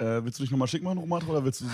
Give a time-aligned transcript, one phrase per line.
[0.00, 1.72] Äh, willst du dich nochmal schick machen, Romatra, oder willst du so,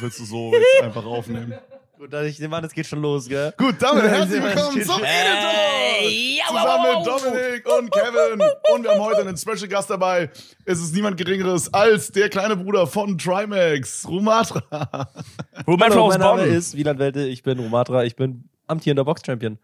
[0.00, 1.54] willst du so jetzt einfach aufnehmen?
[1.98, 3.52] Gut, dann ich nehme an, es geht schon los, gell?
[3.56, 6.48] Gut, damit herzlich willkommen zum Editor!
[6.48, 7.06] Zusammen mit.
[7.06, 8.42] Dominik und Kevin.
[8.74, 10.30] Und wir haben heute einen Special Gast dabei.
[10.64, 14.62] Es ist niemand Geringeres als der kleine Bruder von Trimax, Rumatra.
[14.70, 16.52] Hallo, aus mein Name Bonn.
[16.52, 19.58] ist Wieland Welte, ich bin Romatra, ich bin amtierender Box-Champion.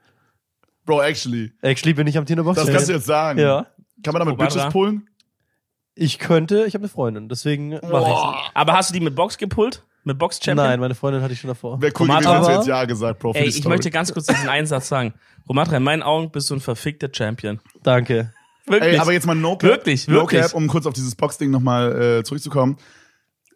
[0.84, 1.52] Bro, actually.
[1.62, 2.77] Actually bin ich amtierender Das Box-Champion.
[2.77, 3.38] kannst du jetzt sagen.
[3.38, 3.66] Ja.
[4.02, 4.54] Kann man damit Rumatra?
[4.56, 5.08] Bitches pullen?
[6.03, 8.39] Ich könnte, ich habe eine Freundin, deswegen mache Boah.
[8.55, 9.83] Aber hast du die mit Box gepult?
[10.05, 10.66] Mit Box ich Champion?
[10.66, 11.80] Nein, meine Freundin hatte ich schon davor.
[11.83, 13.33] Wäre cool gewesen, hättest du Aber- jetzt Ja gesagt, Bro.
[13.34, 13.69] Ey, ich Story.
[13.69, 15.12] möchte ganz kurz diesen Einsatz sagen.
[15.47, 17.60] Romatra, in meinen Augen bist du ein verfickter Champion.
[17.83, 18.33] Danke.
[18.66, 18.95] Wirklich.
[18.95, 19.69] Ey, aber jetzt mal No Cap.
[19.69, 20.41] Wirklich, No wirklich.
[20.41, 22.79] Cap, um kurz auf dieses Box-Ding nochmal äh, zurückzukommen.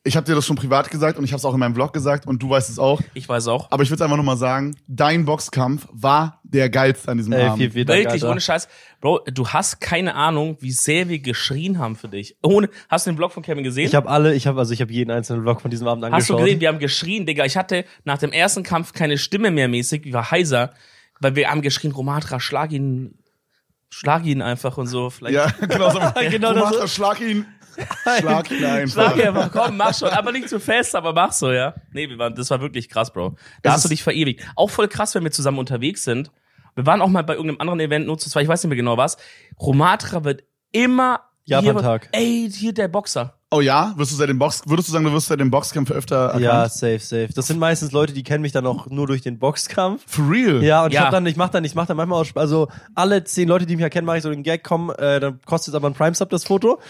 [0.06, 1.94] Ich habe dir das schon privat gesagt und ich habe es auch in meinem Vlog
[1.94, 3.00] gesagt und du weißt es auch.
[3.14, 3.70] ich weiß auch.
[3.70, 7.72] Aber ich würde einfach nochmal sagen, dein Boxkampf war der geilste an diesem Ey, Abend.
[7.72, 8.68] viel, Wirklich, ohne Scheiß.
[9.00, 12.36] Bro, du hast keine Ahnung, wie sehr wir geschrien haben für dich.
[12.42, 13.86] Ohne, hast du den Vlog von Kevin gesehen?
[13.86, 16.10] Ich habe alle, ich habe also ich habe jeden einzelnen Vlog von diesem Abend Hast
[16.10, 16.38] du angeschaut.
[16.45, 17.46] gesehen, wir haben geschrien, Digga.
[17.46, 20.74] Ich hatte nach dem ersten Kampf keine Stimme mehr mäßig, ich war heiser,
[21.18, 23.18] weil wir haben geschrien, Romatra, schlag ihn,
[23.88, 25.09] schlag ihn einfach und so.
[25.09, 26.01] Vielleicht Ja, genau so.
[26.29, 27.46] Genau das- Romatra, schlag ihn.
[28.20, 28.92] Schlag ihn einfach.
[28.92, 30.08] Schlag ihn einfach, komm, mach schon.
[30.10, 31.74] Aber nicht zu fest, aber mach so, ja.
[31.92, 33.30] Nee, wir waren, das war wirklich krass, Bro.
[33.30, 34.44] Da Das hast du dich verewigt.
[34.56, 36.30] Auch voll krass, wenn wir zusammen unterwegs sind.
[36.74, 38.76] Wir waren auch mal bei irgendeinem anderen Event, nur zu zweit, ich weiß nicht mehr
[38.76, 39.16] genau was.
[39.60, 42.09] Romatra wird immer Japan-Tag.
[42.12, 43.34] Ey, hier der Boxer.
[43.50, 43.92] Oh ja?
[43.96, 46.42] Wirst du seit dem Box, würdest du sagen, du wirst seit dem Boxkampf öfter erkannt?
[46.42, 47.28] Ja, safe, safe.
[47.36, 50.02] Das sind meistens Leute, die kennen mich dann auch nur durch den Boxkampf.
[50.06, 50.60] For real?
[50.64, 51.04] Ja, und ich Ja.
[51.04, 53.76] hab dann, ich mach dann, ich mach dann manchmal auch, also alle zehn Leute, die
[53.76, 56.14] mich erkennen, mache ich so den Gag, komm, äh, dann kostet es aber ein Prime
[56.14, 56.80] Sub das Foto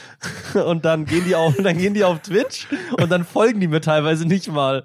[0.66, 2.66] und dann gehen die auf, dann gehen die auf Twitch
[2.98, 4.84] und dann folgen die mir teilweise nicht mal.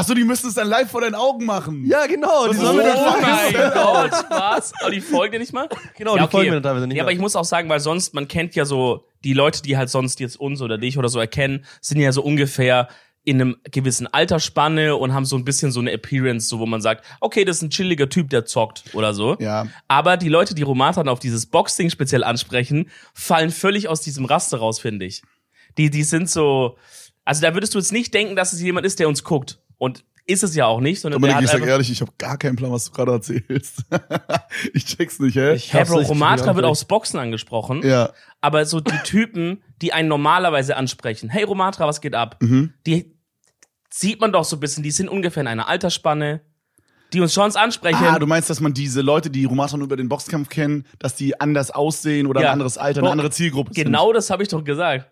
[0.00, 1.84] Ach so, die müssten es dann live vor deinen Augen machen.
[1.86, 2.46] Ja, genau.
[2.46, 4.72] Die ist sollen Oh mein Gott, was?
[4.80, 5.68] Aber die folgen dir nicht mal?
[5.98, 7.08] Genau, die folgen mir dann teilweise nicht Ja, mal.
[7.08, 9.90] aber ich muss auch sagen, weil sonst, man kennt ja so, die Leute, die halt
[9.90, 12.88] sonst jetzt uns oder dich oder so erkennen, sind ja so ungefähr
[13.24, 16.80] in einem gewissen Altersspanne und haben so ein bisschen so eine Appearance, so wo man
[16.80, 19.36] sagt, okay, das ist ein chilliger Typ, der zockt oder so.
[19.38, 19.66] Ja.
[19.86, 24.56] Aber die Leute, die Romatan auf dieses Boxing speziell ansprechen, fallen völlig aus diesem Raster
[24.56, 25.22] raus, finde ich.
[25.76, 26.78] Die, die sind so,
[27.26, 29.58] also da würdest du jetzt nicht denken, dass es jemand ist, der uns guckt.
[29.80, 32.36] Und ist es ja auch nicht, sondern Dominik, der ich sag ehrlich, ich habe gar
[32.36, 33.82] keinen Plan, was du gerade erzählst.
[34.74, 35.54] ich check's nicht, hä?
[35.54, 37.82] Ich richtig Romatra wird aufs Boxen angesprochen.
[37.82, 38.10] ja.
[38.42, 42.36] Aber so die Typen, die einen normalerweise ansprechen, hey Romatra, was geht ab?
[42.40, 42.74] Mhm.
[42.86, 43.16] Die
[43.88, 46.42] sieht man doch so ein bisschen, die sind ungefähr in einer Altersspanne,
[47.14, 48.04] die uns schon ansprechen.
[48.04, 51.16] Ah, du meinst, dass man diese Leute, die Romatra nur über den Boxkampf kennen, dass
[51.16, 52.48] die anders aussehen oder Ja.
[52.48, 53.84] ein anderes Alter, eine andere Zielgruppe sind?
[53.84, 55.10] genau das habe ich doch gesagt.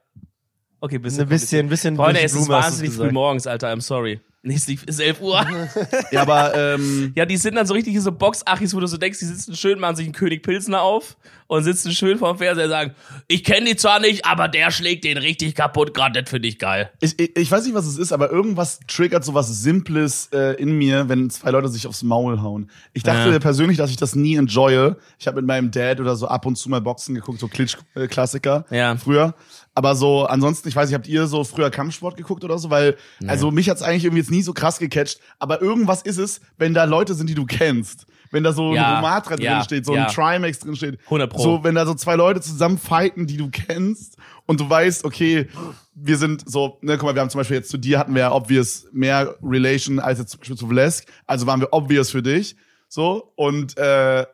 [0.80, 1.22] Okay, bisschen.
[1.22, 1.96] Ein bisschen, bisschen.
[1.96, 4.20] Freunde, es ist wahnsinnig früh morgens, Alter, I'm sorry.
[4.42, 5.44] Nicht ist 11 Uhr.
[6.12, 9.18] Ja, aber ähm, ja, die sind dann so richtig so Boxachis, wo du so denkst,
[9.18, 11.16] die sitzen schön, machen sich einen König Pilsner auf
[11.48, 12.94] und sitzen schön vorm Fernseher und sagen,
[13.26, 16.58] ich kenne die zwar nicht, aber der schlägt den richtig kaputt, gerade das finde ich
[16.58, 16.90] geil.
[17.00, 20.54] ich, ich, ich weiß nicht, was es ist, aber irgendwas triggert so was Simples äh,
[20.54, 22.70] in mir, wenn zwei Leute sich aufs Maul hauen.
[22.92, 23.38] Ich dachte Ja.
[23.40, 24.94] persönlich, dass ich das nie enjoye.
[25.18, 28.66] Ich habe mit meinem Dad oder so ab und zu mal Boxen geguckt, so Klitsch-Klassiker
[28.70, 28.96] Ja.
[28.96, 29.34] früher.
[29.78, 32.68] Aber so, ansonsten, ich weiß nicht, habt ihr so früher Kampfsport geguckt oder so?
[32.68, 32.96] Weil,
[33.28, 36.74] also mich hat's eigentlich irgendwie jetzt nie so krass gecatcht, aber irgendwas ist es, wenn
[36.74, 38.04] da Leute sind, die du kennst.
[38.32, 40.06] Wenn da so Ja, ein Romatra ja, drin steht, so ja.
[40.06, 40.98] ein Trimax drin steht.
[41.04, 41.40] 100 Pro.
[41.40, 45.46] So, wenn da so zwei Leute zusammen fighten, die du kennst und du weißt, okay,
[45.94, 48.22] wir sind so, ne, guck mal, wir haben zum Beispiel jetzt zu dir hatten wir
[48.22, 52.22] ja obvious mehr Relation als jetzt zum Beispiel zu Vlesk, also waren wir obvious für
[52.24, 52.56] dich,
[52.88, 54.26] so, und, äh,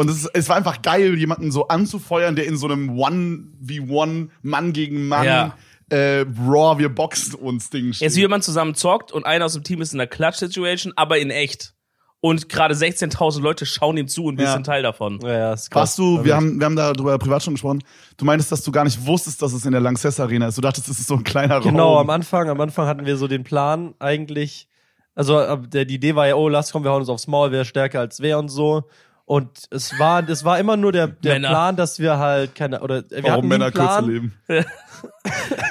[0.00, 4.72] und es, es war einfach geil, jemanden so anzufeuern, der in so einem One-v-One, Mann
[4.72, 5.54] gegen Mann, Ja.
[5.90, 8.06] äh, Raw, wir boxen uns Ding steht.
[8.06, 11.18] Jetzt wie jemand zusammen zockt und einer aus dem Team ist in einer Clutch-Situation, aber
[11.18, 11.74] in echt.
[12.22, 14.52] Und gerade 16.000 Leute schauen ihm zu und wir Ja.
[14.52, 15.20] sind Teil davon.
[15.22, 15.80] Ja, ja, ist krass.
[15.80, 17.82] Warst du, wir haben, wir haben darüber privat schon gesprochen,
[18.18, 20.58] du meintest, dass du gar nicht wusstest, dass es in der Lanxess Arena ist.
[20.58, 21.98] Du dachtest, es ist so ein kleiner Genau, Raum.
[22.02, 24.68] am Anfang, am Anfang hatten wir so den Plan eigentlich,
[25.14, 27.52] also äh, der, die Idee war ja, oh, lass komm, wir hauen uns aufs Maul,
[27.52, 28.84] wer ist stärker als wer und so.
[29.30, 31.50] Und es war, es war immer nur der, der Männer.
[31.50, 34.04] Plan, dass wir halt keine, oder wir Warum hatten Männer Plan.
[34.04, 34.34] kürzer leben.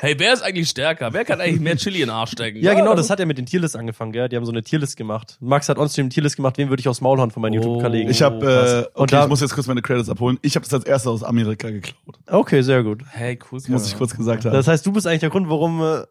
[0.01, 1.11] Hey, wer ist eigentlich stärker?
[1.13, 2.59] Wer kann eigentlich mehr Chili in den Arsch stecken?
[2.63, 4.27] Ja, genau, das hat ja mit den Tierlist angefangen, gell?
[4.29, 5.37] Die haben so eine Tierlist gemacht.
[5.41, 7.63] Max hat onstream eine Tierlist gemacht, wen würde ich aufs Maul hauen von meinen Oh.
[7.63, 8.09] YouTube-Kollegen.
[8.09, 10.39] Ich habe, äh, okay, Und da- ich muss jetzt kurz meine Credits abholen.
[10.41, 12.17] Ich habe das als erster aus Amerika geklaut.
[12.27, 13.03] Okay, sehr gut.
[13.09, 13.59] Hey, cool.
[13.67, 14.53] Muss ich kurz gesagt haben.
[14.53, 16.03] Das heißt, du bist eigentlich der Grund, warum, äh,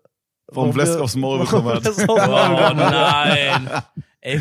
[0.48, 1.88] Warum Vlesk aufs Maul bekommen hat.
[2.06, 2.16] Oh
[2.74, 3.68] nein.
[4.20, 4.40] Ey.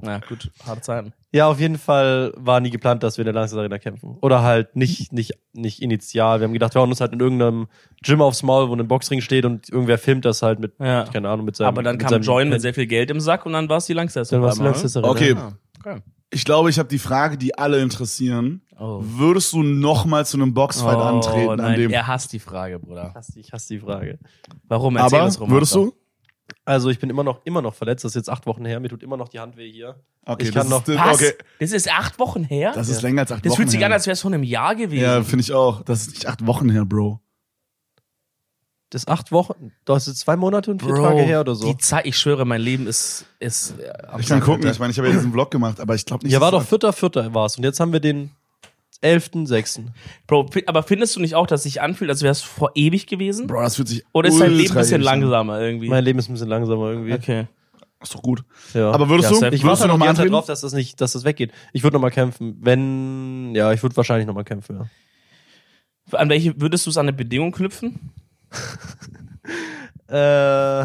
[0.00, 1.12] Na gut, harte Zeiten.
[1.34, 4.18] Ja, auf jeden Fall war nie geplant, dass wir in der Arena kämpfen.
[4.20, 6.40] Oder halt nicht, nicht, nicht initial.
[6.40, 7.68] Wir haben gedacht, wir hauen uns halt in irgendeinem
[8.02, 11.04] Gym aufs Maul, wo ein Boxring steht und irgendwer filmt das halt mit, Ja.
[11.04, 13.18] keine Ahnung, mit seinem Aber dann mit kam seinem Join mit sehr viel Geld im
[13.18, 14.28] Sack und dann war es die Langsess.
[14.28, 15.10] Dann auf war's die Langsess Arena.
[15.10, 15.36] Okay,
[15.80, 16.00] okay.
[16.34, 18.62] Ich glaube, ich habe die Frage, die alle interessieren.
[18.78, 19.00] Oh.
[19.02, 21.50] Würdest du noch mal zu einem Boxfight antreten?
[21.50, 23.12] an nein, dem er hasst die Frage, Bruder.
[23.14, 24.18] Hasse, ich hasse die Frage.
[24.68, 24.96] Warum?
[24.96, 25.92] Erzähl Aber würdest du?
[26.64, 28.04] Also ich bin immer noch, immer noch verletzt.
[28.04, 28.78] Das ist jetzt acht Wochen her.
[28.78, 29.96] Mir tut immer noch die Hand weh hier.
[30.24, 31.14] Okay, Ich kann das noch- ist, Was?
[31.16, 32.72] okay, Das ist acht Wochen her?
[32.74, 33.08] das ist Ja.
[33.08, 33.86] länger als acht das Wochen fühlt sich her.
[33.86, 35.02] an, als wäre es vor einem Jahr gewesen.
[35.02, 35.82] Ja, finde ich auch.
[35.82, 37.20] Das ist nicht acht Wochen her, Bro.
[38.90, 39.72] Das ist acht Wochen.
[39.86, 41.66] Das ist zwei Monate und vier Bro, Tage her oder so.
[41.66, 43.24] Die Zeit, ich schwöre, mein Leben ist.
[43.40, 44.62] ist äh, Ich kann gucken.
[44.64, 44.70] Alter.
[44.72, 46.32] Ich meine, ich habe ja diesen Vlog gemacht, aber ich glaube nicht.
[46.32, 47.56] Ja, war doch vierter, vierter war es.
[47.56, 48.30] Und jetzt haben wir den
[49.02, 49.90] elften, sechsten.
[50.26, 52.70] Bro, fi- aber findest du nicht auch, dass es sich anfühlt, als wäre es vor
[52.74, 53.46] ewig gewesen?
[53.46, 54.04] Bro, das fühlt sich.
[54.12, 55.88] Oder ist dein Leben ein bisschen langsamer irgendwie?
[55.88, 57.12] Mein Leben ist ein bisschen langsamer irgendwie.
[57.12, 57.46] okay.
[58.02, 58.42] Ist doch gut.
[58.74, 58.90] Ja.
[58.90, 60.32] Aber würdest Ja, du, ich warte noch mal antreten?
[60.32, 61.52] drauf, dass das nicht, dass das weggeht.
[61.72, 62.56] Ich würde noch mal kämpfen.
[62.60, 64.78] Wenn, ja, ich würde wahrscheinlich noch mal kämpfen.
[66.10, 66.18] Ja.
[66.18, 68.10] An welche würdest du es an eine Bedingung knüpfen?
[70.08, 70.84] Äh,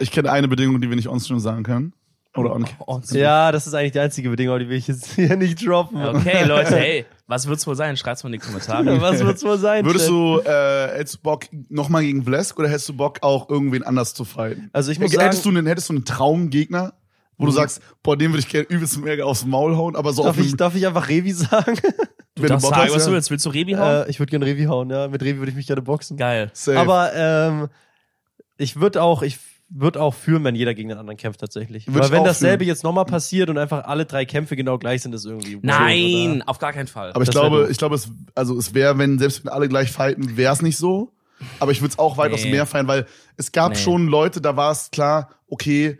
[0.00, 1.92] Ich kenne eine Bedingung, die wir nicht onscreen sagen können.
[2.36, 5.36] Oder on Oh, ja, das ist eigentlich die einzige Bedingung, die will ich jetzt hier
[5.36, 6.02] nicht droppen.
[6.04, 7.96] Okay, Leute, hey, was wird's wohl sein?
[7.96, 9.00] Schreibt's mal in die Kommentare.
[9.00, 9.84] Was wird's wohl sein?
[9.86, 13.82] Würdest du, äh, hättest du Bock nochmal gegen Vlesk oder hättest du Bock auch irgendwen
[13.82, 14.68] anders zu fighten?
[14.72, 16.92] Also ich muss hättest, sagen- du einen, hättest du einen Traumgegner,
[17.38, 20.22] wo du sagst, boah, den würde ich gerne übelst mega aufs Maul hauen, aber so
[20.22, 21.78] Darf ich, darf ich einfach Revi sagen?
[22.36, 23.08] wenn Darfst sagen, was ja.
[23.08, 23.30] du willst.
[23.30, 24.06] Willst du Rebi hauen?
[24.06, 25.08] äh, ich würde gerne Revi hauen, ja.
[25.08, 26.16] Mit Revi würde ich mich gerne boxen.
[26.16, 26.50] Geil.
[26.52, 26.78] Safe.
[26.78, 27.68] Aber ähm,
[28.56, 29.38] ich würde auch, ich
[29.70, 31.86] würde auch fühlen, wenn jeder gegen den anderen kämpft tatsächlich.
[31.86, 32.68] Würd Weil wenn dasselbe fühlen.
[32.68, 35.58] jetzt nochmal passiert und einfach alle drei Kämpfe genau gleich sind, ist irgendwie.
[35.62, 36.48] Nein, oder?
[36.48, 37.10] auf gar keinen Fall.
[37.12, 39.90] aber ich das glaube, ich glaube, es, also es wäre, wenn selbst wenn alle gleich
[39.90, 41.12] fighten, wäre es nicht so.
[41.58, 42.50] Aber ich würde es auch weitaus Nee.
[42.52, 43.06] mehr feiern, weil
[43.36, 43.78] es gab Nee.
[43.78, 45.98] schon Leute, da war es klar, okay,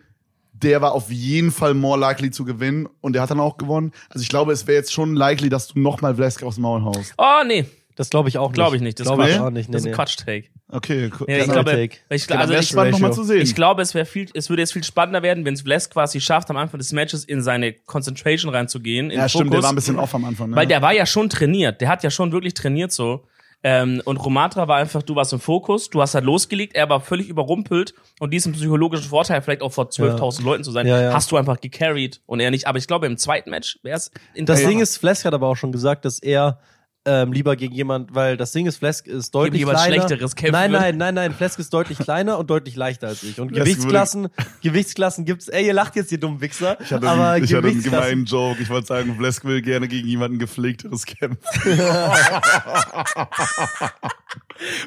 [0.52, 3.90] der war auf jeden Fall more likely zu gewinnen und der hat dann auch gewonnen.
[4.10, 7.12] Also ich glaube, es wäre jetzt schon likely, dass du nochmal Vlesk aufs Maul haust.
[7.18, 8.54] oh, nee, Das glaube ich auch nicht.
[8.54, 8.98] glaube ich nicht.
[8.98, 9.46] Das ist glaube ich Quatsch.
[9.46, 9.68] auch nicht.
[9.68, 9.90] Nee, das ist nee.
[9.92, 10.48] ein Quatsch-Take.
[10.68, 11.26] Okay, cool.
[11.30, 11.96] Ja, ich glaube, Take.
[12.10, 15.44] ich, also ich, spannend ich glaube, es wäre viel, es würde jetzt viel spannender werden,
[15.44, 19.10] wenn es Vlesk quasi schafft, am Anfang des Matches in seine Concentration reinzugehen.
[19.10, 19.62] In ja, stimmt, der Fokus.
[19.64, 20.50] war ein bisschen off am Anfang.
[20.50, 20.56] Ne?
[20.56, 21.80] Weil der war ja schon trainiert.
[21.80, 23.24] Der hat ja schon wirklich trainiert so.
[23.66, 27.00] Ähm, und Romatra war einfach, du warst im Fokus, du hast halt losgelegt, er war
[27.00, 31.14] völlig überrumpelt und diesen psychologischen Vorteil, vielleicht auch vor 12.000 Leuten zu sein, Ja, ja.
[31.14, 32.66] hast du einfach gecarried und er nicht.
[32.66, 35.56] Aber ich glaube, im zweiten Match wäre es Das Ding ist, Flesk hat aber auch
[35.56, 36.58] schon gesagt, dass er
[37.06, 39.94] ähm, lieber gegen jemand, weil das Ding ist, Flesk ist deutlich jemand kleiner.
[40.06, 43.38] Schlechteres kämpfen nein, nein, nein, nein, Flesk ist deutlich kleiner und deutlich leichter als ich.
[43.40, 44.28] Und Flesk Gewichtsklassen,
[44.62, 45.48] Gewichtsklassen gibt's.
[45.48, 46.78] Ey, ihr lacht jetzt, ihr dummen Wichser.
[46.80, 48.62] ich hatte, aber einen, ich hatte einen gemeinen Joke.
[48.62, 51.38] Ich wollte sagen, Vlesk will gerne gegen jemanden gepflegteres kämpfen.
[51.64, 51.76] der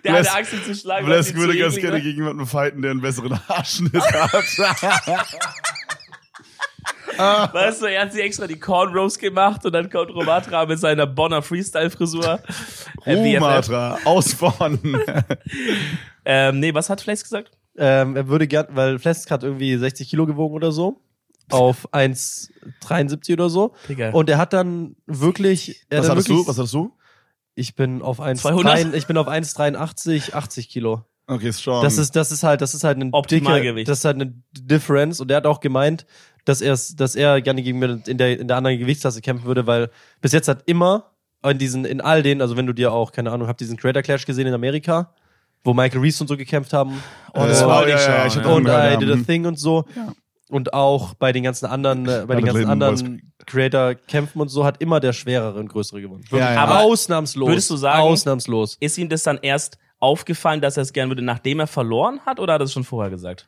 [0.01, 1.23] Vlesk- hatte Angst, ihn zu schlagen.
[1.23, 4.43] sie würde ganz gerne gegen jemanden fighten, der einen besseren Haarschnitt hat.
[7.53, 11.07] Weißt du, er hat sich extra die Cornrows gemacht und dann kommt Romatra mit seiner
[11.07, 12.39] Bonner Freestyle-Frisur.
[13.05, 13.41] Äh, BFF.
[13.41, 14.79] Rumatra, aus vorn.
[16.29, 17.51] Ähm, nee, was hat Flex gesagt?
[17.77, 20.99] Ähm, er würde gern, weil Flesk hat irgendwie 60 Kilo gewogen oder so.
[21.49, 23.73] Auf 1,73 oder so.
[23.87, 24.09] Digga.
[24.09, 25.85] Und er hat dann wirklich.
[25.89, 26.49] Er Was hat hattest wirklich du?
[26.49, 26.97] Was hattest du?
[27.57, 28.93] ich bin auf 1, 200?
[28.93, 31.03] ich bin auf 1,83, 80 Kilo.
[31.25, 31.83] Okay, strong.
[31.83, 33.87] Das ist, das ist halt, das ist halt ein Optimalgewicht.
[33.87, 35.19] Das ist halt eine Difference.
[35.19, 36.05] Und er hat auch gemeint,
[36.47, 39.67] dass er, dass er gerne gegen mir in der, in der anderen Gewichtsklasse kämpfen würde,
[39.67, 39.89] weil
[40.21, 41.11] bis jetzt hat immer
[41.43, 44.01] in diesen, in all den, also wenn du dir auch, keine Ahnung, habt diesen Creator
[44.01, 45.13] Clash gesehen in Amerika,
[45.63, 47.01] wo Michael Reese und so gekämpft haben.
[47.33, 49.85] Oh, das Äh, wollte ja, ja, ich und I did a thing und so.
[49.95, 50.13] Ja.
[50.49, 54.63] Und auch bei den ganzen anderen, äh, bei den ganzen Leben anderen Creator-Kämpfen und so
[54.63, 56.23] hat immer der schwerere und größere gewonnen.
[56.31, 56.61] Ja, ja.
[56.61, 57.49] Aber ausnahmslos.
[57.49, 58.77] würdest du sagen- Ausnahmslos.
[58.79, 62.39] Ist ihm das dann erst aufgefallen, dass er es gern würde, nachdem er verloren hat,
[62.39, 63.47] oder hat er es schon vorher gesagt?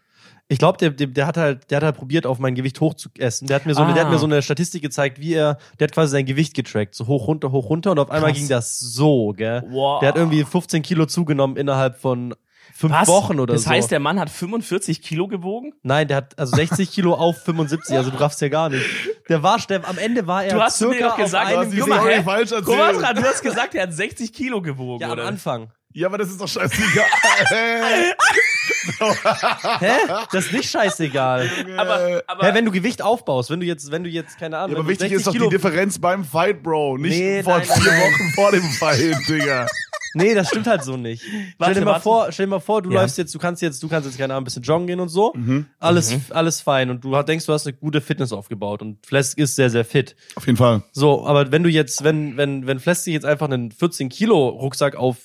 [0.51, 2.95] Ich glaube, der, der, der hat halt, der hat halt probiert, auf mein Gewicht hoch
[2.95, 3.47] zu essen.
[3.47, 4.13] Der hat mir so, eine, der hat Ah.
[4.13, 7.27] mir so eine Statistik gezeigt, wie er, der hat quasi sein Gewicht getrackt, so hoch
[7.27, 8.39] runter, hoch runter und auf einmal Krass.
[8.39, 9.63] ging das so, gell?
[9.69, 9.99] Wow.
[9.99, 12.33] Der hat irgendwie 15 Kilo zugenommen innerhalb von
[12.73, 13.07] fünf Was?
[13.07, 13.69] Wochen oder das so.
[13.69, 15.73] heißt, der Mann hat 45 Kilo gewogen?
[15.83, 18.83] Nein, der hat also 60 Kilo auf 75, also du raffst ja gar nicht.
[19.27, 21.59] Der war, der, am Ende war er Du hast circa mir doch gesagt, auf Du
[21.59, 23.18] hast die Story falsch erzählt.
[23.18, 25.25] Du hast gesagt, er hat 60 Kilo gewogen, ja, am oder?
[25.27, 25.71] Anfang.
[25.94, 27.06] Ja, aber das ist doch scheißegal.
[29.80, 29.92] Hä?
[30.31, 31.49] Das ist nicht scheißegal.
[31.78, 34.76] Aber, aber Hä, wenn du Gewicht aufbaust, wenn du jetzt, wenn du jetzt, keine Ahnung,
[34.76, 36.97] Ja, aber wichtig 60 ist doch Kilo die Differenz beim Fight, Bro.
[36.97, 38.02] Nicht Nee, vor nein, vier nein.
[38.02, 39.68] Wochen vor dem Fight, Digga.
[40.16, 41.21] Nee, das stimmt halt so nicht.
[41.59, 42.02] Warte, stell dir mal warte.
[42.02, 43.02] vor, stell dir mal vor, du Ja.
[43.04, 45.09] läufst jetzt, du kannst jetzt, du kannst jetzt keine Ahnung, ein bisschen joggen gehen und
[45.09, 45.33] so.
[45.35, 45.68] Mhm.
[45.80, 49.56] Alles, alles fein und du denkst, du hast eine gute Fitness aufgebaut und Flesk ist
[49.56, 50.16] sehr, sehr fit.
[50.33, 50.81] Auf jeden Fall.
[50.94, 54.47] So, aber wenn du jetzt, wenn, wenn, wenn Flesk sich jetzt einfach einen 14 Kilo
[54.49, 55.18] Rucksack auf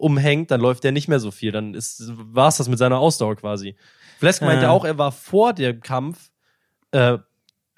[0.00, 1.52] umhängt, dann läuft der nicht mehr so viel.
[1.52, 3.76] Dann ist, war's das mit seiner Ausdauer quasi.
[4.18, 4.70] Flesk meinte Ah.
[4.70, 6.30] auch, er war vor dem Kampf
[6.92, 7.18] äh,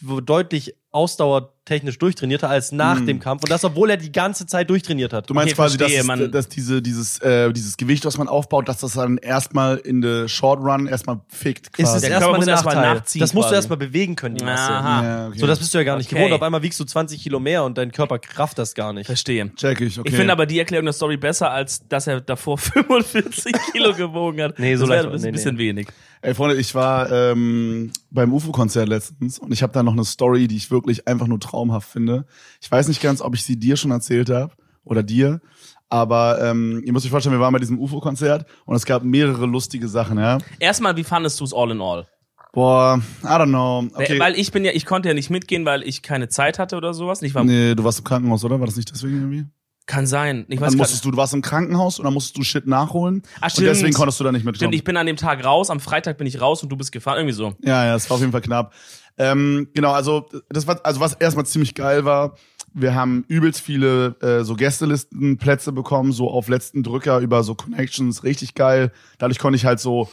[0.02, 3.44] wo deutlich Ausdauer technisch durchtrainierter als nach dem Kampf.
[3.44, 5.30] Und das, obwohl er die ganze Zeit durchtrainiert hat.
[5.30, 8.18] Du meinst Okay, quasi, dass, verstehe, es- man- dass diese, dieses, äh, dieses Gewicht, was
[8.18, 11.68] man aufbaut, dass das dann erstmal in der Short Run erstmal fickt.
[11.68, 11.96] ist Quasi.
[11.96, 12.94] es Der erstmal muss ein erstmal Nachteil.
[12.96, 13.54] nachziehen das musst du quasi.
[13.56, 14.72] erstmal bewegen können, die Masse.
[14.72, 15.04] Aha.
[15.04, 15.38] ja, okay.
[15.38, 16.16] So, das bist du ja gar nicht Okay.
[16.16, 16.32] gewohnt.
[16.34, 19.06] Auf einmal wiegst du 20 Kilo mehr und dein Körper kraft das gar nicht.
[19.06, 19.52] Verstehe.
[19.54, 20.08] Check ich, okay.
[20.08, 22.58] Ich finde aber die Erklärung der Story besser, als dass er davor
[22.92, 24.58] 45 Kilo gewogen hat.
[24.58, 25.88] Nee, so das leicht- ein bisschen, nee, bisschen wenig.
[26.24, 30.46] Ey, Freunde, ich war ähm, beim UFO-Konzert letztens und ich habe da noch eine Story,
[30.46, 32.26] die ich wirklich einfach nur traumhaft finde.
[32.60, 34.52] Ich weiß nicht ganz, ob ich sie dir schon erzählt habe
[34.84, 35.40] oder dir,
[35.88, 39.46] aber ähm, ihr müsst euch vorstellen, wir waren bei diesem UFO-Konzert und es gab mehrere
[39.46, 40.38] lustige Sachen, ja.
[40.58, 42.06] Erstmal, wie fandest du es all in all?
[42.52, 43.88] Boah, I don't know.
[43.94, 44.18] Okay.
[44.18, 46.92] Weil ich bin ja, ich konnte ja nicht mitgehen, weil ich keine Zeit hatte oder
[46.92, 47.22] sowas.
[47.22, 48.60] Ich war, nee, du warst im Krankenhaus, oder?
[48.60, 49.46] War das nicht deswegen irgendwie?
[49.86, 50.46] Kann sein.
[50.48, 53.22] Ich weiß Dann musstest du, du warst im Krankenhaus und dann musstest du Shit nachholen.
[53.40, 53.68] Ach, und stimmt.
[53.68, 54.56] deswegen konntest du da nicht mitkommen.
[54.56, 56.92] Stimmt, ich bin an dem Tag raus, am Freitag bin ich raus und du bist
[56.92, 57.54] gefahren, irgendwie so.
[57.62, 58.72] Ja, ja, es war auf jeden Fall knapp.
[59.18, 62.36] Ähm, genau, also das war, also was erstmal ziemlich geil war,
[62.74, 68.24] wir haben übelst viele äh, so Gästelistenplätze bekommen, so auf letzten Drücker über so Connections,
[68.24, 68.92] richtig geil.
[69.18, 70.08] Dadurch konnte ich halt so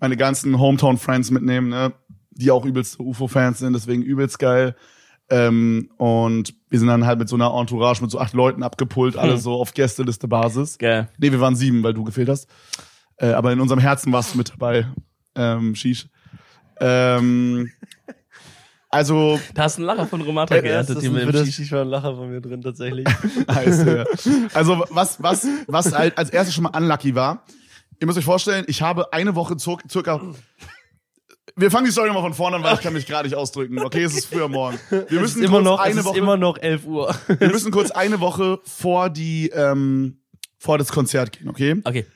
[0.00, 1.92] meine ganzen Hometown Friends mitnehmen, ne,
[2.30, 4.74] die auch übelst UFO-Fans sind, deswegen übelst geil.
[5.30, 9.16] Ähm, und wir sind dann halt mit so einer Entourage mit so acht Leuten abgepult,
[9.16, 10.78] alle so auf Gästeliste-Basis.
[10.78, 11.08] Geil.
[11.18, 12.48] Nee, wir waren sieben, weil du gefehlt hast.
[13.16, 14.86] Äh, aber in unserem Herzen warst du mit dabei,
[15.36, 16.08] ähm, Shish.
[16.80, 17.70] Ähm,
[18.88, 21.70] also, Da hast du einen Lacher von Romata Ja, geerntet, das die mit das Shish.
[21.70, 23.06] war ein Lacher von mir drin, tatsächlich.
[23.48, 24.04] ja.
[24.52, 27.44] also was, was, was halt als erstes schon mal unlucky war,
[28.00, 30.20] ihr müsst euch vorstellen, ich habe eine Woche circa
[31.56, 33.78] wir fangen die Story nochmal von vorne an, weil ich kann mich gerade nicht ausdrücken.
[33.78, 34.78] Okay, es ist früher morgen.
[34.90, 37.14] Wir Es müssen ist immer noch, es eine ist Woche, immer noch 11 Uhr.
[37.26, 40.20] wir müssen kurz eine Woche vor die, ähm,
[40.58, 41.80] vor das Konzert gehen, okay?
[41.84, 42.06] Okay.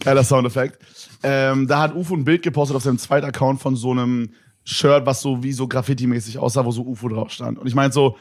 [0.00, 0.78] Geiler Soundeffekt.
[1.22, 4.32] Ähm, da hat UFO ein Bild gepostet auf seinem zweiten Account von so einem
[4.64, 7.58] Shirt, was so wie so Graffiti-mäßig aussah, wo so UFO drauf stand.
[7.58, 8.16] Und ich meinte so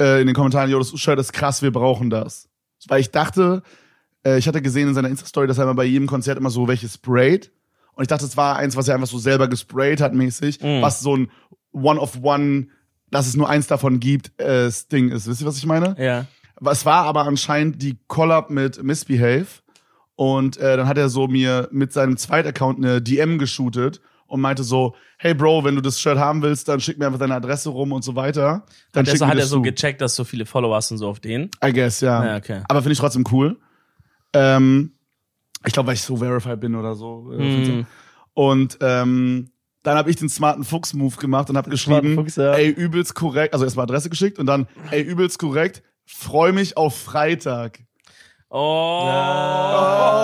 [0.00, 2.48] äh, in den Kommentaren, jo, das Shirt ist krass, wir brauchen das.
[2.88, 3.62] Weil ich dachte,
[4.24, 6.68] äh, ich hatte gesehen in seiner Insta-Story, dass er immer bei jedem Konzert immer so
[6.68, 7.50] welche sprayt.
[7.94, 11.00] Und ich dachte, es war eins, was er einfach so selber gesprayt hat mäßig, was
[11.00, 11.30] so ein
[11.72, 12.68] One-of-One,
[13.10, 15.28] dass es nur eins davon gibt, äh, Ding ist.
[15.28, 15.94] Wisst ihr, was ich meine?
[15.98, 16.26] Ja.
[16.70, 19.46] Es war aber anscheinend die Collab mit Misbehave.
[20.16, 24.62] Und äh, dann hat er so mir mit seinem Zweitaccount eine DM geshootet und meinte
[24.62, 27.68] so, hey Bro, wenn du das Shirt haben willst, dann schick mir einfach deine Adresse
[27.70, 28.64] rum und so weiter.
[28.92, 29.62] Dann Hat er so, hat er so zu.
[29.62, 31.50] gecheckt, dass so viele Follower hast und so auf den?
[31.64, 32.24] I guess, ja.
[32.24, 32.62] Ja, okay.
[32.68, 33.58] Aber finde ich trotzdem cool.
[34.32, 34.93] Ähm,
[35.66, 37.30] ich glaube, weil ich so verified bin oder so.
[37.30, 37.86] Mm.
[38.34, 39.50] Und ähm,
[39.82, 42.52] dann habe ich den smarten Fuchs-Move gemacht und habe geschrieben, Fuchs, ja.
[42.54, 46.96] ey, übelst korrekt, also erstmal Adresse geschickt und dann, ey, übelst korrekt, freu mich auf
[46.98, 47.80] Freitag.
[48.48, 49.10] Oh,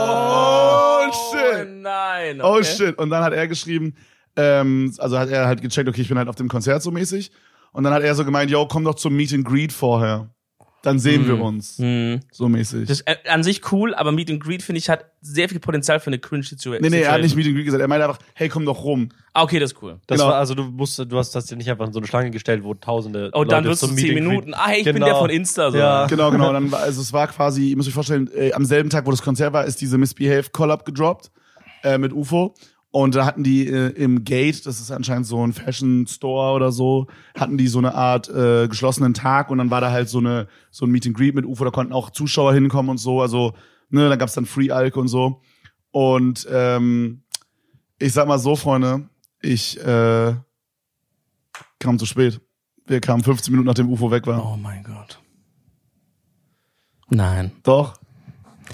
[0.01, 1.69] Oh, shit.
[1.69, 2.41] nein.
[2.41, 2.65] Oh okay.
[2.65, 2.99] shit.
[2.99, 3.95] Und dann hat er geschrieben,
[4.37, 7.31] ähm, also hat er halt gecheckt, okay, ich bin halt auf dem Konzert so mäßig.
[7.73, 10.31] Und dann hat er so gemeint, yo, komm doch zum Meet and Greet vorher.
[10.83, 11.77] Dann sehen wir uns.
[11.79, 12.21] Hm.
[12.33, 12.89] So mäßig.
[12.89, 15.61] Das ist äh, an sich cool, aber Meet and Greet, finde ich, hat sehr viel
[15.61, 16.81] Potenzial für eine Cringe-Situation.
[16.81, 17.83] nee, nee, er hat nicht Meet and Greet gesagt.
[17.83, 19.11] Er meinte einfach, hey, komm doch rum.
[19.35, 20.01] Ah, okay, das ist cool.
[20.07, 20.31] Das Genau.
[20.31, 22.65] war, also du musst, du hast das dir nicht einfach in so eine Schlange gestellt,
[22.65, 23.31] wo tausende.
[23.35, 24.55] Oh, dann Leute wirst du zehn Minuten.
[24.55, 25.07] Ah, hey, ich bin Genau.
[25.07, 25.71] der von Insta.
[25.71, 25.77] So.
[25.77, 26.07] Ja.
[26.07, 26.51] Genau, genau.
[26.53, 29.11] Dann war, also es war quasi, ihr müsst euch vorstellen, äh, am selben Tag, wo
[29.11, 31.31] das Konzert war, ist diese Misbehave Collab gedroppt
[31.83, 32.55] äh, mit UFO.
[32.93, 36.73] Und da hatten die äh, im Gate, das ist anscheinend so ein Fashion Store oder
[36.73, 37.07] so,
[37.39, 40.49] hatten die so eine Art äh, geschlossenen Tag und dann war da halt so eine
[40.71, 43.55] so ein Meet and Greet mit UFO, da konnten auch Zuschauer hinkommen und so, also
[43.91, 45.41] ne, da gab's dann Free Alk und so.
[45.93, 47.23] Und ähm,
[47.99, 49.09] ich sag mal so, Freunde,
[49.41, 50.35] ich äh,
[51.79, 52.41] kam zu spät.
[52.87, 54.45] Wir kamen 15 Minuten nachdem UFO weg war.
[54.45, 55.21] Oh mein Gott.
[57.09, 57.53] Nein.
[57.63, 57.95] Doch.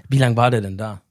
[0.09, 1.03] Wie lang war der denn da?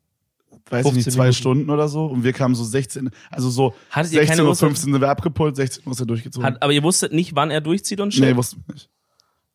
[0.70, 1.38] Weiß ich nicht, 15 zwei Minuten.
[1.38, 2.06] Stunden oder so.
[2.06, 4.70] Und wir kamen so 16, also so Hattet ihr 16 keine Uhr Uhrzeit?
[4.70, 6.46] 15 sind wir abgepult, 16 Uhr ist er durchgezogen.
[6.46, 8.24] Hat, aber ihr wusstet nicht, wann er durchzieht und shit?
[8.24, 8.90] nee, wussten nicht.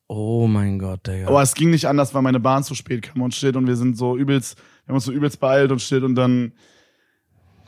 [0.09, 1.29] oh mein Gott, Digga.
[1.29, 3.77] Aber es ging nicht anders, weil meine Bahn zu spät kam und steht und wir
[3.77, 6.53] sind so übelst, wir haben uns so übelst beeilt und steht und dann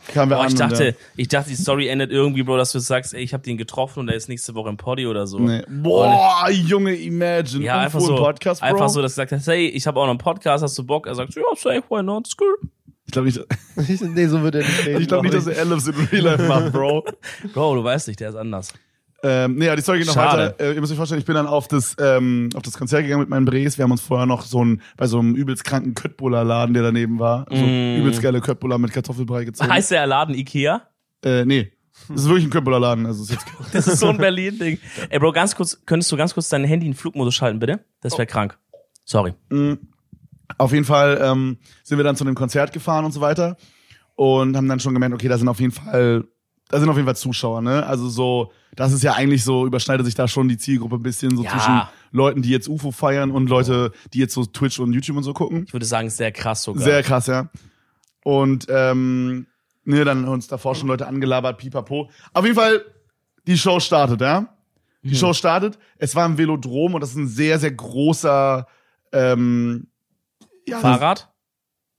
[0.09, 0.49] kamen wir Boah, an.
[0.49, 0.93] ich und dachte, ja.
[1.17, 4.01] ich dachte, die Story endet irgendwie, Bro, dass du sagst, ey, ich habe den getroffen
[4.01, 5.39] und er ist nächste Woche im Poddy oder so.
[5.39, 5.63] Nee.
[5.69, 7.65] Boah, Junge, imagine.
[7.65, 8.69] Ja, einfach so, Podcast, Bro.
[8.69, 11.07] einfach so, dass gesagt hat, hey, ich habe auch noch einen Podcast, hast du Bock?
[11.07, 12.47] Er sagt, ja, safe, why not, screw.
[13.13, 15.03] Ich glaube nicht, nee, so wird er nicht reden.
[15.03, 17.05] ich glaub nicht, dass er Alice in Real Life macht, Bro.
[17.53, 18.73] Bro, du weißt nicht, der ist anders.
[19.23, 20.55] ähm, nee, ja, die Story geht noch Schade.
[20.59, 20.61] weiter.
[20.71, 23.21] Äh, ihr müsst euch vorstellen, ich bin dann auf das, ähm, auf das Konzert gegangen
[23.21, 23.77] mit meinen Bres.
[23.77, 27.19] Wir haben uns vorher noch so ein, bei so einem übelst kranken Köttbullar-Laden, der daneben
[27.19, 27.97] war, so Mm.
[28.01, 29.71] übelst geile Köttbullar mit Kartoffelbrei gezogen.
[29.71, 30.83] Heißt der Laden Ikea?
[31.25, 31.71] Äh, nee.
[32.09, 33.05] Das ist wirklich ein Köttbullar-Laden.
[33.05, 34.79] Also ist jetzt Das ist so ein Berlin-Ding.
[35.11, 37.85] Ey, Bro, ganz kurz, könntest du ganz kurz dein Handy in Flugmodus schalten, bitte?
[38.01, 38.59] Das wäre krank.
[39.05, 39.35] Sorry.
[40.59, 43.57] Auf jeden Fall ähm, sind wir dann zu dem Konzert gefahren und so weiter
[44.15, 46.25] und haben dann schon gemerkt, okay, da sind auf jeden Fall,
[46.69, 47.85] da sind auf jeden Fall Zuschauer, ne?
[47.87, 51.37] Also so, das ist ja eigentlich so, überschneidet sich da schon die Zielgruppe ein bisschen
[51.37, 51.51] so Ja.
[51.51, 51.83] zwischen
[52.13, 55.33] Leuten, die jetzt UFO feiern und Leute, die jetzt so Twitch und YouTube und so
[55.33, 55.65] gucken.
[55.67, 56.83] Ich würde sagen, sehr krass sogar.
[56.83, 57.49] Sehr krass, ja.
[58.25, 59.47] Und ähm,
[59.85, 62.11] ne, dann haben uns davor schon Leute angelabert, pipapo.
[62.33, 62.83] Auf jeden Fall,
[63.47, 64.49] die Show startet, ja.
[65.03, 65.15] Die Mhm.
[65.17, 65.79] Show startet.
[65.99, 68.67] Es war ein Velodrom und das ist ein sehr, sehr großer
[69.13, 69.89] ähm,
[70.67, 71.33] ja, Fahrrad?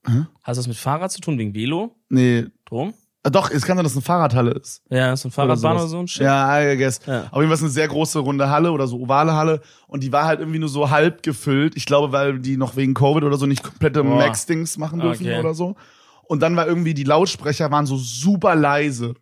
[0.06, 0.26] Hä?
[0.44, 1.96] Hast du das mit Fahrrad zu tun, wegen Velo?
[2.10, 2.46] Nee.
[2.66, 2.94] Drum?
[3.26, 4.82] Ah, Doch, es kann sein, dass es eine Fahrradhalle ist.
[4.90, 5.82] Ja, so ein Fahrradbahn sowas.
[5.84, 6.24] oder so ein Shit.
[6.24, 7.00] Ja, I guess.
[7.06, 7.28] Ja.
[7.32, 10.12] Auf jeden Fall ist eine sehr große runde Halle oder so ovale Halle und die
[10.12, 11.78] war halt irgendwie nur so halb gefüllt.
[11.78, 14.04] Ich glaube, weil die noch wegen Covid oder so nicht komplette.
[14.04, 15.40] Max-Dings machen dürfen Okay.
[15.40, 15.76] oder so.
[16.24, 19.14] Und dann war irgendwie, die Lautsprecher waren so super leise.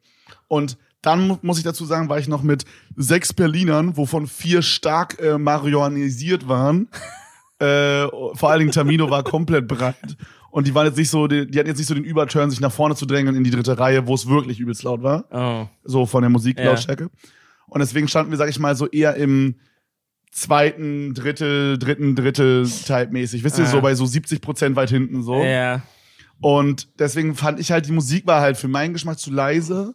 [0.48, 4.64] Und dann mu- muss ich dazu sagen, war ich noch mit sechs Berlinern, wovon vier
[4.64, 6.90] stark äh, marihuanisiert waren.
[7.62, 9.96] Äh, vor allen Dingen Tamino war komplett breit.
[10.50, 12.60] Und die waren jetzt nicht so, die, die hatten jetzt nicht so den Überturn, sich
[12.60, 15.68] nach vorne zu drängeln in die dritte Reihe, wo es wirklich übelst laut war Oh.
[15.84, 16.34] so von der Ja.
[16.34, 17.10] Musiklautstärke.
[17.68, 19.56] Und deswegen standen wir, sag ich mal, so eher im
[20.32, 23.44] zweiten Drittel, dritten Drittel Type mäßig.
[23.44, 23.68] Wisst ihr, Ah.
[23.68, 25.42] so bei so 70 Prozent weit hinten so.
[25.44, 25.82] Ja.
[26.40, 29.94] Und deswegen fand ich halt, die Musik war halt für meinen Geschmack zu leise.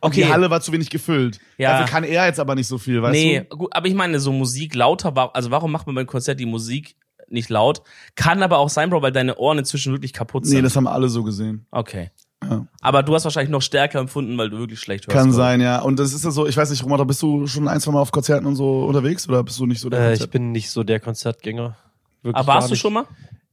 [0.00, 0.22] Und Okay.
[0.22, 1.38] die Halle war zu wenig gefüllt.
[1.56, 1.72] Ja.
[1.80, 3.56] Dafür kann er jetzt aber nicht so viel, weißt nee, du?
[3.56, 6.46] gut, aber ich meine, so Musik lauter war, also warum macht man beim Konzert die
[6.46, 6.96] Musik
[7.30, 7.82] nicht laut?
[8.14, 10.56] Kann aber auch sein, Bro, weil deine Ohren inzwischen wirklich kaputt sind.
[10.56, 11.66] Nee, das haben alle so gesehen.
[11.70, 12.10] okay.
[12.48, 12.66] Ja.
[12.82, 15.16] Aber du hast wahrscheinlich noch stärker empfunden, weil du wirklich schlecht hörst.
[15.16, 15.36] Kann Bro.
[15.36, 15.80] sein, ja.
[15.80, 18.00] Und das ist ja so, ich weiß nicht, Romata, bist du schon ein, zwei Mal
[18.00, 20.70] auf Konzerten und so unterwegs oder bist du nicht so der Äh, ich bin nicht
[20.70, 21.76] so der Konzertgänger.
[22.22, 23.06] Wirklich Aber warst du schon mal?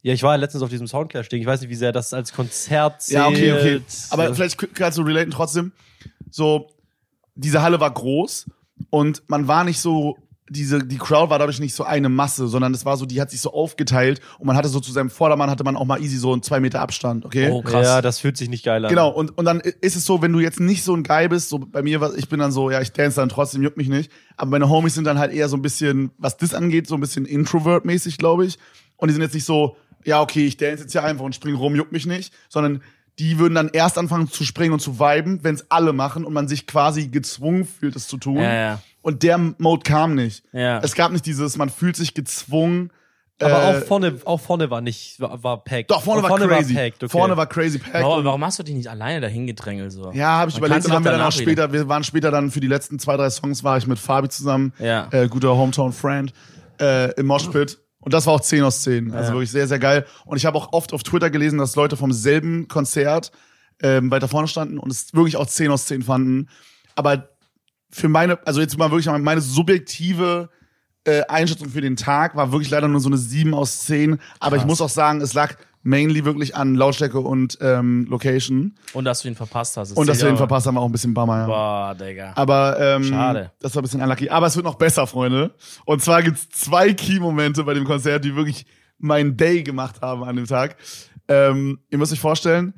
[0.03, 1.41] Ja, ich war ja letztens auf diesem Soundclash-Ding.
[1.41, 3.17] Ich weiß nicht, wie sehr das als Konzert zählt.
[3.17, 3.81] Ja, okay, okay.
[4.11, 5.71] Aber vielleicht kannst du relaten trotzdem.
[6.29, 6.69] So,
[7.33, 8.45] diese Halle war groß
[8.91, 10.17] und man war nicht so,
[10.47, 13.31] diese, die Crowd war dadurch nicht so eine Masse, sondern es war so, die hat
[13.31, 16.17] sich so aufgeteilt und man hatte so zu seinem Vordermann hatte man auch mal easy
[16.17, 17.49] so einen zwei Meter Abstand, okay?
[17.51, 17.83] Oh, krass.
[17.85, 18.89] Ja, das fühlt sich nicht geil an.
[18.89, 21.49] Genau, und, und dann ist es so, wenn du jetzt nicht so ein Guy bist,
[21.49, 23.89] so bei mir, was- ich bin dann so, ja, ich dance dann trotzdem, juckt mich
[23.89, 24.11] nicht.
[24.37, 27.01] Aber meine Homies sind dann halt eher so ein bisschen, was das angeht, so ein
[27.01, 28.59] bisschen Introvert-mäßig, glaube ich.
[28.97, 31.55] Und die sind jetzt nicht so, ja, okay, ich dance jetzt hier einfach und spring
[31.55, 32.81] rum, juckt mich nicht, sondern
[33.17, 36.33] die würden dann erst anfangen zu springen und zu viben, wenn es alle machen und
[36.33, 38.37] man sich quasi gezwungen fühlt, es zu tun.
[38.37, 38.81] Ja, ja.
[39.05, 40.43] Und der Mode kam nicht.
[40.51, 40.79] Ja.
[40.79, 42.89] Es gab nicht dieses, man fühlt sich gezwungen.
[43.39, 45.91] Aber äh, auch vorne, auch vorne war nicht, war, war packed.
[45.91, 46.73] Doch, vorne, war crazy.
[46.73, 47.11] packed, okay.
[47.11, 47.93] Vorne war crazy packed.
[48.01, 50.11] Warum, und- warum hast du dich nicht alleine dahin gedrängelt so?
[50.13, 50.87] Ja, habe ich Man überlegt.
[50.87, 53.29] Dann haben wir dann auch später, wir waren später dann für die letzten zwei, drei
[53.29, 55.07] Songs war ich mit Fabi zusammen, Ja.
[55.11, 56.33] äh, guter Hometown-Friend,
[56.81, 57.77] äh, im Moshpit.
[57.99, 59.11] Und das war auch 10 aus 10.
[59.13, 59.33] Also Ja.
[59.35, 60.05] wirklich sehr, sehr geil.
[60.25, 63.31] Und ich habe auch oft auf Twitter gelesen, dass Leute vom selben Konzert
[63.83, 66.47] ähm, weiter vorne standen und es wirklich auch 10 aus 10 fanden.
[66.95, 67.29] Aber
[67.95, 70.49] für meine, also jetzt mal wirklich meine subjektive
[71.05, 74.19] äh, Einschätzung für den Tag war wirklich leider nur so eine 7 aus 10.
[74.41, 74.67] Aber ich Krass.
[74.67, 78.75] muss auch sagen, es lag mainly wirklich an Lautstärke und ähm, Location.
[78.91, 79.93] Und dass du ihn verpasst hast.
[79.93, 81.45] Und dass wir ihn verpasst haben, war auch ein bisschen Bummer, ja.
[81.45, 82.33] Boah, Digga.
[82.35, 83.53] Aber ähm, Schade.
[83.61, 84.29] das war ein bisschen unlucky.
[84.29, 85.55] Aber es wird noch besser, Freunde.
[85.85, 88.65] Und zwar gibt's zwei Key-Momente bei dem Konzert, die wirklich
[88.97, 90.75] meinen Day gemacht haben an dem Tag.
[91.29, 92.73] Ähm, ihr müsst euch vorstellen,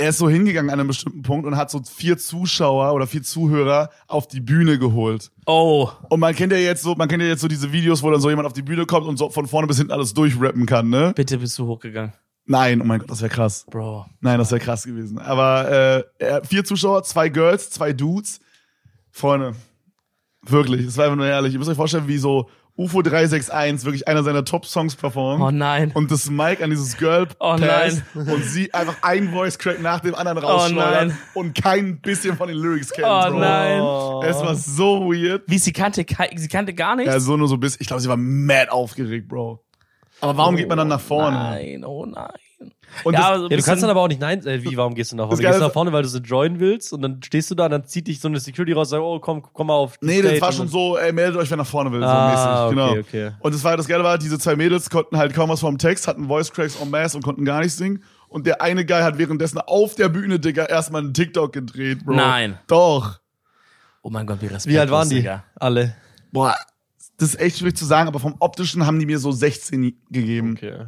[0.00, 3.22] er ist so hingegangen an einem bestimmten Punkt und hat so vier Zuschauer oder vier
[3.22, 5.30] Zuhörer auf die Bühne geholt.
[5.46, 8.10] Oh, Und man kennt ja jetzt so, man kennt ja jetzt so diese Videos, wo
[8.10, 10.66] dann so jemand auf die Bühne kommt und so von vorne bis hinten alles durchrappen
[10.66, 11.12] kann, ne?
[11.14, 12.12] bitte bist du hochgegangen.
[12.46, 13.64] Nein, oh mein Gott, das wäre krass.
[13.70, 14.06] Bro.
[14.20, 15.18] Nein, das wäre krass gewesen.
[15.18, 18.40] Aber äh, er- vier Zuschauer, zwei Girls, zwei Dudes.
[19.12, 19.54] Freunde,
[20.42, 21.52] wirklich, das war einfach nur ehrlich.
[21.52, 22.48] Ihr müsst euch vorstellen, wie so
[22.80, 25.42] UFO 361 wirklich einer seiner Top-Songs performt.
[25.42, 25.90] Oh nein.
[25.92, 30.14] Und das Mic an dieses Girl Oh passt und sie einfach ein Voice-Crack nach dem
[30.14, 31.18] anderen rausschleudert nein.
[31.34, 33.06] und kein bisschen von den Lyrics kennt.
[33.06, 33.38] Oh Bro.
[33.38, 34.30] nein.
[34.30, 35.42] Es war so weird.
[35.46, 37.12] Wie, sie kannte, sie kannte gar nichts?
[37.12, 37.78] Ja, so nur so bis.
[37.80, 39.62] Ich glaube, sie war mad aufgeregt, Bro.
[40.22, 41.36] Aber warum geht man dann nach vorne?
[41.36, 42.30] Nein, oh nein.
[43.04, 44.94] Und ja, das, so Ja, du kannst dann aber auch nicht nein, äh, wie, warum
[44.94, 45.36] gehst du nach vorne?
[45.42, 47.54] Geile Gehst du ist- nach vorne, weil du so joinen willst und dann stehst du
[47.54, 49.74] da und dann zieht dich so eine Security raus und sagt, oh, komm, komm mal
[49.74, 51.90] auf die Nee, das Stage war und schon so, ey, meldet euch, wer nach vorne
[51.92, 52.76] will, so Ah, mäßig.
[52.76, 52.90] Genau.
[52.90, 53.36] okay, okay.
[53.40, 56.06] Und das war das Geile war, diese zwei Mädels konnten halt kaum was vom Text,
[56.08, 58.02] hatten Voice Cracks en masse und konnten gar nicht singen.
[58.28, 62.14] Und der eine Guy hat währenddessen auf der Bühne, Digga, erstmal einen TikTok gedreht, Bro.
[62.14, 62.58] Nein.
[62.66, 63.20] Doch.
[64.02, 65.16] Oh mein Gott, wie respektlos, Wie alt waren die?
[65.16, 65.44] Digga.
[65.56, 65.94] Alle.
[66.32, 66.54] Boah,
[67.18, 70.54] das ist echt schwierig zu sagen, aber vom optischen haben die mir so 16 gegeben.
[70.56, 70.86] Okay.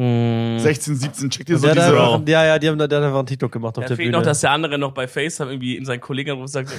[0.00, 0.60] Hm.
[0.60, 1.86] 16, 17, check dir so Der diese.
[1.88, 3.96] einfach, ja, ja, die haben, da- der hat einfach einen TikTok gemacht auf Da der
[3.96, 4.18] fehlt Bühne.
[4.18, 6.72] noch, dass der andere noch bei FaceTime irgendwie in seinen Kollegen anruft und sagt,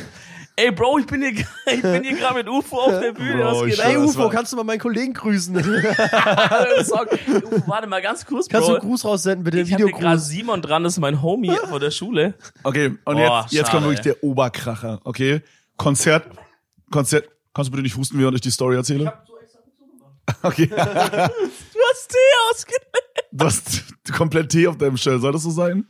[0.55, 1.31] ey Bro, ich bin hier,
[1.73, 4.29] ich bin hier gerade mit UFO auf der Bühne, Bro, was ich geht Ey, UFO,
[4.29, 5.53] kannst du mal meinen Kollegen grüßen?
[5.57, 5.65] UFO,
[7.67, 8.79] warte mal ganz kurz, kannst du Bro.
[8.79, 9.59] einen Gruß raussenden, bitte?
[9.59, 10.17] ich habe hier gerade.
[10.19, 12.35] Simon dran, das ist mein Homie von der Schule.
[12.63, 15.41] Okay, und Boah, jetzt, jetzt schade, kommt wirklich der Oberkracher, okay?
[15.75, 16.23] Konzert,
[16.89, 19.11] Konzert, kannst du bitte nicht husten, während ich die Story erzähle?
[20.43, 20.67] Okay.
[20.67, 22.17] Du hast Tee
[22.51, 22.85] ausgelegt.
[23.31, 23.83] Du hast
[24.17, 25.21] komplett Tee auf deinem Shirt.
[25.21, 25.85] Soll das so sein?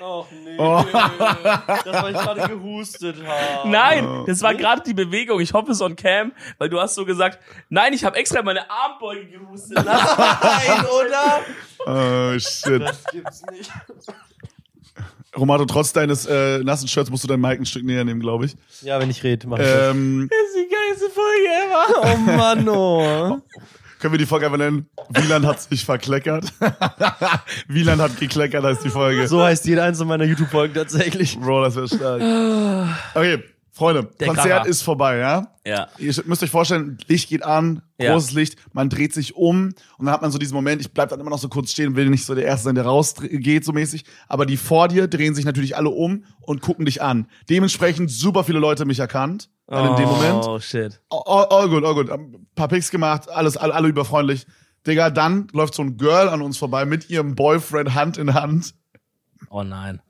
[0.00, 0.56] Och nee.
[0.58, 0.84] Oh.
[0.92, 3.68] Das war ich gerade gehustet habe.
[3.68, 5.40] Nein, das war gerade die Bewegung.
[5.40, 8.70] Ich hoffe es on cam, weil du hast so gesagt, nein, ich habe extra meine
[8.70, 9.84] Armbeuge gehustet.
[9.84, 11.40] Nein, oder?
[11.84, 12.80] Oh, shit.
[12.80, 13.72] Das gibt's nicht.
[15.36, 18.46] Romato, trotz deines äh, nassen Shirts musst du dein Mic ein Stück näher nehmen, glaube
[18.46, 18.56] ich.
[18.82, 19.90] Ja, wenn ich rede, mach ich das.
[19.90, 22.14] Ähm, Das ist die geilste Folge ever.
[22.14, 23.40] Oh Mann, oh.
[23.98, 24.88] Können wir die Folge einfach nennen?
[25.08, 26.52] Wieland hat sich verkleckert.
[27.68, 29.26] Wieland hat gekleckert, heißt die Folge.
[29.28, 31.38] So heißt jede einzelne meiner YouTube-Folgen tatsächlich.
[31.38, 32.22] Bro, das wäre stark.
[33.14, 33.42] Okay,
[33.76, 34.66] Freunde, Der Konzert Kracher.
[34.70, 35.48] ist vorbei, ja?
[35.66, 35.88] Ja.
[35.98, 38.12] Ihr müsst euch vorstellen, Licht geht an, Ja.
[38.12, 41.10] großes Licht, man dreht sich um und dann hat man so diesen Moment, ich bleib
[41.10, 43.72] dann immer noch so kurz stehen, will nicht so der Erste sein, der rausgeht, so
[43.72, 47.26] mäßig, aber die vor dir drehen sich natürlich alle um und gucken dich an.
[47.50, 50.44] Dementsprechend super viele Leute mich erkannt dann in dem Moment.
[50.46, 50.98] Oh, shit.
[51.10, 52.08] All, all good, all good.
[52.10, 54.46] Ein paar Pics gemacht, alles, alle, alle überfreundlich.
[54.86, 58.72] Digga, dann läuft so ein Girl an uns vorbei mit ihrem Boyfriend Hand in Hand.
[59.50, 60.00] Oh nein.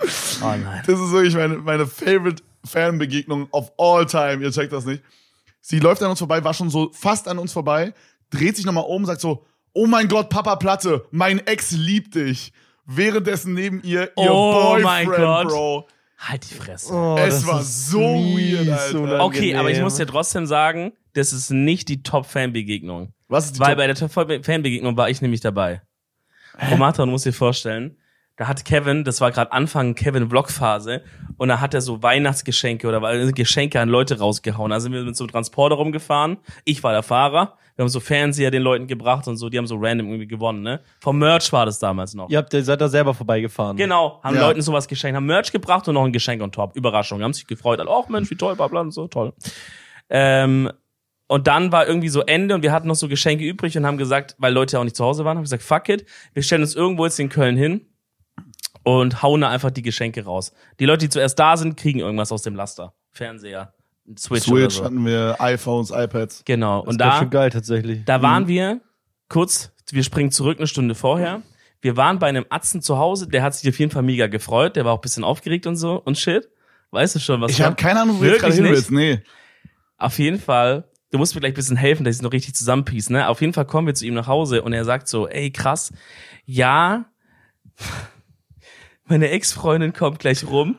[0.00, 0.82] Oh nein.
[0.86, 4.42] Das ist wirklich meine, meine favorite Fanbegegnung of all time.
[4.42, 5.02] Ihr checkt das nicht.
[5.60, 7.92] Sie läuft an uns vorbei, war schon so fast an uns vorbei,
[8.30, 12.52] dreht sich nochmal um, sagt so, oh mein Gott, Papa Platte, mein Ex liebt dich.
[12.84, 15.48] Währenddessen neben ihr ihr Oh Boyfriend, mein Gott.
[15.48, 15.88] Bro.
[16.18, 16.94] Halt die Fresse.
[16.94, 19.24] Oh, Es war so weird, Alter.
[19.24, 23.12] Okay, aber ich muss dir trotzdem sagen, das ist nicht die Top-Fan-Begegnung.
[23.28, 25.82] Was ist die Weil Top- bei der Top-Fan-Begegnung war ich nämlich dabei.
[26.70, 27.98] Romata, du musst dir vorstellen,
[28.36, 31.02] da hat Kevin, das war gerade Anfang Kevin-Vlog-Phase,
[31.38, 33.00] und da hat er so Weihnachtsgeschenke oder
[33.32, 34.70] Geschenke an Leute rausgehauen.
[34.70, 36.38] Da sind wir mit so einem Transporter rumgefahren.
[36.64, 37.56] Ich war der Fahrer.
[37.74, 40.62] Wir haben so Fernseher den Leuten gebracht und so, die haben so random irgendwie gewonnen,
[40.62, 40.80] ne?
[41.00, 42.30] Vom Merch war das damals noch.
[42.30, 43.76] Ihr habt, ihr seid da selber vorbeigefahren.
[43.76, 44.46] Genau, haben Ja.
[44.46, 46.74] Leuten sowas geschenkt, haben Merch gebracht und noch ein Geschenk on top.
[46.74, 47.22] Überraschung.
[47.22, 49.34] Haben sich gefreut, alle, oh Mensch, wie toll, bla bla und so, toll.
[50.08, 50.70] Ähm,
[51.28, 53.98] und dann war irgendwie so Ende und wir hatten noch so Geschenke übrig und haben
[53.98, 56.74] gesagt, weil Leute auch nicht zu Hause waren, haben gesagt, fuck it, wir stellen uns
[56.74, 57.86] irgendwo jetzt in Köln hin
[58.86, 60.52] und hauen da einfach die Geschenke raus.
[60.78, 62.94] Die Leute, die zuerst da sind, kriegen irgendwas aus dem Laster.
[63.10, 63.72] Fernseher,
[64.16, 64.84] Switch, oder Switch so.
[64.84, 66.44] hatten wir, iPhones, iPads.
[66.44, 66.82] Genau.
[66.82, 68.04] Das Und da, schon geil tatsächlich.
[68.04, 68.80] da waren wir
[69.28, 71.42] kurz, wir springen zurück eine Stunde vorher.
[71.80, 74.76] Wir waren bei einem Atzen zu Hause, der hat sich auf jeden Fall mega gefreut,
[74.76, 76.48] der war auch ein bisschen aufgeregt und so und shit.
[76.92, 78.72] Weißt du schon, was Ich habe keine Ahnung, wo du jetzt gerade hin nicht?
[78.72, 78.92] willst.
[78.92, 79.20] Nee.
[79.98, 82.54] Auf jeden Fall, du musst mir gleich ein bisschen helfen, dass ich es noch richtig
[82.54, 83.26] zusammenpiece, ne?
[83.28, 85.92] Auf jeden Fall kommen wir zu ihm nach Hause und er sagt so, ey, krass,
[86.44, 87.06] ja,
[89.06, 90.76] meine Ex-Freundin kommt gleich rum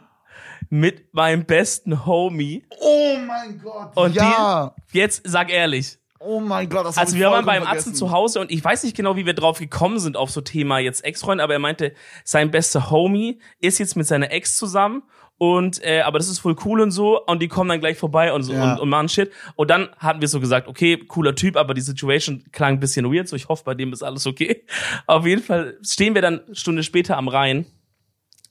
[0.69, 2.63] mit meinem besten Homie.
[2.81, 3.95] Oh mein Gott.
[3.95, 4.73] Und ja.
[4.91, 5.97] Jetzt sag ehrlich.
[6.19, 7.95] oh mein Gott, das hab Also ich wir waren beim Arzt vergessen.
[7.95, 10.79] zu Hause und ich weiß nicht genau, wie wir drauf gekommen sind auf so Thema
[10.79, 15.03] jetzt Ex-Freund, aber er meinte, sein bester Homie ist jetzt mit seiner Ex zusammen
[15.37, 18.33] und äh, aber das ist voll cool und so und die kommen dann gleich vorbei
[18.33, 18.73] und so Ja.
[18.73, 21.81] und, und machen Shit und dann hatten wir so gesagt, okay, cooler Typ, aber die
[21.81, 24.65] Situation klang ein bisschen weird, so ich hoffe, bei dem ist alles okay.
[25.05, 27.67] Auf jeden Fall stehen wir dann eine Stunde später am Rhein,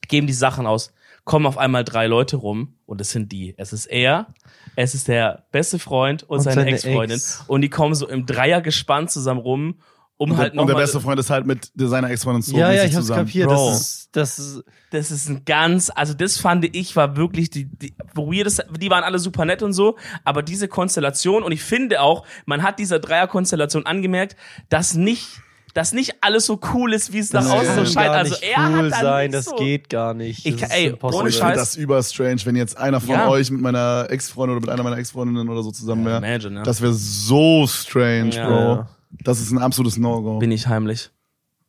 [0.07, 0.93] geben die Sachen aus,
[1.23, 3.53] kommen auf einmal drei Leute rum und es sind die.
[3.57, 4.27] Es ist er,
[4.75, 7.43] es ist der beste Freund und, Und seine, seine Ex-Freundin Ex.
[7.47, 9.79] und die kommen so im Dreier gespannt zusammen rum,
[10.17, 12.71] um Und, halt der, und der beste Freund ist halt mit seiner Ex-Freundin so ja,
[12.71, 13.27] ja, ich hab's zusammen.
[13.27, 13.49] kapiert.
[13.49, 13.69] Bro.
[13.69, 17.65] Das ist, das ist, das ist ein ganz, also das fand ich war wirklich die,
[17.65, 22.01] die weirdeste, die waren alle super nett und so, aber diese Konstellation und ich finde
[22.01, 24.35] auch, man hat dieser Dreier-Konstellation angemerkt,
[24.69, 25.41] dass nicht,
[25.77, 28.09] dass nicht alles so cool ist, wie es nach Das außen so kann scheint.
[28.09, 30.45] Also nicht er cool hat dann sein, nicht das so, geht gar nicht.
[30.45, 31.57] Ich Das ey, ohne Ich finde Scheiß.
[31.57, 33.27] das überstrange, wenn jetzt einer von Ja.
[33.29, 36.17] euch mit meiner Ex-Freundin oder mit einer meiner Ex-Freundinnen oder so zusammen wäre.
[36.17, 36.63] Imagine, ja.
[36.63, 38.55] Das wäre so strange, Ja, Bro.
[38.75, 38.89] ja.
[39.23, 40.39] Das ist ein absolutes No-Go.
[40.39, 41.11] Bin ich heimlich.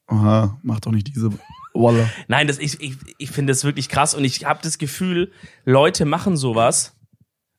[0.07, 1.31] Aha, mach doch nicht diese
[1.75, 2.09] Walla.
[2.29, 5.31] Nein, das, ich, ich, ich finde das wirklich krass und ich habe das Gefühl,
[5.65, 6.95] Leute machen sowas,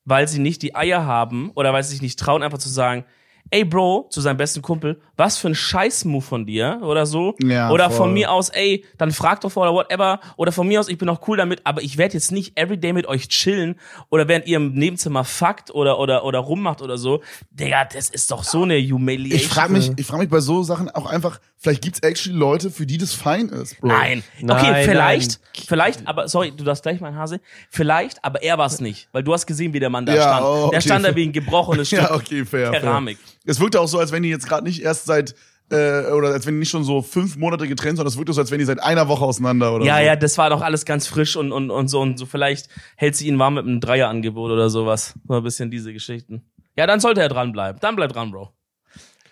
[0.03, 3.05] weil sie nicht die Eier haben oder weil sie sich nicht trauen, einfach zu sagen,
[3.51, 7.35] ey Bro, zu seinem besten Kumpel, was für ein Scheißmove von dir oder so.
[7.41, 7.97] Ja, oder voll.
[7.97, 10.19] von mir aus, ey, dann frag doch vor oder whatever.
[10.37, 12.93] Oder von mir aus, ich bin auch cool damit, aber ich werde jetzt nicht everyday
[12.93, 13.75] mit euch chillen
[14.09, 17.21] oder während ihr im Nebenzimmer fuckt oder, oder, oder rummacht oder so.
[17.51, 19.39] Digga, das ist doch so eine Humiliation.
[19.39, 22.69] Ich frage mich, ich frag mich bei so Sachen auch einfach, vielleicht gibt's actually Leute,
[22.71, 23.87] für die das fein ist, Bro.
[23.89, 24.23] Nein.
[24.39, 25.63] Nein, okay, vielleicht, nein.
[25.67, 27.39] vielleicht, aber sorry, du darfst gleich, mein Hase.
[27.69, 30.21] Vielleicht, aber er war es nicht, weil du hast gesehen, wie der Mann da Ja,
[30.21, 30.45] stand.
[30.45, 30.75] oh, okay.
[30.75, 32.71] Der stand da wie ein gebrochenes Stück Ja, okay, fair.
[32.71, 33.17] Keramik.
[33.17, 33.38] Fair.
[33.45, 35.33] Es wirkte auch so, als wenn die jetzt gerade nicht erst seit,
[35.71, 38.33] äh, oder als wenn die nicht schon so fünf Monate getrennt sind, sondern es wirkte
[38.33, 40.03] so, als wenn die seit einer Woche auseinander oder Ja, so.
[40.03, 42.25] ja, das war doch alles ganz frisch und, und, und so und so.
[42.25, 45.13] Vielleicht hält sie ihn warm mit einem Dreierangebot oder sowas.
[45.27, 46.43] So ein bisschen diese Geschichten.
[46.75, 47.79] Ja, dann sollte er dranbleiben.
[47.81, 48.53] Dann bleib dran, Bro.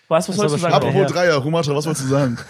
[0.08, 0.74] Was, was sollst du sagen?
[0.74, 1.06] Apropos Ja.
[1.06, 2.38] Dreier, Rumatra, was wolltest du sagen?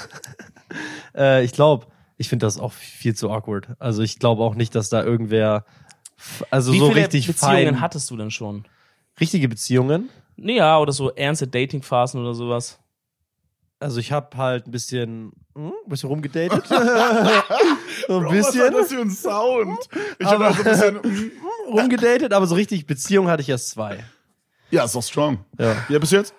[1.17, 1.87] Äh, ich glaube,
[2.19, 3.69] ich finde das auch viel zu awkward.
[3.79, 5.65] Also ich glaube auch nicht, dass da irgendwer,
[6.51, 8.67] also Wie so viele richtig Beziehungen fein, hattest du denn schon?
[9.19, 10.11] richtige Beziehungen.
[10.41, 12.79] Ja, oder so ernste Datingphasen oder sowas.
[13.81, 16.65] Also ich habe halt ein bisschen, hm, ein bisschen rumgedatet.
[18.07, 19.79] So ein Bro, was bisschen war das für ein Sound?
[20.19, 21.33] Ich habe so ein bisschen,
[21.69, 24.03] rumgedatet, aber so richtig Beziehung hatte ich erst zwei.
[24.71, 25.39] ja, ist doch strong.
[25.59, 25.77] Ja.
[25.89, 26.33] Ja, bis jetzt?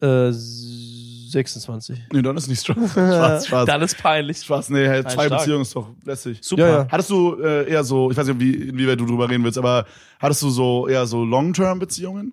[0.00, 1.98] Äh, 26.
[2.12, 2.88] Nee, dann ist nicht strong.
[2.88, 3.66] Spaß, Spaß.
[3.66, 4.38] Dann ist peinlich.
[4.42, 5.40] Spaß, nee, hey, zwei stark.
[5.40, 6.38] Beziehungen ist doch lässig.
[6.42, 6.62] Super.
[6.68, 6.86] Ja, ja.
[6.90, 9.86] Hattest du äh, eher so, ich weiß nicht, wie, inwieweit du drüber reden willst, aber
[10.18, 12.32] hattest du so eher so Long-Term-Beziehungen?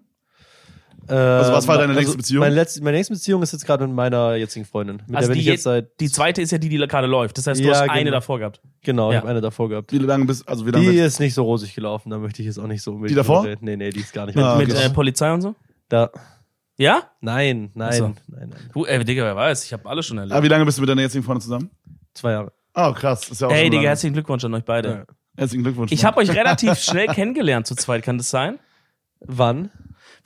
[1.16, 2.42] Also was war deine nächste Beziehung?
[2.42, 5.02] Meine, letzte, meine nächste Beziehung ist jetzt gerade mit meiner jetzigen Freundin.
[5.08, 6.00] Mit Also der bin die, ich jetzt seit.
[6.00, 7.38] die zweite ist ja die, die gerade läuft.
[7.38, 7.94] Das heißt, du Ja, hast genau.
[7.94, 8.62] eine davor gehabt.
[8.84, 9.20] Genau, ich Ja.
[9.22, 9.92] habe eine davor gehabt.
[9.92, 10.90] Wie lange bist, also wie lange?
[10.92, 13.16] Die ist nicht so rosig gelaufen, da möchte ich jetzt auch nicht so unbedingt Die
[13.16, 13.44] davor?
[13.46, 13.64] reden.
[13.64, 14.38] Nee, nee, die ist gar nicht.
[14.38, 14.86] Ah, Mit okay.
[14.86, 15.56] äh, Polizei und so?
[15.90, 16.10] Da.
[16.78, 17.04] Ja?
[17.22, 18.04] Nein, nein, so.
[18.28, 18.70] nein, nein.
[18.74, 20.36] Du, ey, Digga, wer weiß, ich habe alles schon erlebt.
[20.36, 21.70] ah, wie lange bist du mit deiner jetzigen Freundin zusammen?
[22.14, 22.52] Zwei Jahre.
[22.76, 23.30] Oh, krass.
[23.30, 23.88] Ist ja auch Ey, schon Digga, lange.
[23.88, 24.90] herzlichen Glückwunsch an euch beide.
[24.90, 25.04] Ja.
[25.38, 25.92] Herzlichen Glückwunsch.
[25.92, 28.60] Ich habe euch relativ schnell kennengelernt zu zweit, kann das sein?
[29.20, 29.72] Wann?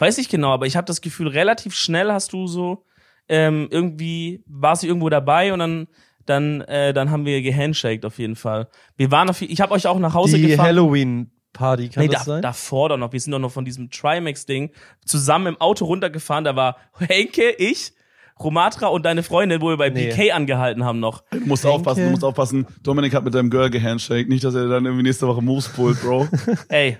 [0.02, 2.86] Weiß ich genau, aber ich habe das Gefühl, relativ schnell hast du so
[3.30, 5.88] ähm, irgendwie war sie irgendwo dabei und dann
[6.26, 8.68] dann äh, dann haben wir gehandshaked auf jeden Fall.
[8.98, 10.68] Wir waren auf, ich habe euch auch nach Hause Die gefahren.
[10.68, 12.42] Halloween-Party, kann Nee, das da, sein?
[12.42, 13.12] davor doch noch.
[13.14, 14.72] Wir sind doch noch von diesem Trimax-Ding
[15.06, 16.44] zusammen im Auto runtergefahren.
[16.44, 17.94] Da war Henke, ich,
[18.40, 20.10] Romatra und deine Freundin, wo wir bei Nee.
[20.10, 21.24] BK angehalten haben noch.
[21.32, 22.66] Du musst aufpassen, du musst aufpassen.
[22.84, 24.28] Dominik hat mit deinem Girl gehandshake.
[24.30, 26.28] Nicht, dass er dann irgendwie nächste Woche Moves pullt, Bro.
[26.70, 26.98] Ey,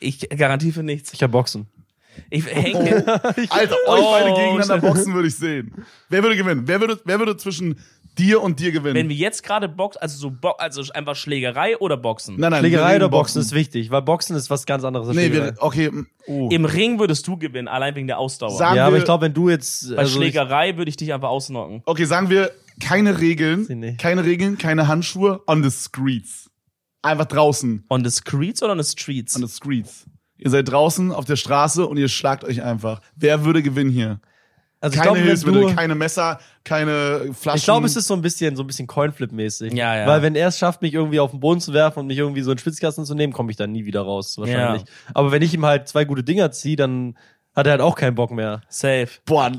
[0.00, 1.12] ich garantiere für nichts.
[1.12, 1.68] Ich hab Boxen.
[2.30, 3.06] Ich, Henke,
[3.50, 5.72] Alter, euch Oh, beide gegeneinander boxen würde ich sehen.
[6.08, 6.62] Wer würde gewinnen?
[6.66, 7.78] Wer würde, wer würde zwischen
[8.18, 8.94] dir und dir gewinnen?
[8.94, 12.36] wenn wir jetzt gerade Boxen, also so Bo also einfach Schlägerei oder Boxen?
[12.38, 15.30] nein, nein, Schlägerei oder Boxen ist wichtig, weil Boxen ist was ganz anderes als Nee,
[15.32, 15.90] wir, okay.
[16.26, 16.48] Oh.
[16.50, 18.50] Im Ring würdest du gewinnen, allein wegen der Ausdauer.
[18.56, 19.90] Sagen ja, aber wir- ich glaube, wenn du jetzt.
[19.90, 21.82] Bei also ich- Schlägerei würde ich dich einfach ausnocken.
[21.84, 26.50] Okay, sagen wir keine Regeln, keine Regeln, keine Handschuhe on the streets.
[27.02, 29.36] Einfach draußen On the streets oder on the streets?
[29.36, 30.06] on the streets.
[30.38, 33.00] Ihr seid draußen auf der Straße und ihr schlagt euch einfach.
[33.16, 34.20] Wer würde gewinnen hier?
[34.80, 35.74] also ich Keine glaube, wenn Hilfsmittel, du.
[35.74, 37.58] keine Messer, keine Flaschen.
[37.58, 39.74] Ich glaube, es ist so ein bisschen, so ein bisschen Coinflip-mäßig.
[39.74, 40.06] Ja, ja.
[40.06, 42.42] Weil wenn er es schafft, mich irgendwie auf den Boden zu werfen und mich irgendwie
[42.42, 44.84] so in den Schwitzkasten zu nehmen, komme ich dann nie wieder raus, wahrscheinlich.
[45.14, 47.16] Aber wenn ich ihm halt zwei gute Dinger ziehe, dann
[47.56, 48.60] hat er halt auch keinen Bock mehr.
[48.68, 49.08] Safe.
[49.24, 49.50] Boah,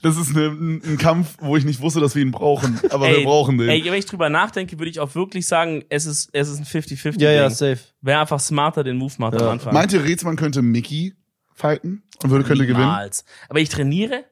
[0.00, 2.80] das ist eine, ein, ein Kampf, wo ich nicht wusste, dass wir ihn brauchen.
[2.90, 3.68] Aber wir brauchen den.
[3.68, 6.64] Ey, wenn ich drüber nachdenke, würde ich auch wirklich sagen, es ist, es ist ein
[6.64, 7.20] 50-50.
[7.20, 7.56] Ja, ja, Ding.
[7.56, 7.78] safe.
[8.00, 9.50] Wer einfach smarter den Move macht am Ja.
[9.50, 9.74] Anfang.
[9.74, 11.14] Meint ihr, Rätsmann könnte Mickey
[11.54, 12.86] fighten und würde, könnte gewinnen?
[12.86, 13.24] Niemals.
[13.48, 14.24] Aber ich trainiere?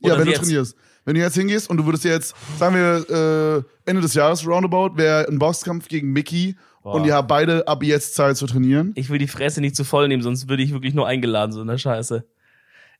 [0.00, 0.42] Ja, wenn du jetzt?
[0.42, 0.76] trainierst.
[1.06, 4.96] Wenn du jetzt hingehst und du würdest jetzt, sagen wir, äh, Ende des Jahres, roundabout,
[4.96, 8.92] wäre ein Boxkampf gegen Mickey und ihr habt beide ab jetzt Zeit zu trainieren.
[8.94, 11.60] Ich will die Fresse nicht zu voll nehmen, sonst würde ich wirklich nur eingeladen, so
[11.62, 12.24] in der Scheiße.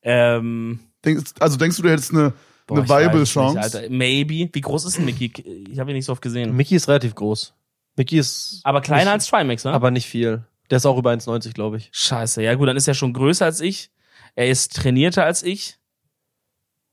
[0.04, 2.32] Ähm, Denkst, also denkst du, du hättest eine,
[2.66, 3.56] boah, eine ich weiß viable es Chance?
[3.58, 3.90] Nicht, Alter.
[3.90, 4.48] Maybe.
[4.52, 5.32] Wie groß ist denn Mickey?
[5.70, 6.54] Ich habe ihn nicht so oft gesehen.
[6.56, 7.52] Mickey ist relativ groß.
[7.96, 8.60] Mickey ist.
[8.64, 9.72] Aber kleiner nicht, als Trimax, ne?
[9.72, 10.44] Aber nicht viel.
[10.70, 11.90] Der ist auch über 1,90, glaube ich.
[11.92, 12.42] Scheiße.
[12.42, 13.90] Ja gut, dann ist er schon größer als ich.
[14.34, 15.78] Er ist trainierter als ich.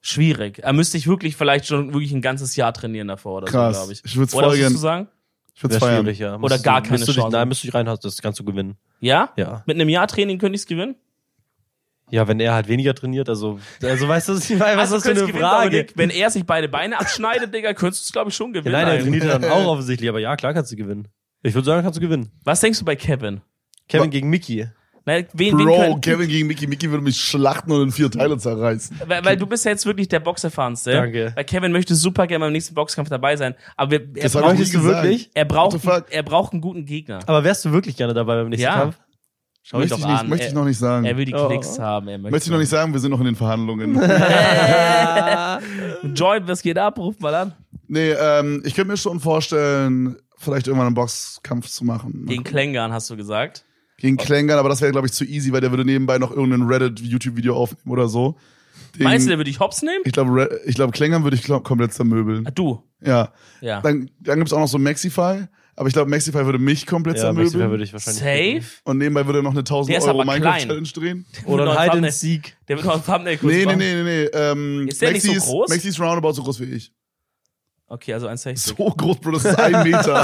[0.02, 0.60] Schwierig.
[0.64, 3.76] Er müsste ich wirklich vielleicht schon wirklich ein ganzes Jahr trainieren davor oder Krass.
[3.76, 4.02] so, glaube ich.
[4.04, 5.08] Ich würd's Oder voll was gern- würdest du sagen?
[5.54, 6.04] Ich würde Wäre feiern.
[6.04, 6.40] schwierig, ja.
[6.40, 7.36] Oder gar keine du dich, Chance.
[7.38, 8.78] Nein, müsstest du dich reinhauen, das kannst du gewinnen.
[9.00, 9.32] Ja?
[9.38, 9.64] Ja.
[9.68, 10.96] Mit einem Jahr Training könnte ich es gewinnen?
[12.12, 14.76] Ja, wenn er halt weniger trainiert, also, also weißt du, was ich meine?
[14.78, 15.70] Was Also ist das für eine Frage?
[15.72, 15.94] Dominik.
[15.96, 18.74] Wenn er sich beide Beine abschneidet, Digga, könntest du es, glaube ich, schon Ja, gewinnen.
[18.82, 21.08] nein, er trainiert dann auch offensichtlich, aber ja, klar kannst du gewinnen.
[21.44, 22.32] Ich würde sagen, kannst du gewinnen.
[22.44, 23.42] Was denkst du bei Kevin?
[23.88, 24.68] Kevin Wa- gegen Mickey.
[25.04, 26.68] Nein, wen, wen Bro, können, Kevin gegen Mickey.
[26.68, 29.02] Mickey würde mich schlachten und in vier Teile zerreißen.
[29.08, 30.92] weil, weil du bist ja jetzt wirklich der Boxerfahrendste.
[30.92, 31.32] Danke.
[31.36, 33.56] Weil Kevin möchte super gerne beim nächsten Boxkampf dabei sein.
[33.78, 35.32] Aber wir, er, Das braucht, du wirklich?
[35.34, 35.80] er, braucht,
[36.12, 37.18] er braucht einen guten Gegner.
[37.26, 38.76] Aber wärst du wirklich gerne dabei beim nächsten Ja.
[38.80, 38.98] Kampf?
[39.64, 40.30] Schau Möchte doch ich, nicht, an.
[40.30, 41.06] möchte er, ich noch nicht sagen.
[41.06, 41.48] er will die Oh.
[41.48, 42.08] Klicks haben.
[42.08, 43.94] Er möchte möchte ich noch nicht sagen, wir sind noch in den Verhandlungen.
[46.16, 46.98] Join, was geht ab?
[46.98, 47.54] Ruf mal an.
[47.88, 52.26] nee, ähm, ich könnte mir schon vorstellen, vielleicht irgendwann einen Boxkampf zu machen.
[52.28, 53.66] Gegen Klängern, hast du gesagt.
[53.98, 56.64] Gegen Klängern, aber das wäre, glaube ich, zu easy, weil der würde nebenbei noch irgendein
[56.64, 58.36] Reddit-YouTube-Video aufnehmen oder so.
[58.98, 60.02] Den- Meinst du, der würde ich hops nehmen?
[60.06, 62.48] Ich glaube, ich glaube, Klängern würde ich glaub, komplett zermöbeln.
[62.48, 62.82] Ah, du.
[63.00, 63.30] Ja.
[63.62, 63.80] Ja.
[63.82, 65.44] Dann, dann gibt's auch noch so Maxify,
[65.76, 67.72] aber ich glaube, Maxify würde mich komplett Ja, Maxify zermöbeln.
[67.72, 68.64] würde ich wahrscheinlich.
[68.66, 68.82] Safe?
[68.84, 70.42] Und nebenbei würde er noch eine 1000 Der ist Euro aber klein.
[70.42, 71.26] Minecraft-Challenge drehen.
[71.46, 72.58] Oder Noch ein Hide and Seek.
[72.68, 73.78] Der wird noch ein Thumbnail kurz Nee, nee, machen.
[73.80, 74.30] nee, nee, nee.
[74.34, 75.70] Ähm, Ist der nicht so Maxi groß?
[75.70, 76.92] Maxi ist roundabout so groß wie ich.
[77.88, 78.58] Okay, also 1,60.
[78.58, 80.22] So groß, Bro, das ist ein Meter.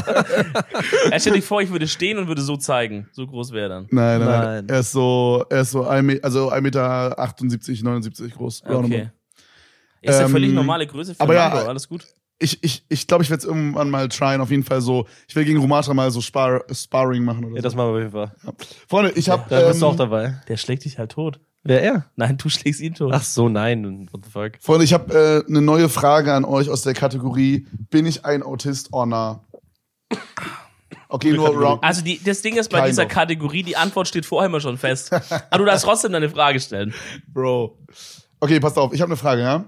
[1.11, 3.09] Er stell dir vor, ich würde stehen und würde so zeigen.
[3.11, 3.87] So groß wäre er dann.
[3.91, 4.69] nein, nein, nein, Nein.
[4.69, 8.63] Er ist so, er ist so ein Meter, also 1 Meter 78, 79 groß.
[8.69, 8.85] roundabout.
[8.95, 9.09] Okay.
[10.01, 11.49] Ist ja Ähm, völlig normale Größe für aber ja.
[11.65, 12.05] Alles gut.
[12.39, 14.41] Ich, ich, ich glaube, ich werde es irgendwann mal tryen.
[14.41, 15.07] Auf jeden Fall so.
[15.27, 17.63] Ich will gegen Rumatra mal so Spar Sparring machen oder Ja, so.
[17.63, 18.31] das machen wir auf jeden Fall.
[18.87, 20.41] Freunde, ich habe Da bist du auch ähm, dabei.
[20.47, 21.39] Der schlägt dich halt tot.
[21.63, 22.05] Wer er?
[22.15, 23.11] Nein, du schlägst ihn tot.
[23.13, 24.07] Ach so, nein.
[24.11, 24.51] What the fuck?
[24.61, 28.43] Freunde, ich habe äh, eine neue Frage an euch aus der Kategorie: Bin ich ein
[28.43, 29.43] Autist or nah?
[31.09, 31.83] Okay, nur round.
[31.83, 33.09] Also die, das Ding ist bei Kind dieser of.
[33.09, 35.11] Kategorie, die Antwort steht vorher immer schon fest.
[35.13, 36.93] Aber du darfst trotzdem deine Frage stellen.
[37.33, 37.77] Bro.
[38.39, 38.93] Okay, passt auf.
[38.93, 39.65] Ich habe eine Frage, ja?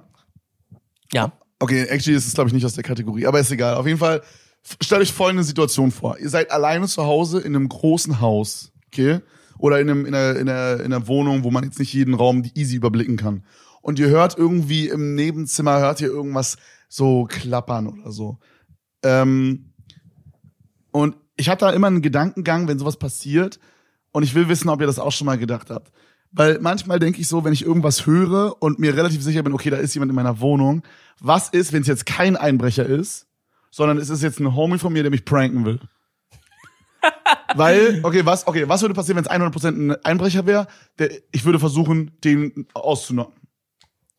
[1.14, 1.32] Ja.
[1.60, 3.76] Okay, actually ist es, glaube ich, nicht aus der Kategorie, aber ist egal.
[3.76, 4.22] Auf jeden Fall,
[4.82, 6.18] stellt euch folgende Situation vor.
[6.18, 9.20] Ihr seid alleine zu Hause in einem großen Haus, okay?
[9.58, 12.14] Oder in, einem, in, einer, in, einer, in einer Wohnung, wo man jetzt nicht jeden
[12.14, 13.44] Raum easy überblicken kann.
[13.82, 18.40] Und ihr hört irgendwie im Nebenzimmer, hört ihr irgendwas so klappern oder so.
[19.04, 19.74] Ähm,
[20.92, 23.60] und ich hatte da immer einen Gedankengang, wenn sowas passiert.
[24.12, 25.92] Und ich will wissen, ob ihr das auch schon mal gedacht habt.
[26.32, 29.70] Weil manchmal denke ich so, wenn ich irgendwas höre und mir relativ sicher bin, okay,
[29.70, 30.84] da ist jemand in meiner Wohnung.
[31.20, 33.28] Was ist, wenn es jetzt kein Einbrecher ist,
[33.72, 35.80] sondern es ist jetzt ein Homie von mir, der mich pranken will?
[37.56, 40.68] Weil, okay, was, okay, was würde passieren, wenn es 100% ein Einbrecher wäre?
[41.32, 43.40] Ich würde versuchen, den auszunocken.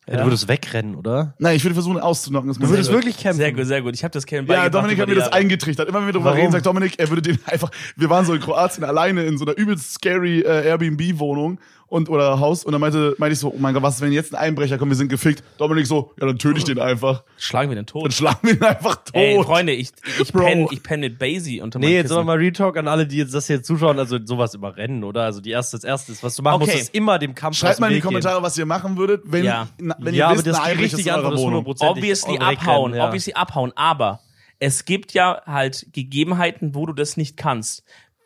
[0.07, 1.35] Ja, du würdest wegrennen, oder?
[1.37, 2.49] Nein, ich würde versuchen, auszunocken.
[2.49, 3.37] Das Du würdest wirklich kämpfen.
[3.37, 3.93] Sehr gut, sehr gut.
[3.93, 5.87] Ich habe das kennen Ja, Dominik hat mir das eingetrichtert.
[5.87, 6.39] Immer wenn wir darüber Warum?
[6.39, 7.69] reden, sagt Dominik, er würde den einfach.
[7.95, 11.59] Wir waren so in Kroatien alleine in so einer übelst scary äh, Airbnb-Wohnung
[11.91, 14.13] und oder Haus und dann meinte, meinte ich so, oh mein Gott, was ist, wenn
[14.13, 15.43] jetzt ein Einbrecher kommt, wir sind gefickt.
[15.57, 17.23] Dominik so, ja, dann töte ich den einfach.
[17.37, 18.13] Schlagen wir den Dann tot.
[18.13, 19.13] schlagen wir ihn einfach tot.
[19.15, 20.45] Ey, Freunde, ich, ich Bro.
[20.45, 22.15] penne ich penn mit Basie unter Nee, jetzt Kissen.
[22.15, 25.23] aber mal Retalk an alle, die jetzt das hier zuschauen, also sowas überrennen, oder?
[25.23, 26.71] Also die erste, das erste ist, was du machen Okay.
[26.71, 28.07] musst, ist immer dem Kampf Schreibt mal in die Weg gehen.
[28.09, 29.67] Kommentare, was ihr machen würdet, wenn, Ja.
[29.77, 31.65] na, wenn ja, ihr aber wisst, das ein Einbrecher ist in eurer Antwort ist Wohnung.
[31.65, 31.89] 100%.
[31.89, 33.05] obviously abhauen, ja.
[33.05, 34.21] obviously abhauen, aber
[34.59, 37.83] es gibt ja halt Gegebenheiten, wo du das nicht kannst.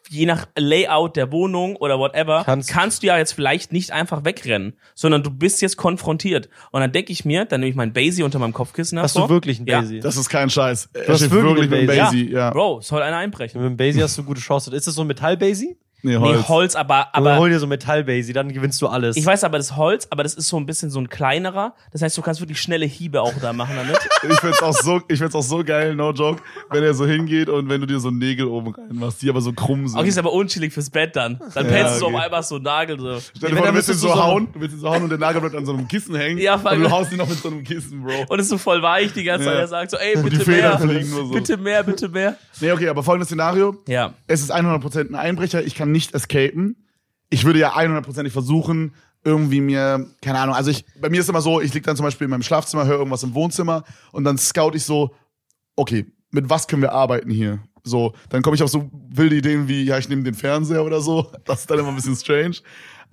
[0.09, 4.23] Je nach Layout der Wohnung oder whatever, Kannst- kannst, du ja jetzt vielleicht nicht einfach
[4.23, 6.47] wegrennen, sondern du bist jetzt konfrontiert.
[6.71, 9.27] Und dann denke ich mir, dann nehme ich mein Basie unter meinem Kopfkissen Hast hervor.
[9.29, 9.81] du wirklich einen Ja.
[9.81, 9.99] Basie?
[9.99, 10.89] Das ist kein Scheiß.
[10.93, 12.51] Er hast steht wirklich wirklich einen Basie, ja.
[12.51, 13.59] Bro, soll einer einbrechen.
[13.61, 14.75] Mit dem Basie hast du gute Chance.
[14.75, 15.75] Ist das so ein Metall-Basie?
[16.05, 16.47] Nee, Nee, Holz.
[16.49, 19.17] Holz, aber, Aber hol dir so ein Metall-Basie, dann gewinnst du alles.
[19.17, 21.73] ich weiß aber das Holz, aber das ist so ein bisschen so ein kleinerer.
[21.91, 23.97] Das heißt, du kannst wirklich schnelle Hiebe auch da machen damit.
[24.27, 26.41] Ich find's auch so, ich find's auch so geil, no joke,
[26.71, 29.53] wenn er so hingeht und wenn du dir so Nägel oben reinmachst, die aber so
[29.53, 29.99] krumm sind.
[29.99, 31.39] Okay, ist aber unchillig fürs Bett dann.
[31.53, 32.15] Dann Ja, pennst du okay.
[32.15, 33.19] auf einmal so einen Nagel so.
[33.19, 34.79] Stell Wenn, dir vor, dann du willst ihn so du so- hauen, du willst ihn
[34.79, 36.37] so hauen und der Nagel bleibt an so einem Kissen hängen.
[36.39, 38.25] Ja, und voll du haust ihn noch mit so einem Kissen, Bro.
[38.29, 39.53] Und es ist so voll weich die ganze Zeit.
[39.55, 39.59] Ja.
[39.61, 40.79] Er sagt so, ey, bitte mehr.
[41.03, 41.29] so.
[41.29, 42.35] Bitte mehr, bitte mehr.
[42.61, 43.77] Nee, okay, aber folgendes Szenario.
[43.87, 44.13] Ja.
[44.27, 46.75] Es ist 100% ein Einbrecher, ich kann nicht escapen.
[47.29, 51.41] Ich würde ja 100%ig versuchen, irgendwie mir, keine Ahnung, also ich, bei mir ist immer
[51.41, 54.37] so, ich lieg dann zum Beispiel in meinem Schlafzimmer, höre irgendwas im Wohnzimmer und dann
[54.37, 55.15] scout ich so,
[55.75, 57.59] okay, mit was können wir arbeiten hier?
[57.83, 61.01] So, dann komme ich auf so wilde Ideen wie, ja, ich nehme den Fernseher oder
[61.01, 61.31] so.
[61.45, 62.57] Das ist dann immer ein bisschen strange.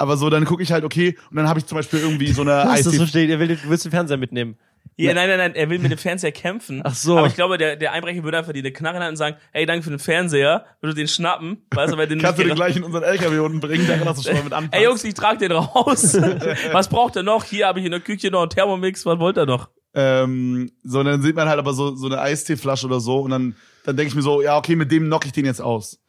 [0.03, 2.43] Aber so, dann gucke ich halt, okay, und dann habe ich zum Beispiel irgendwie so
[2.43, 4.59] eine Was das Eistee- so steht, ihr will, du willst den Fernseher mitnehmen.
[4.97, 5.15] ja.
[5.15, 6.81] Nein, nein, nein, er will mit dem Fernseher kämpfen.
[6.83, 7.19] Ach so.
[7.19, 9.65] Aber ich glaube, der, der Einbrecher würde einfach die eine Knarre in und sagen, ey,
[9.65, 12.77] danke für den Fernseher, würde den schnappen, weißt du, weil den Kannst du den gleich
[12.77, 14.73] in unseren LKW unten bringen, da kannst du schon mal mit anfangen.
[14.73, 16.15] Ey Jungs, ich trage den raus.
[16.73, 17.45] Was braucht er noch?
[17.45, 19.69] Hier habe ich in der Küche noch einen Thermomix, was wollt er noch?
[19.95, 23.31] Ähm, so, und dann sieht man halt aber so, so eine Eisteeflasche oder so und
[23.31, 26.01] dann, dann denke ich mir so, ja, okay, mit dem knock ich den jetzt aus.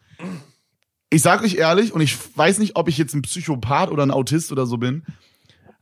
[1.13, 4.09] Ich sag euch ehrlich, und ich weiß nicht, ob ich jetzt ein Psychopath oder ein
[4.09, 5.03] Autist oder so bin,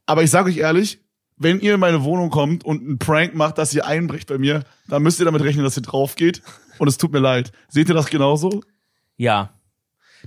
[0.06, 1.00] aber ich sag euch ehrlich,
[1.38, 4.66] wenn ihr in meine Wohnung kommt und einen Prank macht, dass ihr einbricht bei mir,
[4.90, 6.42] dann müsst ihr damit rechnen, dass ihr drauf geht.
[6.80, 7.54] Und es tut mir leid.
[7.70, 8.62] Seht ihr das genauso?
[9.16, 9.54] Ja.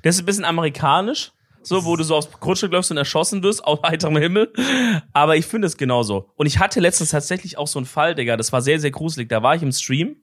[0.03, 3.63] Das ist ein bisschen amerikanisch, so, wo du so aufs Grundstück läufst und erschossen wirst,
[3.63, 4.55] aus heiterem Himmel.
[5.13, 6.31] Aber ich finde es genauso.
[6.37, 9.29] Und ich hatte letztens tatsächlich auch so einen Fall, Digga, das war sehr, sehr gruselig.
[9.29, 10.17] Da war ich im Stream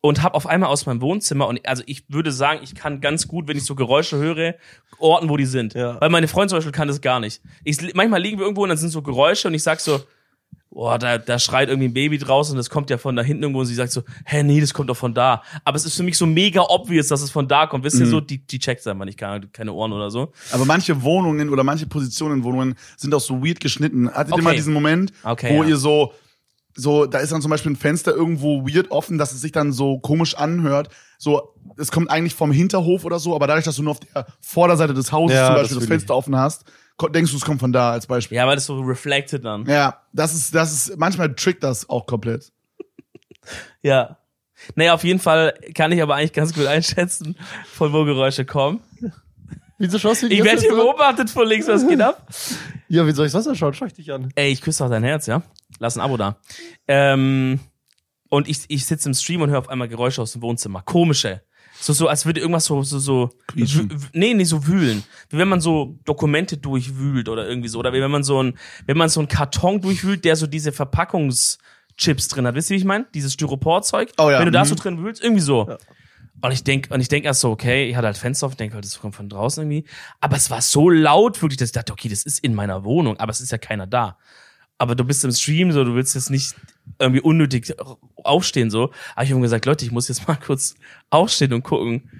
[0.00, 3.26] und hab auf einmal aus meinem Wohnzimmer, und also ich würde sagen, ich kann ganz
[3.26, 4.54] gut, wenn ich so Geräusche höre,
[4.98, 5.74] orten, wo die sind.
[5.74, 6.00] Ja.
[6.00, 7.40] Weil meine Freundin zum Beispiel kann das gar nicht.
[7.64, 10.00] Ich, manchmal liegen wir irgendwo und dann sind so Geräusche und ich sag so,
[10.70, 13.42] boah, da, da schreit irgendwie ein Baby draußen und das kommt ja von da hinten
[13.42, 15.42] irgendwo und sie sagt so, hä, nee, das kommt doch von da.
[15.64, 17.82] Aber es ist für mich so mega obvious, dass es von da kommt.
[17.84, 20.32] Wisst ihr so, die, die checkt einfach nicht, keine, keine Ohren oder so.
[20.52, 24.10] Aber manche Wohnungen oder manche Positionen in Wohnungen sind auch so weird geschnitten.
[24.10, 24.40] Hattet Okay.
[24.40, 25.70] ihr mal diesen Moment, Okay, wo ja.
[25.70, 26.12] ihr so,
[26.78, 29.72] so, da ist dann zum Beispiel ein Fenster irgendwo weird offen, dass es sich dann
[29.72, 30.90] so komisch anhört.
[31.18, 34.26] So, es kommt eigentlich vom Hinterhof oder so, aber dadurch, dass du nur auf der
[34.40, 35.88] Vorderseite des Hauses Ja, zum das Beispiel das, ich.
[35.90, 36.64] Fenster offen hast,
[37.12, 38.36] denkst du, es kommt von da als Beispiel.
[38.36, 39.66] Ja, weil das so reflected dann.
[39.66, 42.52] Ja, das ist, das ist, manchmal trickt das auch komplett.
[43.82, 44.18] Ja.
[44.76, 47.36] Naja, auf jeden Fall kann ich aber eigentlich ganz gut einschätzen,
[47.72, 48.80] von wo Geräusche kommen.
[49.78, 52.26] Wieso schaust du die Ich werde hier beobachtet von links, was geht ab?
[52.88, 53.74] Ja, wie soll ich sonst anschauen?
[53.74, 54.32] Schau ich dich an.
[54.34, 55.42] Ey, ich küsse auch dein Herz, ja?
[55.78, 56.36] Lass ein Abo da.
[56.88, 57.60] Ähm,
[58.28, 60.82] und ich, ich sitze im Stream und höre auf einmal Geräusche aus dem Wohnzimmer.
[60.82, 61.42] Komische.
[61.80, 63.30] So, so, als würde irgendwas so, so, so,
[64.12, 65.04] nee, nee, so wühlen.
[65.30, 67.78] Wie wenn man so Dokumente durchwühlt oder irgendwie so.
[67.78, 70.72] Oder wie wenn man so ein, wenn man so einen Karton durchwühlt, der so diese
[70.72, 72.56] Verpackungschips drin hat.
[72.56, 73.06] Wisst ihr, wie ich meine?
[73.14, 74.10] Dieses Styroporzeug.
[74.18, 74.68] Oh ja, Wenn du da mhm.
[74.68, 75.76] so drin wühlst, irgendwie so.
[76.40, 78.80] Und ich denk, und ich denk erst so, okay, ich hatte halt Fenster auf, denke,
[78.80, 79.88] das kommt von draußen irgendwie.
[80.20, 83.16] Aber es war so laut, wirklich, dass ich dachte, okay, das ist in meiner Wohnung,
[83.18, 84.18] aber es ist ja keiner da.
[84.78, 86.54] Aber du bist im Stream, so, du willst jetzt nicht
[87.00, 87.74] irgendwie unnötig
[88.22, 88.92] aufstehen, so.
[89.16, 90.76] Aber ich habe gesagt, Leute, ich muss jetzt mal kurz
[91.10, 92.10] aufstehen und gucken.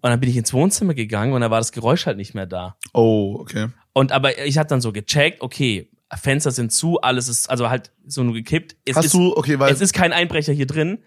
[0.00, 2.46] Und dann bin ich ins Wohnzimmer gegangen und da war das Geräusch halt nicht mehr
[2.46, 2.76] da.
[2.92, 3.68] Oh, okay.
[3.92, 7.92] Und aber ich hatte dann so gecheckt, okay, Fenster sind zu, alles ist, also halt
[8.06, 8.76] so nur gekippt.
[8.84, 10.98] Es Hast ist, du, okay, weil, es ist kein Einbrecher hier drin,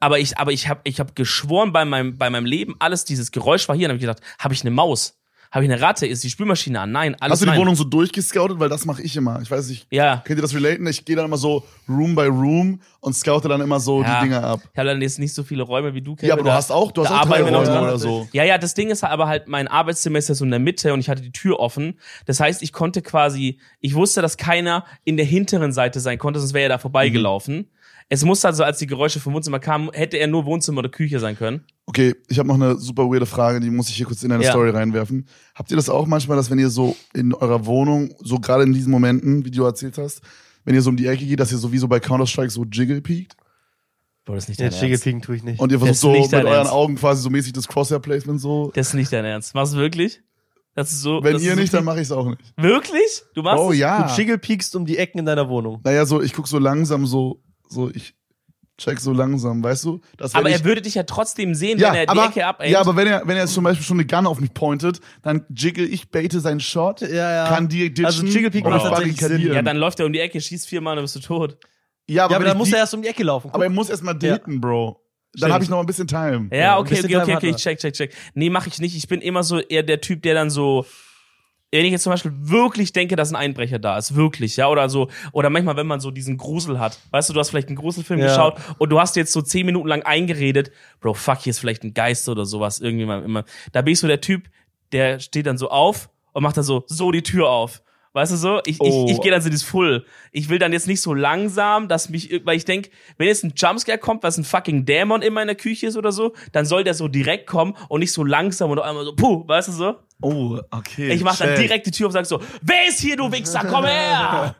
[0.00, 3.32] Aber ich, aber ich habe ich hab geschworen bei meinem, bei meinem Leben, alles dieses
[3.32, 3.86] Geräusch war hier.
[3.86, 5.14] Und habe ich gedacht, habe ich eine Maus?
[5.50, 6.06] Habe ich eine Ratte?
[6.06, 6.92] Ist die Spülmaschine an?
[6.92, 7.60] Nein, alles Hast du die nein.
[7.60, 8.60] Wohnung so durchgescoutet?
[8.60, 9.40] Weil das mache ich immer.
[9.40, 10.18] Ich weiß nicht, Ja.
[10.26, 10.86] kennt ihr das relaten?
[10.86, 14.20] Ich gehe dann immer so Room by Room und scoute dann immer so ja.
[14.20, 14.60] die Dinger ab.
[14.70, 16.28] Ich habe dann jetzt nicht so viele Räume wie du, Kevin.
[16.28, 17.70] Ja, aber du Da- hast auch, du hast da auch drei arbeiten wir noch Räume
[17.72, 17.84] dran.
[17.84, 18.28] oder so.
[18.34, 20.92] Ja, ja, das Ding ist aber halt, mein Arbeitszimmer ist ja so in der Mitte
[20.92, 21.98] und ich hatte die Tür offen.
[22.26, 26.40] Das heißt, ich konnte quasi, ich wusste, dass keiner in der hinteren Seite sein konnte,
[26.40, 27.70] sonst wäre er da vorbeigelaufen.
[28.10, 31.20] Es musste also, als die Geräusche vom Wohnzimmer kamen, hätte er nur Wohnzimmer oder Küche
[31.20, 31.64] sein können.
[31.84, 34.42] Okay, ich habe noch eine super weirde Frage, die muss ich hier kurz in eine
[34.44, 34.50] Ja.
[34.50, 35.26] Story reinwerfen.
[35.54, 38.72] Habt ihr das auch manchmal, dass wenn ihr so in eurer Wohnung, so gerade in
[38.72, 40.22] diesen Momenten, wie du erzählt hast,
[40.64, 43.36] wenn ihr so um die Ecke geht, dass ihr sowieso bei Counter-Strike so Jiggle peakt
[44.24, 44.82] Boah, das ist nicht Ja, dein Ernst.
[44.82, 45.58] Jiggle-Peeken tue ich nicht.
[45.60, 46.72] und ihr versucht so mit euren Ernst.
[46.72, 48.70] Augen quasi so mäßig das Crosshair-Placement so.
[48.74, 49.54] Das ist nicht dein Ernst.
[49.54, 50.20] Machst du wirklich?
[50.74, 51.22] Das ist so.
[51.24, 52.40] Wenn das ihr so nicht, dann mache ich es auch nicht.
[52.58, 53.22] Wirklich?
[53.34, 53.78] Du machst Oh es?
[53.78, 54.06] ja.
[54.06, 55.80] Du Jiggle-Peekst um die Ecken in deiner Wohnung.
[55.82, 58.14] Naja, so, ich guck so langsam so, so, ich
[58.78, 60.00] check so langsam, weißt du?
[60.16, 62.46] Dass, Aber ich, er würde dich ja trotzdem sehen, ja, wenn er die aber, Ecke
[62.46, 62.70] abaimt.
[62.70, 65.44] ja, aber wenn er, wenn er zum Beispiel schon eine Gun auf mich pointet, dann
[65.54, 67.48] jiggle ich, baite seinen Shot, Ja, ja.
[67.48, 69.54] kann die ditchen Also Jiggle Peek macht tatsächlich barrikadieren.
[69.54, 71.58] ja, dann läuft er um die Ecke, schießt viermal, dann bist du tot.
[72.08, 73.50] Ja, aber, Ja, aber dann muss die, er erst um die Ecke laufen.
[73.52, 74.38] aber er muss erst mal Ja.
[74.38, 75.00] daten, Bro.
[75.34, 76.48] Dann habe ich noch ein bisschen Time.
[76.52, 78.14] Ja, Ja, okay, okay, okay, okay, ich check, check, check.
[78.34, 78.96] Nee, mache ich nicht.
[78.96, 80.86] Ich bin immer so eher der Typ, der dann so,
[81.70, 84.88] wenn ich jetzt zum Beispiel wirklich denke, dass ein Einbrecher da ist, wirklich, ja, oder
[84.88, 87.76] so, oder manchmal, wenn man so diesen Grusel hat, weißt du, du hast vielleicht einen
[87.76, 88.26] Gruselfilm Ja.
[88.26, 91.84] geschaut und du hast jetzt so zehn Minuten lang eingeredet, Bro, fuck, hier ist vielleicht
[91.84, 93.44] ein Geist oder sowas, irgendwie mal immer.
[93.72, 94.48] Da bin ich so der Typ,
[94.92, 97.82] der steht dann so auf und macht dann so, so die Tür auf.
[98.14, 98.60] Weißt du so?
[98.64, 99.04] Ich, Oh.
[99.06, 100.04] ich, ich gehe dann so dieses Full.
[100.32, 102.88] Ich will dann jetzt nicht so langsam, dass mich, weil ich denk,
[103.18, 106.32] wenn jetzt ein Jumpscare kommt, was ein fucking Dämon in meiner Küche ist oder so,
[106.52, 109.68] dann soll der so direkt kommen und nicht so langsam und einmal so, puh, weißt
[109.68, 109.96] du so?
[110.20, 111.10] Oh, okay.
[111.12, 113.60] Ich mach dann direkt die Tür auf und sag so, wer ist hier, du Wichser,
[113.70, 114.56] komm her!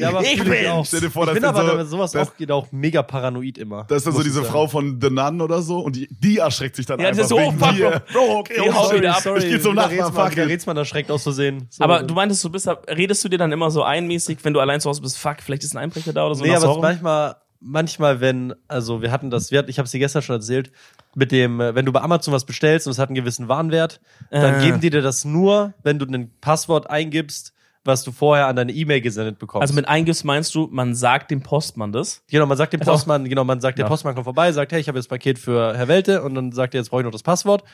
[0.00, 0.84] Ja, aber ich ich bin- auch.
[0.84, 3.02] Stell dir vor, ich das bin aber, so- wenn sowas das- auch geht, auch mega
[3.02, 3.84] paranoid immer.
[3.88, 4.44] Das ist dann so ich diese.
[4.44, 7.22] Frau von The Nun oder so und die, die erschreckt sich dann Ja, das einfach
[7.22, 8.02] ist so, oh, fuck, dir.
[8.12, 9.22] Bro, okay, Die oh, haut sorry, wieder ab.
[9.38, 10.46] Ich geh zum Nachbarn, fuck der.
[10.48, 11.66] Rätsmann erschreckt aus Versehen.
[11.70, 11.84] So.
[11.84, 14.80] Aber du meintest, du bist, redest du dir dann immer so einmäßig, wenn du allein
[14.82, 16.44] zu Hause bist, fuck, vielleicht ist ein Einbrecher da oder so?
[16.44, 19.98] Nee, aber manchmal, manchmal, wenn, also wir hatten das, wir hatten, ich habe es dir
[19.98, 20.70] gestern schon erzählt,
[21.14, 24.00] mit dem, äh, wenn du bei Amazon was bestellst und es hat einen gewissen Warenwert,
[24.30, 24.64] dann Äh.
[24.66, 27.52] geben die dir das nur, wenn du ein Passwort eingibst,
[27.84, 29.62] was du vorher an deine E-Mail gesendet bekommst.
[29.62, 32.22] also mit Eingibs meinst du, man sagt dem Postmann das?
[32.30, 33.88] Genau, man sagt dem Also- Postmann, genau, man sagt, der Ja.
[33.88, 36.74] Postmann kommt vorbei, sagt, hey, ich habe jetzt Paket für Herr Welte und dann sagt
[36.74, 37.64] er, jetzt brauche ich noch das Passwort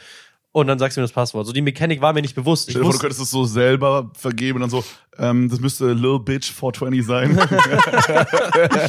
[0.53, 1.47] und dann sagst du mir das Passwort.
[1.49, 2.69] So die Mechanik war mir nicht bewusst.
[2.69, 4.85] Ich Stell dir vor, du könntest es so selber vergeben und dann so,
[5.19, 7.37] ähm, das müsste Lil Bitch 420 sein.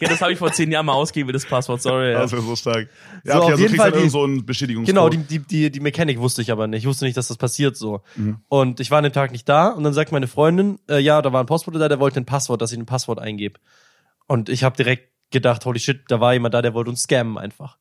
[0.00, 2.12] Ja, das habe ich vor zehn Jahren mal ausgegeben, das Passwort, sorry.
[2.12, 2.20] Ja.
[2.20, 2.88] Das wäre so stark.
[3.22, 4.86] So, Ja, okay, auf also jeden kriegst Fall die- so einen Bestätigungscode.
[4.94, 6.82] genau, die, die, die, die Mechanik wusste ich aber nicht.
[6.82, 8.02] Ich wusste nicht, dass das passiert so.
[8.16, 8.38] Mhm.
[8.48, 11.20] Und ich war an dem Tag nicht da und dann sagt meine Freundin, äh, ja,
[11.22, 13.58] da war ein Postbote da, der wollte ein Passwort, dass ich ein Passwort eingebe.
[14.26, 17.38] Und ich habe direkt gedacht, holy shit, da war jemand da, der wollte uns scammen
[17.38, 17.78] einfach.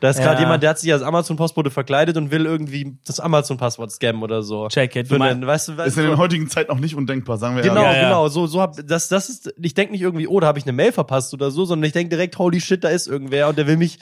[0.00, 0.40] Da ist gerade Ja.
[0.40, 4.68] jemand, der hat sich als Amazon-Postbote verkleidet und will irgendwie das Amazon-Passwort scammen oder so.
[4.68, 5.10] Check it.
[5.10, 7.62] Du mein, weißt du, weißt ist in der heutigen Zeit noch nicht undenkbar, sagen wir
[7.62, 7.82] Genau.
[7.82, 8.02] Ja, ja.
[8.04, 8.28] genau.
[8.28, 10.72] So, so hab, das, das ist, ich denke nicht irgendwie, oh, da habe ich eine
[10.72, 13.66] Mail verpasst oder so, sondern ich denke direkt, holy shit, da ist irgendwer und der
[13.66, 13.98] will mich,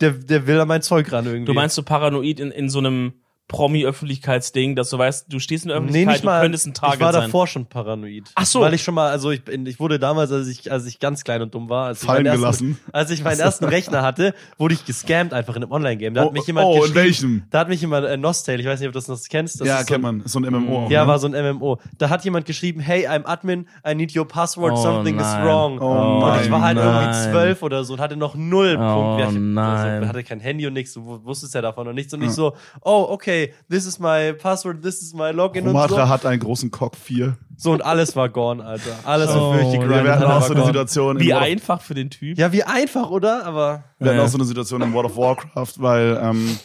[0.00, 1.46] der, der will an mein Zeug ran irgendwie.
[1.46, 3.14] du meinst so paranoid in, in so einem
[3.48, 6.38] Promi-Öffentlichkeitsding, dass du weißt, du stehst in der nee, Öffentlichkeit, nicht mal.
[6.38, 7.22] du könntest ein Target ich war sein.
[7.22, 8.24] davor schon paranoid.
[8.34, 8.60] Ach so.
[8.60, 11.24] Weil ich schon mal, also ich, bin- ich wurde damals, als ich, als ich ganz
[11.24, 12.70] klein und dumm war, als ich Fallen meinen gelassen.
[12.72, 16.14] Ersten, als ich meinen ersten Rechner hatte, wurde ich gescammt einfach in einem Online-Game.
[16.14, 17.42] Da hat Oh, mich jemand oh, in geschrieben, welchem?
[17.50, 19.60] Da hat mich jemand, äh, Nostale, ich weiß nicht, ob du das noch kennst.
[19.60, 20.22] Das Ja, ist so kennt man.
[20.26, 20.86] So ein MMO.
[20.86, 21.08] auch, Ja, ne?
[21.08, 21.78] war so ein MMO.
[21.98, 25.24] Da hat jemand geschrieben, hey, I'm Admin, I need your password, Oh something nein.
[25.40, 25.78] is wrong.
[25.80, 26.86] Oh und ich war halt nein.
[27.14, 29.58] irgendwie zwölf oder so und hatte noch null Oh nein.
[29.58, 32.12] Also, hatte kein Handy und nichts, du wu- wusstest ja davon und nichts.
[32.12, 33.37] Und ich so, oh, okay,
[33.70, 36.08] this is my password, this is my login und Romatra so.
[36.08, 37.36] hat einen großen Cock 4.
[37.56, 38.96] So und alles war gone, Alter.
[39.04, 40.66] Alles Oh, wofür ich Wir gegrindet hatten hatte, auch war so eine gone.
[40.66, 42.38] Situation Wie einfach für den Typ.
[42.38, 43.44] Ja, wie einfach, oder?
[43.44, 46.58] Aber wir hatten auch so eine Situation in World of Warcraft, weil ähm,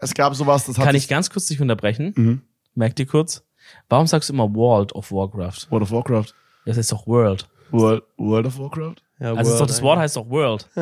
[0.00, 2.12] es gab sowas, das hat Kann ich ganz kurz dich unterbrechen?
[2.16, 2.42] Mhm.
[2.74, 3.42] Merk dir kurz.
[3.88, 5.70] Warum sagst du immer World of Warcraft?
[5.70, 6.34] World of Warcraft.
[6.66, 7.48] Das ist doch World.
[7.70, 8.96] World, World of Warcraft?
[9.20, 10.68] Ja, Also ist doch, das Wort heißt doch World.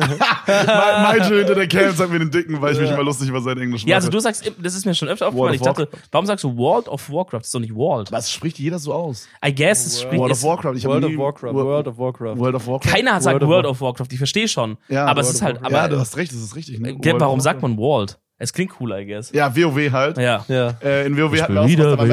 [0.47, 3.57] Nigel hinter der Cam sagt mir den Dicken, weil ich mich immer lustig über sein
[3.59, 4.11] Englisch Ja, also mache.
[4.17, 5.59] du sagst, das ist mir schon öfter aufgefallen.
[5.59, 7.39] World Ich dachte, warum sagst du World of Warcraft?
[7.39, 8.11] Das ist doch nicht World.
[8.11, 9.27] Was spricht jeder so aus?
[9.45, 10.19] I guess es spricht.
[10.19, 10.73] World of es- Warcraft.
[10.75, 12.37] Ich hab World of Warcraft, Wo- World of Warcraft.
[12.37, 12.91] World of Warcraft.
[12.91, 14.07] Keiner hat sagt World of World of Warcraft.
[14.11, 14.77] Ich verstehe schon.
[14.89, 16.79] Ja, aber es World ist of halt, aber ja, du hast recht, das ist richtig.
[16.79, 16.95] Ne?
[16.97, 18.19] World warum sagt man World?
[18.39, 19.31] Es klingt cooler, I guess.
[19.31, 20.17] Ja, WoW halt.
[20.17, 20.43] Ja.
[20.47, 20.75] Ja.
[20.83, 21.61] Äh, in WoW hatten wir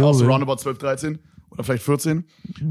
[0.05, 1.18] auch, so roundabout 12, 13
[1.51, 2.25] oder vielleicht 14.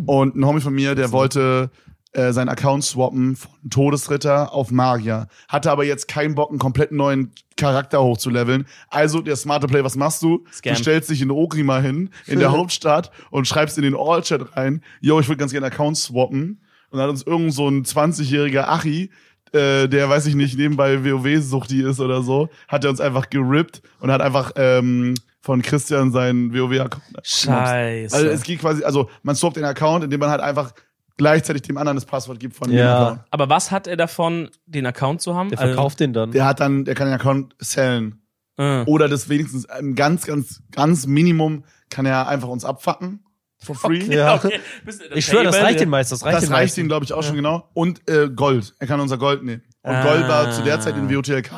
[0.06, 1.70] Und ein Homie von mir, der wollte
[2.12, 5.28] äh, seinen Account swappen von Todesritter auf Magier.
[5.48, 8.66] Hatte aber jetzt keinen Bock, einen komplett neuen Charakter hochzuleveln.
[8.90, 10.46] Also der smarte Play, was machst du?
[10.52, 10.74] Scam.
[10.74, 14.82] Du stellst dich in Ogrima hin, in der Hauptstadt und schreibst in den All-Chat rein,
[15.02, 16.62] yo, ich würde ganz gerne Account swappen.
[16.92, 19.12] Und dann hat uns irgend so ein 20-jähriger Achi
[19.52, 23.82] äh, der, weiß ich nicht, nebenbei WoW-Suchti ist oder so, hat er uns einfach gerippt
[24.00, 27.04] und hat einfach ähm, von Christian seinen WoW-Account.
[27.24, 28.16] Scheiße.
[28.16, 30.74] Also es geht quasi, also man swappt den Account, indem man halt einfach
[31.20, 33.04] gleichzeitig dem anderen das Passwort gibt von dem Ja.
[33.06, 33.22] Account.
[33.30, 35.50] Aber was hat er davon, den Account zu haben?
[35.50, 36.32] Der verkauft den dann.
[36.32, 38.22] Der hat dann, der kann den Account sellen.
[38.58, 38.86] Also, äh.
[38.92, 43.24] Oder das wenigstens im ganz, ganz, ganz Minimum kann er einfach uns abfacken.
[43.62, 44.00] For free.
[44.06, 44.36] Ja.
[44.44, 44.60] Okay.
[44.86, 45.68] Bist du Ich schwöre, das Table?
[45.68, 46.14] reicht den meisten.
[46.14, 46.82] Das reicht Das den reicht meisten.
[46.82, 47.70] ihm, glaube ich, auch schon genau.
[47.74, 48.74] Und äh, Gold.
[48.80, 49.62] Er kann unser Gold nehmen.
[49.84, 50.04] Und Ah.
[50.04, 51.52] Gold war zu der Zeit in WOTLK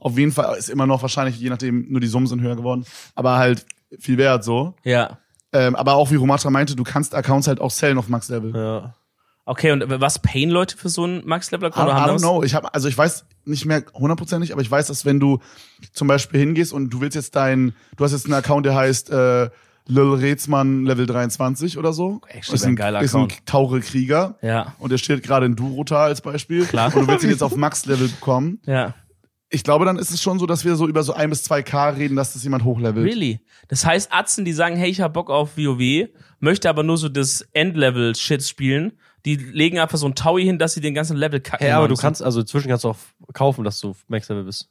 [0.00, 2.84] auf jeden Fall, ist immer noch wahrscheinlich, je nachdem, nur die Summen sind höher geworden,
[3.16, 3.66] aber halt
[3.98, 4.76] viel wert so.
[4.84, 5.18] Ja.
[5.52, 8.54] Ähm, aber auch wie Romatra meinte, du kannst Accounts halt auch sellen auf Max-Level.
[8.54, 8.94] Ja.
[9.46, 11.88] Okay, und was payen Leute für so einen I, Max-Level-Account?
[11.88, 12.42] I haben don't das- know.
[12.42, 15.38] Ich habe also ich weiß nicht mehr hundertprozentig, aber ich weiß, dass wenn du
[15.94, 19.08] zum Beispiel hingehst und du willst jetzt dein, du hast jetzt einen Account, der heißt
[19.10, 19.48] äh,
[19.86, 22.20] Lil Rätsmann Level 23 oder so.
[22.28, 23.46] Actually, ist ein ein, geiler ist ein Account.
[23.46, 24.36] Tauchekrieger.
[24.42, 24.74] Ja.
[24.78, 26.66] Und der steht gerade in Durota als Beispiel.
[26.66, 26.94] Klar.
[26.94, 28.60] Und du willst ihn jetzt auf Max-Level bekommen.
[28.66, 28.92] Ja.
[29.50, 31.62] Ich glaube, dann ist es schon so, dass wir so über so ein bis zwei
[31.62, 33.06] K reden, dass das jemand hochlevelt.
[33.06, 33.40] Really?
[33.68, 37.08] Das heißt, Atzen, die sagen, hey, ich hab Bock auf WoW, möchte aber nur so
[37.08, 38.92] das Endlevel-Shit spielen,
[39.24, 41.64] die legen einfach so ein Taui hin, dass sie den ganzen Level kacken.
[41.66, 42.98] Hey, aber du kannst, also inzwischen kannst du auch
[43.32, 44.68] kaufen, dass du Max-Level bist.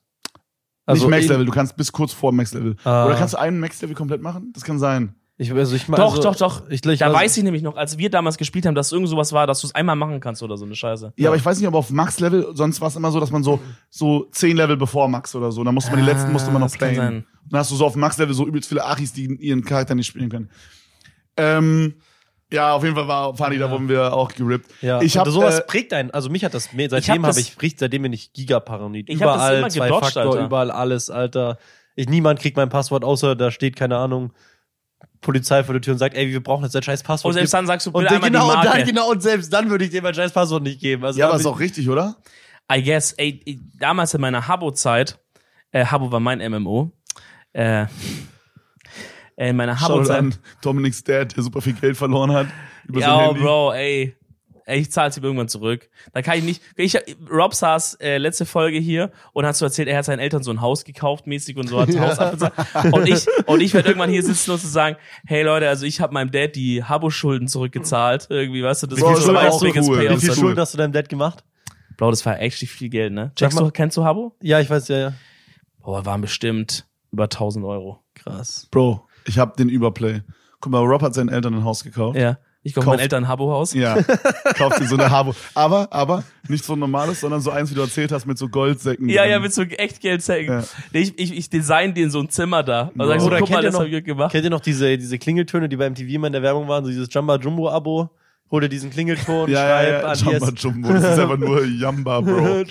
[0.87, 2.75] nicht in- Max-Level, du kannst bis kurz vor Max-Level.
[2.83, 3.05] Ah.
[3.07, 4.51] Oder kannst du einen Max-Level komplett machen?
[4.53, 5.15] Das kann sein.
[5.39, 6.69] Ich, also ich mein, Doch, also, doch, doch.
[6.69, 9.07] Ich, ich, da also, weiß ich nämlich noch, als wir damals gespielt haben, dass irgend
[9.07, 11.13] sowas war, dass du es einmal machen kannst oder so eine Scheiße.
[11.15, 13.43] Ja, aber ich weiß nicht, ob auf Max-Level, sonst war es immer so, dass man
[13.43, 13.59] so,
[13.91, 16.67] so zehn Level bevor Max oder so, dann musste man die letzten, musste man noch
[16.67, 17.13] Ah, das kann playen.
[17.13, 17.25] sein.
[17.51, 20.29] Dann hast du so auf Max-Level so übelst viele Achis, die ihren Charakter nicht spielen
[20.29, 20.49] können.
[21.37, 21.93] Ähm,
[22.51, 24.71] ja, auf jeden Fall war Fanny, da wurden wir auch gerippt.
[24.81, 26.11] Ja, ich und habe sowas äh, prägt einen.
[26.11, 29.09] Also mich hat das, hab seitdem habe ich, riecht, seitdem bin ich gigaparanoid.
[29.09, 30.45] Ich hab das Überall immer zwei gedodged, Faktor, Alter.
[30.45, 31.57] überall alles, Alter.
[31.95, 34.31] Ich, niemand kriegt mein Passwort, außer da steht, keine Ahnung,
[35.21, 37.29] Polizei vor der Tür und sagt, ey, wir brauchen jetzt dein scheiß Passwort.
[37.31, 38.77] Und selbst dann sagst du, und bitte dann, einmal genau, die und Marke.
[38.79, 41.05] dann, genau, und selbst dann würde ich dir mein scheiß Passwort nicht geben.
[41.05, 42.17] Also ja, aber ist auch richtig, oder?
[42.71, 45.19] I guess, ey, ey, damals in meiner Habo-Zeit,
[45.71, 46.91] äh, Habo war mein MMO,
[47.53, 47.85] äh,
[49.37, 50.17] in meiner Habo-Zeit.
[50.19, 52.47] an Dominik's Dad, der super viel Geld verloren hat.
[52.85, 53.39] Über Ja, Handy.
[53.39, 54.16] Bro, ey.
[54.67, 55.89] Ey, Ich zahl's ihm irgendwann zurück.
[56.11, 56.61] Da kann ich nicht.
[56.75, 56.97] Ich,
[57.31, 60.51] Rob saß äh, letzte Folge hier und hat so erzählt, er hat seinen Eltern so
[60.51, 62.53] ein Haus gekauft mäßig und so hat das Haus abbezahlt.
[62.93, 66.01] Und ich und ich werde irgendwann hier sitzen und zu sagen, hey Leute, also ich
[66.01, 68.27] habe meinem Dad die Habo-Schulden zurückgezahlt.
[68.29, 69.99] Irgendwie, weißt du, das Wie viel war so biggest cool.
[70.01, 70.35] Wie viel cool.
[70.35, 71.45] Schulden hast du deinem Dad gemacht?
[71.95, 73.31] Bro, das war echt viel Geld, ne?
[73.35, 74.35] Checkst du, kennst du Habo?
[74.41, 75.13] Ja, ich weiß, ja, ja.
[75.81, 78.03] Boah, waren bestimmt über 1000 Euro.
[78.15, 78.67] Krass.
[78.69, 80.23] Bro, ich habe den Überplay.
[80.59, 82.17] Guck mal, Rob hat seinen Eltern ein Haus gekauft.
[82.17, 82.37] Ja.
[82.67, 83.73] Ich kaufe Kauf- meinen Eltern ein Habo-Haus.
[83.73, 83.95] Ja,
[84.57, 85.33] kauft dir so eine Habo.
[85.55, 88.49] Aber, aber, nicht so ein normales, sondern so eins, wie du erzählt hast, mit so
[88.49, 89.07] Goldsäcken.
[89.09, 89.31] Ja, drin.
[89.31, 90.53] ja, mit so Echtgeldsäcken.
[90.61, 90.63] Ja.
[90.93, 92.83] Nee, Ich, ich, ich design den so ein Zimmer da.
[92.89, 93.07] Und Bro.
[93.07, 94.31] sag so, Oder guck mal, das noch- hab ich gemacht.
[94.31, 96.83] Kennt ihr noch diese, diese Klingeltöne, die beim TV immer in der Werbung waren?
[96.83, 97.37] So dieses Jumba
[98.49, 100.17] Hol dir diesen Klingelton, Ja, schreib ja, ja, an
[100.55, 100.93] die Jumbo.
[100.93, 102.63] Das ist einfach nur Jamba, Bro.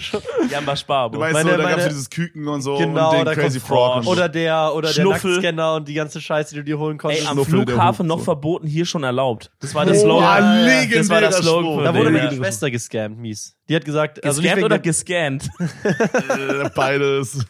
[0.51, 1.20] Jamba Spar, Du Bro.
[1.24, 3.61] weißt Meine- so, da gab's meine- so dieses Küken und so Genau, und den Crazy
[3.61, 3.97] Frog.
[3.99, 4.07] und.
[4.07, 5.33] Oder der, oder der Schnuffel.
[5.33, 7.24] Nacktscanner und die ganze Scheiße, die du dir holen konntest.
[7.24, 8.24] Ey, am Schnuffel, der Flughafen noch so.
[8.24, 9.51] verboten, hier schon erlaubt.
[9.61, 10.22] Das war der Oh, Slogan.
[10.22, 11.85] ja, das war der legendärer Slogan.
[11.85, 12.33] Da wurde meine.
[12.37, 13.55] Schwester gescammt, mies.
[13.68, 15.48] Die hat gesagt, also nicht oder der- gescannt?
[16.74, 17.44] Beides.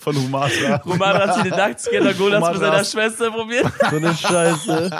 [0.00, 0.76] Von Humatra.
[0.84, 3.66] Roman hat sich den Nacktscanner geholt, hat's mit seiner Schwester probiert.
[3.90, 4.90] so eine Scheiße.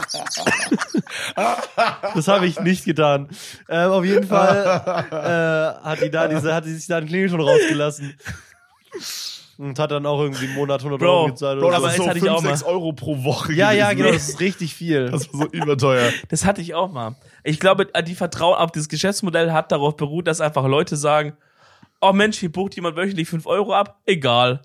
[2.15, 3.29] das habe ich nicht getan.
[3.69, 7.41] Ähm, auf jeden Fall äh, hat die da diese, hat die sich da einen Klingelton
[7.41, 8.15] rausgelassen.
[9.59, 11.59] Und hat dann auch irgendwie einen Monat 100 Bro, Euro gezahlt.
[11.61, 12.57] Bro, oder das Aber so hatte ich 5, auch mal.
[12.57, 14.03] 6 Euro pro Woche ja, ja, gewesen.
[14.03, 15.11] genau, das ist richtig viel.
[15.11, 16.13] Das war so überteuer.
[16.29, 17.17] Das hatte ich auch mal.
[17.43, 21.37] Ich glaube, die Vertrauen auf das Geschäftsmodell hat darauf beruht, dass einfach Leute sagen,
[22.01, 24.01] oh Mensch, hier bucht jemand wöchentlich 5 Euro ab?
[24.05, 24.61] Egal.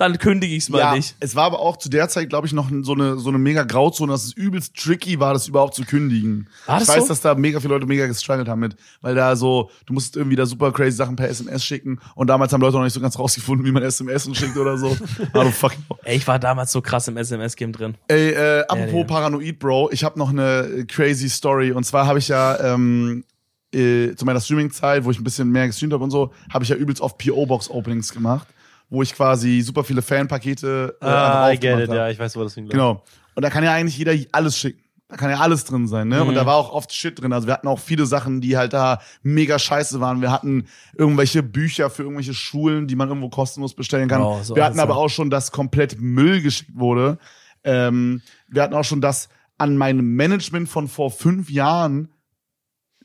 [0.00, 1.14] Dann kündige ich's mal ja, nicht.
[1.20, 3.64] es war aber auch zu der Zeit, glaube ich, noch so eine, so eine mega
[3.64, 6.48] Grauzone, dass es übelst tricky war, das überhaupt zu kündigen.
[6.64, 7.08] War das ich weiß, so?
[7.08, 10.36] dass da mega viele Leute mega gestruggelt haben mit, weil da so, du musst irgendwie
[10.36, 13.18] da super crazy Sachen per SMS schicken und damals haben Leute noch nicht so ganz
[13.18, 14.96] rausgefunden, wie man SMS schickt oder so.
[15.34, 17.94] Aber fucking Ey, ich war damals so krass im SMS-Game drin.
[18.08, 19.04] Ey, äh, apropos ja.
[19.04, 21.72] Paranoid, Bro, ich habe noch eine crazy Story.
[21.72, 23.24] Und zwar habe ich ja ähm,
[23.72, 26.70] äh, zu meiner Streaming-Zeit, wo ich ein bisschen mehr gestreamt habe und so, habe ich
[26.70, 28.48] ja übelst oft PO-Box-Openings gemacht,
[28.90, 31.96] wo ich quasi super viele Fanpakete äh, Ah, I get it, hab.
[31.96, 32.72] ja, ich weiß, wo das hinläuft.
[32.72, 33.02] Genau.
[33.34, 34.82] Und da kann ja eigentlich jeder alles schicken.
[35.08, 36.22] Da kann ja alles drin sein, ne?
[36.22, 37.32] Und da war auch oft Shit drin.
[37.32, 40.20] Also wir hatten auch viele Sachen, die halt da mega scheiße waren.
[40.20, 44.22] Wir hatten irgendwelche Bücher für irgendwelche Schulen, die man irgendwo kostenlos bestellen kann.
[44.22, 47.18] Oh, so wir hatten aber auch schon, dass komplett Müll geschickt wurde.
[47.64, 49.28] Ähm, wir hatten auch schon, dass
[49.58, 52.10] an meinem Management von vor fünf Jahren,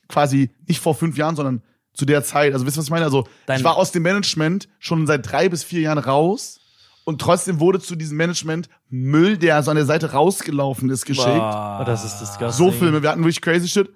[0.08, 1.62] quasi nicht vor fünf Jahren, sondern
[1.96, 3.04] zu der Zeit, also wisst ihr, was ich meine?
[3.04, 6.60] Also Dein- ich war aus dem Management schon seit drei bis vier Jahren raus
[7.04, 11.26] und trotzdem wurde zu diesem Management Müll, der so an der Seite rausgelaufen ist, geschickt.
[11.26, 11.78] Boah.
[11.80, 12.66] Oh, das ist disgusting.
[12.66, 13.88] So Filme, wir hatten wirklich crazy shit.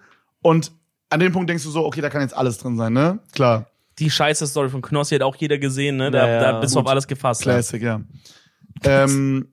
[0.42, 0.72] Und
[1.10, 3.18] an dem Punkt denkst du so, okay, da kann jetzt alles drin sein, ne?
[3.32, 3.66] Klar.
[3.98, 6.10] Die scheiße Story von Knossi hat auch jeder gesehen, ne?
[6.10, 6.40] Da, Ja, ja.
[6.52, 7.40] da bist du auf alles gefasst.
[7.44, 7.52] ne?
[7.52, 8.00] Classic, ja.
[8.84, 9.48] ähm,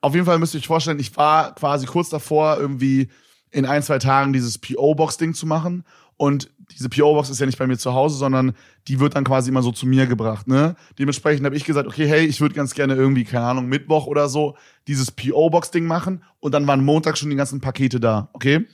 [0.00, 3.10] auf jeden Fall müsst ihr euch vorstellen, ich war quasi kurz davor, irgendwie
[3.50, 5.84] in ein, zwei Tagen dieses PO-Box-Ding zu machen.
[6.16, 8.54] Und diese PO-Box ist ja nicht bei mir zu Hause, sondern
[8.88, 10.48] die wird dann quasi immer so zu mir gebracht.
[10.48, 10.74] Ne?
[10.98, 14.28] Dementsprechend habe ich gesagt, okay, hey, ich würde ganz gerne irgendwie, keine Ahnung, Mittwoch oder
[14.28, 14.56] so,
[14.86, 16.22] dieses PO-Box-Ding machen.
[16.40, 18.66] Und dann waren Montag schon die ganzen Pakete da, okay?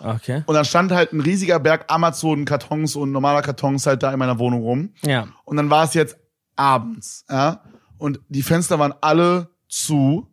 [0.00, 0.42] Okay.
[0.46, 4.38] Und dann stand halt ein riesiger Berg Amazon-Kartons und normaler Kartons halt da in meiner
[4.38, 4.90] Wohnung rum.
[5.02, 5.28] Ja.
[5.44, 6.16] Und dann war es jetzt
[6.56, 7.62] abends, ja.
[7.96, 10.28] Und die Fenster waren alle zu,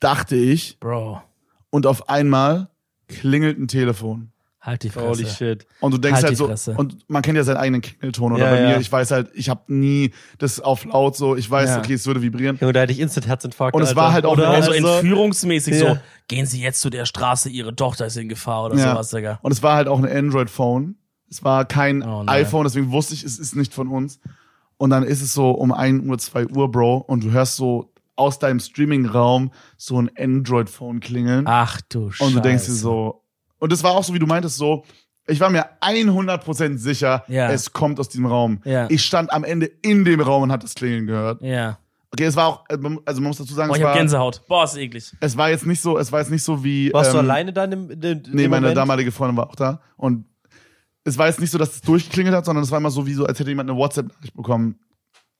[0.00, 0.80] dachte ich.
[0.80, 1.22] Bro,
[1.68, 2.70] Und auf einmal
[3.06, 4.32] klingelt ein Telefon.
[4.60, 5.06] Halt die Fresse.
[5.08, 5.66] Holy shit.
[5.80, 6.74] Und du denkst Halt halt, so, Fresse.
[6.76, 8.32] und man kennt ja seinen eigenen Klingelton.
[8.32, 8.68] Oder Ja, bei ja.
[8.70, 11.78] mir, ich weiß halt, ich habe nie das auf laut so, ich weiß, Ja.
[11.78, 12.58] okay, es würde vibrieren.
[12.60, 13.74] Junge, da hätte ich instant Herzinfarkt.
[13.74, 14.00] Und es Alter.
[14.00, 15.94] war halt auch Oder eine- Also, also, entführungsmäßig Ja.
[15.94, 15.98] so,
[16.28, 18.92] gehen Sie jetzt zu der Straße, Ihre Tochter ist in Gefahr oder Ja.
[18.92, 19.38] sowas, Digga.
[19.42, 20.96] Und es war halt auch ein Android-Phone.
[21.30, 24.20] Es war kein Oh iPhone, deswegen wusste ich, es ist nicht von uns.
[24.76, 27.92] Und dann ist es so um 1 Uhr, 2 Uhr, Bro, und du hörst so
[28.16, 31.44] aus deinem Streaming-Raum so ein Android-Phone klingeln.
[31.46, 32.28] Ach du Scheiße.
[32.28, 33.19] und du denkst dir so,
[33.60, 34.84] und es war auch so, wie du meintest, so,
[35.28, 37.50] ich war mir 100% sicher, Ja.
[37.50, 38.60] es kommt aus diesem Raum.
[38.64, 38.86] Ja.
[38.90, 41.40] Ich stand am Ende in dem Raum und hab das Klingeln gehört.
[41.42, 41.78] Ja.
[42.12, 44.42] Okay, es war auch, also man muss dazu sagen, Boah, es, ich hab war, Gänsehaut.
[44.48, 45.12] Boah, ist eklig.
[45.20, 46.92] es war jetzt nicht so, es war jetzt nicht so wie.
[46.92, 48.76] warst du ähm, alleine dann im, in, in Nee, dem meine Moment?
[48.76, 49.80] damalige Freundin war auch da.
[49.96, 50.24] Und
[51.04, 53.14] es war jetzt nicht so, dass es durchgeklingelt hat, sondern es war immer so, wie
[53.14, 54.80] so, als hätte jemand eine WhatsApp-Nachricht bekommen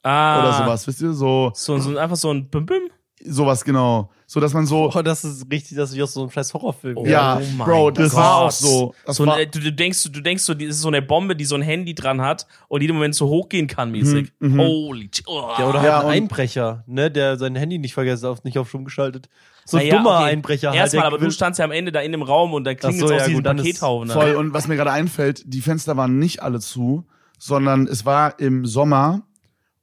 [0.03, 0.41] Ah.
[0.41, 1.13] oder sowas, wisst ihr?
[1.13, 2.83] So, So, so einfach so ein Bim Bim.
[3.25, 4.11] Sowas genau.
[4.27, 6.55] So, dass man so, Oh, das ist richtig, das ist wie aus so einem scheiß
[6.55, 6.97] Horrorfilm.
[6.97, 7.05] Oh.
[7.05, 8.47] ja, mein Bro, das war Gott.
[8.47, 8.95] auch so.
[9.05, 11.35] Das so war, ein, du, du denkst, du denkst so, das ist so eine Bombe,
[11.35, 14.33] die so ein Handy dran hat und jedem Moment so hochgehen kann, mäßig.
[14.39, 14.61] Mhm, mhm.
[14.61, 15.25] Holy shit.
[15.27, 15.51] Oh.
[15.59, 18.69] Ja, oder halt Ja, ein Einbrecher, ne, der sein Handy nicht vergessen, auf, nicht auf
[18.69, 19.29] Stumm geschaltet.
[19.65, 20.25] So ein Naja, dummer okay.
[20.31, 20.79] Einbrecher halt.
[20.79, 23.01] Erstmal, der aber du standst ja am Ende da in dem Raum und dann klingelt
[23.01, 24.11] so, es aus ja, diesem ist Pakethaufen.
[24.11, 24.35] Voll.
[24.37, 27.05] Und was mir gerade einfällt, die Fenster waren nicht alle zu,
[27.39, 29.23] sondern es war im Sommer.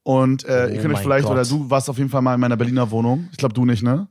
[0.08, 1.34] Und äh, Oh ihr könnt euch vielleicht, Gott.
[1.34, 3.28] oder du warst auf jeden Fall mal in meiner Berliner Wohnung.
[3.34, 4.08] Ich glaube, du nicht, ne?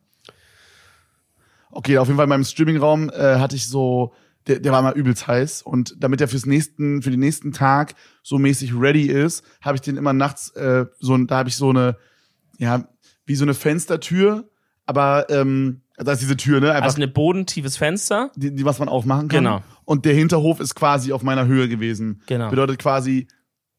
[1.71, 4.13] Okay, auf jeden Fall in meinem Streamingraum äh, hatte ich so,
[4.47, 5.63] der, der war mal übelst heiß.
[5.63, 9.81] Und damit er fürs nächsten, für den nächsten Tag so mäßig ready ist, habe ich
[9.81, 11.97] den immer nachts äh, so, da habe ich so eine,
[12.59, 12.87] ja,
[13.25, 14.51] wie so eine Fenstertür,
[14.85, 16.73] aber ähm, da ist diese Tür, ne?
[16.73, 18.31] Einfach Also ein bodentiefes Fenster.
[18.37, 19.45] die, die was man aufmachen kann.
[19.45, 19.63] Genau.
[19.87, 22.21] Und der Hinterhof ist quasi auf meiner Höhe gewesen.
[22.27, 22.51] Genau.
[22.51, 23.29] Bedeutet quasi,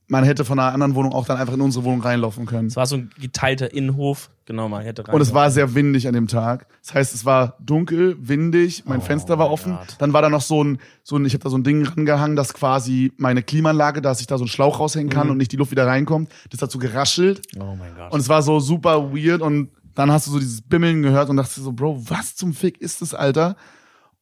[0.10, 2.68] man hätte von einer anderen Wohnung auch dann einfach in unsere Wohnung reinlaufen können.
[2.70, 4.30] Es war so ein geteilter Innenhof.
[4.45, 5.14] Genau, man hätte rein.
[5.14, 6.66] Und es war sehr windig an dem Tag.
[6.82, 9.74] Das heißt, es war dunkel, windig, mein Oh Fenster war offen.
[9.74, 9.95] Gott.
[9.99, 12.38] Dann war da noch so ein, so ein, ich habe da so ein Ding rangehangen,
[12.38, 15.32] dass quasi meine Klimaanlage, dass ich da so einen Schlauch raushängen kann Mhm.
[15.32, 16.32] und nicht die Luft wieder reinkommt.
[16.51, 17.41] Das hat so geraschelt.
[17.60, 18.14] Oh mein Gott.
[18.14, 21.36] Und es war so super weird und dann hast du so dieses Bimmeln gehört und
[21.36, 23.58] dachtest so, Bro, was zum Fick ist das, Alter?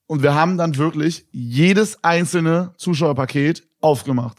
[0.07, 4.37] Und wir haben dann wirklich jedes einzelne Zuschauerpaket aufgemacht.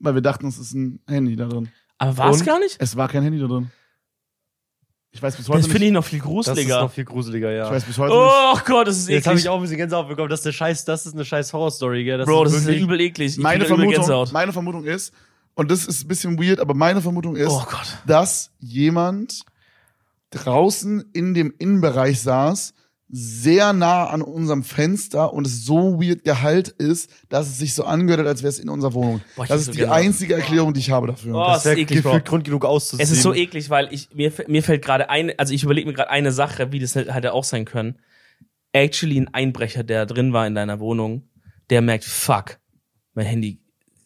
[0.00, 1.68] Weil wir dachten, es ist ein Handy da drin.
[1.98, 2.76] aber war es gar nicht?
[2.80, 3.70] Es war kein Handy da drin.
[5.12, 5.88] Ich weiß bis heute Das finde nicht.
[5.88, 6.80] ich noch viel das ist gruseliger.
[6.82, 7.64] noch viel gruseliger, ja.
[7.66, 8.22] Ich weiß bis heute nicht.
[8.22, 9.44] Oh Gott, das ist Jetzt habe eklig.
[9.44, 10.28] ich auch ein bisschen Gänsehaut bekommen.
[10.30, 12.18] Das ist eine scheiß, das ist eine scheiß Horrorstory, gell?
[12.18, 13.32] Das Bro, das ist übel eklig.
[13.32, 14.32] Ich Meine Vermutung, Gänsehaut.
[14.32, 15.12] meine Vermutung ist,
[15.54, 17.98] und das ist ein bisschen weird, aber meine Vermutung ist, Oh Gott.
[18.06, 19.42] dass jemand
[20.30, 22.72] draußen in dem Innenbereich saß,
[23.12, 27.84] sehr nah an unserem Fenster und es so weird gehalt ist, dass es sich so
[27.84, 29.20] angehört hat, als wäre es in unserer Wohnung.
[29.36, 29.98] Boah, das ist so die Gänsehaut.
[29.98, 31.34] einzige Erklärung, die ich habe dafür.
[31.34, 33.02] Oh, Das ist eklig, gefühlt Grund genug auszuziehen.
[33.02, 35.94] Es ist so eklig, weil ich mir, mir fällt gerade eine, also ich überlege mir
[35.94, 37.98] gerade eine Sache, wie das hätte auch sein können.
[38.72, 41.28] Actually ein Einbrecher, der drin war in deiner Wohnung,
[41.70, 42.58] der merkt, fuck,
[43.14, 43.59] mein Handy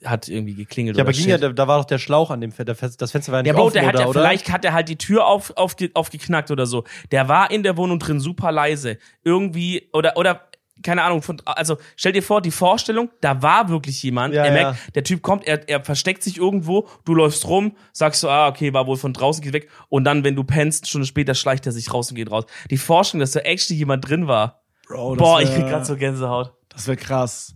[0.04, 1.30] hat irgendwie geklingelt Ja, aber oder ging shit.
[1.30, 2.74] ja, da, da war doch der Schlauch an dem Fenster.
[2.98, 4.20] Das Fenster war ja nicht Ja, Bro, offen, der hat oder, ja, oder?
[4.20, 6.84] vielleicht hat er halt die Tür auf, auf, aufgeknackt oder so.
[7.10, 8.98] Der war in der Wohnung drin super leise.
[9.22, 10.42] Irgendwie, oder, oder,
[10.82, 14.46] keine Ahnung, von, also stell dir vor, die Vorstellung, da war wirklich jemand, Ja, er
[14.48, 14.52] ja.
[14.52, 18.48] merkt, der Typ kommt, er, er versteckt sich irgendwo, du läufst rum, sagst so, ah,
[18.48, 21.34] okay, war wohl von draußen, geht weg, und dann, wenn du pennst, eine Stunde später
[21.34, 22.44] schleicht er sich raus und geht raus.
[22.70, 24.62] Die Vorstellung, dass da actually jemand drin war.
[24.88, 26.52] Bro, Boah, ich krieg grad so Gänsehaut.
[26.68, 27.54] Das wäre krass.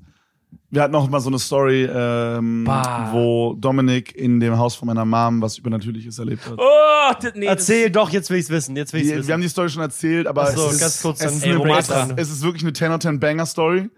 [0.70, 3.09] Wir hatten auch mal so eine Story, ähm, Bah.
[3.12, 6.59] wo Dominik in dem Haus von meiner Mom was Übernatürliches erlebt hat.
[6.59, 8.76] Oh, das, nee, Erzähl doch, jetzt will ich's wissen.
[8.76, 9.28] Jetzt will ich's Wir, wissen.
[9.28, 11.42] wir haben die Story schon erzählt, aber Ach so, es, ist, ganz kurz, es, ist
[11.46, 13.88] ey, eine, es, es ist wirklich eine 10 out 10 Banger Story.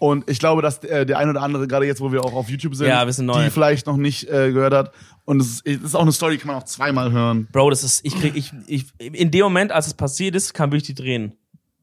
[0.00, 2.48] Und ich glaube, dass der, der ein oder andere, gerade jetzt, wo wir auch auf
[2.48, 3.44] YouTube sind, Ja, wir sind neu.
[3.44, 4.92] die vielleicht noch nicht äh, gehört hat.
[5.24, 7.48] Und es ist, es ist auch eine Story, die kann man auch zweimal hören.
[7.50, 10.70] Bro, das ist, ich krieg, ich, ich, in dem Moment, als es passiert ist, kam
[10.70, 11.32] wirklich die Tränen.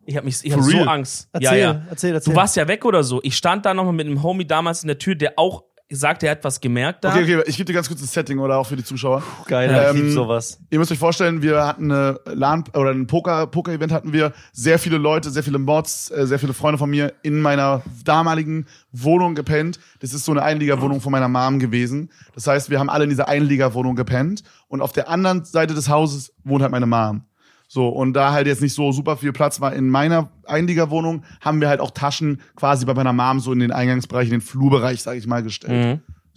[0.06, 0.78] Ich hab mich, ich For hab so?
[0.84, 1.30] Angst.
[1.34, 1.82] erzähl, ja, ja.
[1.90, 2.34] erzähl, erzähl.
[2.34, 3.20] Du warst ja weg oder so.
[3.24, 6.32] Ich stand da nochmal mit einem Homie damals in der Tür, der auch sagt, er
[6.32, 7.12] hat was gemerkt da.
[7.12, 9.22] Okay, okay, ich gebe dir ganz kurz das Setting oder auch für die Zuschauer.
[9.48, 10.60] Geil, Ähm, ich lieb sowas.
[10.72, 14.34] Ihr müsst euch vorstellen, wir hatten eine LAN oder ein Poker Poker Event hatten wir,
[14.52, 18.66] sehr viele Leute, sehr viele Mods, äh, sehr viele Freunde von mir in meiner damaligen
[18.92, 19.80] Wohnung gepennt.
[20.00, 22.12] Das ist so eine Einliegerwohnung von meiner Mom gewesen.
[22.34, 25.88] Das heißt, wir haben alle in dieser Einliegerwohnung gepennt und auf der anderen Seite des
[25.88, 27.26] Hauses wohnt halt meine Mom.
[27.68, 31.62] So, und da halt jetzt nicht so super viel Platz war in meiner Einliegerwohnung, haben
[31.62, 35.02] wir halt auch Taschen quasi bei meiner Mom so in den Eingangsbereich, in den Flurbereich,
[35.02, 35.74] sag ich mal, gestellt.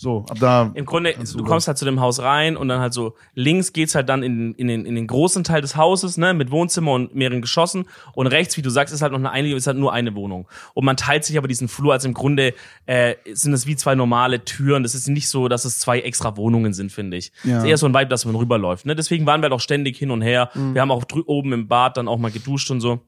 [0.00, 0.70] So, ab da.
[0.74, 3.96] Im Grunde, du kommst halt zu dem Haus rein und dann halt so links geht's
[3.96, 7.16] halt dann in, in, den, in den großen Teil des Hauses, ne, mit Wohnzimmer und
[7.16, 9.92] mehreren Geschossen und rechts, wie du sagst, ist halt noch eine einige, ist halt nur
[9.92, 10.46] eine Wohnung.
[10.72, 12.54] Und man teilt sich aber diesen Flur, also im Grunde
[12.86, 14.84] äh, sind es wie zwei normale Türen.
[14.84, 17.32] Das ist nicht so, dass es zwei extra Wohnungen sind, finde ich.
[17.42, 17.56] Ja.
[17.56, 18.86] Es ist eher so ein Vibe, dass man rüberläuft.
[18.86, 18.94] Ne?
[18.94, 20.50] Deswegen waren wir halt auch ständig hin und her.
[20.54, 23.00] Wir haben auch oben im Bad dann auch mal geduscht und so.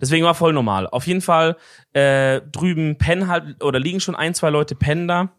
[0.00, 0.86] Deswegen war voll normal.
[0.86, 1.56] Auf jeden Fall
[1.92, 5.30] äh, drüben pennen halt oder liegen schon ein, zwei Leute pennen da.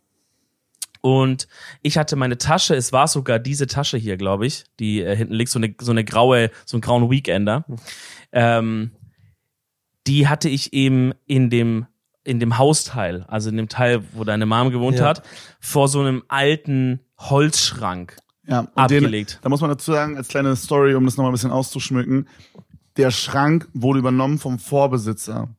[1.01, 1.47] Und
[1.81, 5.33] ich hatte meine Tasche, es war sogar diese Tasche hier, glaube ich, die äh, hinten
[5.33, 7.65] liegt, so eine, so eine graue, so einen grauen Weekender.
[8.31, 8.91] Ähm,
[10.07, 11.85] die hatte ich eben in dem,
[12.23, 15.05] in dem Hausteil, also in dem Teil, wo deine Mom gewohnt Ja.
[15.05, 15.23] hat,
[15.59, 18.17] vor so einem alten Holzschrank.
[18.47, 19.35] Ja, Abgelegt.
[19.35, 22.27] Den, da muss man dazu sagen, als kleine Story, um das nochmal ein bisschen auszuschmücken,
[22.97, 25.49] der Schrank wurde übernommen vom Vorbesitzer.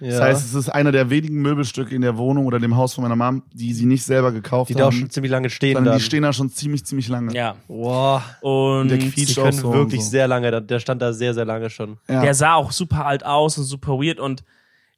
[0.00, 0.10] Ja.
[0.10, 3.02] Das heißt, es ist einer der wenigen Möbelstücke in der Wohnung oder dem Haus von
[3.02, 4.98] meiner Mom, die sie nicht selber gekauft die da auch haben.
[4.98, 5.82] schon ziemlich lange stehen.
[5.84, 5.96] Dann.
[5.96, 7.32] die stehen da schon ziemlich, ziemlich lange.
[7.34, 7.54] Ja.
[7.68, 9.72] Boah, Und Der die können so.
[9.72, 10.10] wirklich und so.
[10.10, 11.98] sehr lange, da- der stand da sehr, sehr lange schon.
[12.08, 12.22] Ja.
[12.22, 14.42] Der sah auch super alt aus und super weird und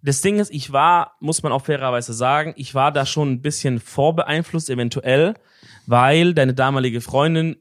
[0.03, 3.41] das Ding ist, ich war, muss man auch fairerweise sagen, ich war da schon ein
[3.43, 5.35] bisschen vorbeeinflusst eventuell,
[5.87, 7.57] weil deine damalige Freundin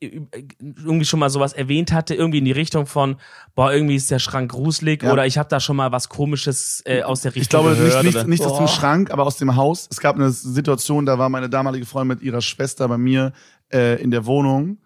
[0.00, 3.16] irgendwie schon mal sowas erwähnt hatte, irgendwie in die Richtung von,
[3.54, 5.12] boah, irgendwie ist der Schrank gruselig Ja.
[5.12, 8.04] oder ich habe da schon mal was komisches äh, aus der Richtung Ich glaube gehört.
[8.04, 9.88] nicht, nicht, nicht aus dem Schrank, aber aus dem Haus.
[9.90, 13.32] Es gab eine Situation, da war meine damalige Freundin mit ihrer Schwester bei mir
[13.72, 14.78] äh, in der Wohnung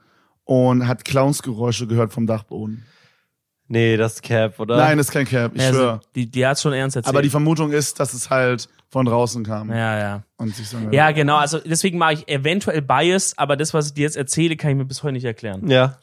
[0.45, 2.85] und hat Clownsgeräusche gehört vom Dachboden.
[3.69, 4.79] Nee, das ist Cap, oder?
[4.79, 6.01] Nein, das ist kein Cap, ich also, schwöre.
[6.15, 7.15] die, die hat schon ernst erzählt.
[7.15, 9.71] Aber die Vermutung ist, dass es halt von draußen kam.
[9.71, 10.23] ja, ja.
[10.39, 11.37] Und sich so Ja, genau.
[11.37, 14.77] Also deswegen mache ich eventuell Bias, aber das, was ich dir jetzt erzähle, kann ich
[14.79, 15.69] mir bis heute nicht erklären.
[15.69, 15.99] Ja.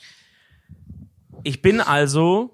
[1.44, 2.54] Ich bin also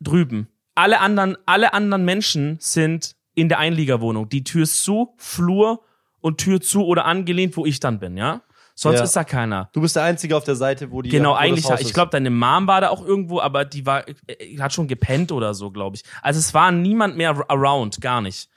[0.00, 0.48] drüben.
[0.74, 4.28] Alle anderen, alle anderen Menschen sind in der Einliegerwohnung.
[4.28, 5.82] Die Tür ist zu, Flur
[6.20, 8.42] und Tür zu oder angelehnt, wo ich dann bin, ja?
[8.74, 9.04] Sonst Ja.
[9.04, 9.68] ist da keiner.
[9.72, 11.10] Du bist der Einzige auf der Seite, wo die.
[11.10, 14.58] Genau, wo eigentlich, ich glaube, deine Mom war da auch irgendwo, aber die war, äh,
[14.58, 16.04] hat schon gepennt oder so, glaube ich.
[16.22, 18.48] Also es war niemand mehr around, gar nicht.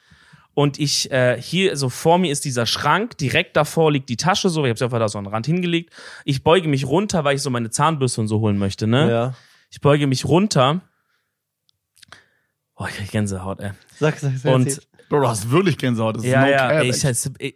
[0.53, 4.49] Und ich, äh, hier, so vor mir ist dieser Schrank, direkt davor liegt die Tasche
[4.49, 5.91] so, ich habe sie einfach da so an den Rand hingelegt.
[6.23, 9.11] Ich beuge mich runter, weil ich so meine Zahnbürste und so holen möchte, ne?
[9.11, 9.33] Ja.
[9.69, 10.79] Ich beuge mich runter.
[12.77, 13.71] Oh, ich krieg Gänsehaut, ey.
[13.99, 14.53] Sag, sag, sag.
[14.53, 14.83] Und erzähl.
[15.09, 16.15] Bro, du hast wirklich Gänsehaut.
[16.17, 17.03] Das ist ja, no ja, cap, ich,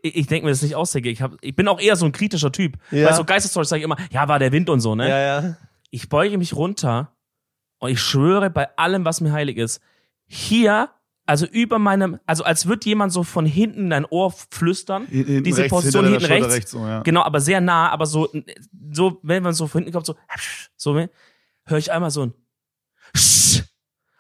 [0.04, 0.94] ich, ich denke mir das nicht aus.
[0.94, 2.78] Ich, hab, ich bin auch eher so ein kritischer Typ.
[2.92, 3.08] Ja.
[3.08, 5.10] Weil so Geisterstories sage ich immer, ja, war der Wind und so, ne?
[5.10, 5.58] Ja, ja.
[5.90, 7.16] Ich beuge mich runter
[7.80, 9.82] und ich schwöre bei allem, was mir heilig ist,
[10.28, 10.90] hier,
[11.26, 15.08] also über meinem, also als würde jemand so von hinten in dein Ohr flüstern.
[15.08, 16.54] Hin- hinten diese rechts, Position hinten rechts.
[16.54, 17.02] rechts, so, ja.
[17.02, 18.30] Genau, aber sehr nah, aber so,
[18.92, 20.16] so, wenn man so von hinten kommt, so,
[20.76, 20.96] so,
[21.66, 22.34] höre ich einmal so ein,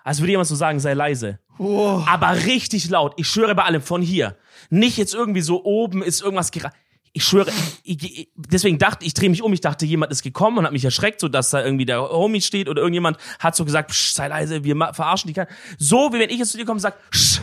[0.03, 1.39] als würde jemand so sagen, sei leise.
[1.59, 2.01] Oh.
[2.07, 3.13] Aber richtig laut.
[3.17, 4.37] Ich schwöre bei allem von hier.
[4.69, 6.71] Nicht jetzt irgendwie so oben ist irgendwas gera
[7.13, 7.51] ich schwöre,
[7.83, 10.73] ich, ich, deswegen dachte ich, drehe mich um, ich dachte, jemand ist gekommen und hat
[10.73, 14.13] mich erschreckt, so dass da irgendwie der Homie steht oder irgendjemand hat so gesagt, Psch,
[14.13, 15.43] sei leise, wir verarschen dich.
[15.77, 17.41] So, wie wenn ich jetzt zu dir komme und sag, Psch,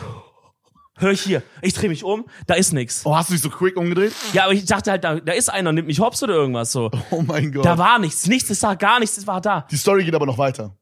[0.97, 1.43] hör ich hier.
[1.61, 3.05] Ich drehe mich um, da ist nix.
[3.05, 4.13] Oh, hast du dich so quick umgedreht?
[4.33, 6.89] Ja, aber ich dachte halt, da, da ist einer, nimmt mich hops oder irgendwas so.
[7.11, 7.65] Oh mein Gott.
[7.65, 9.67] Da war nichts, nichts, es war gar nichts, es war da.
[9.69, 10.75] Die Story geht aber noch weiter.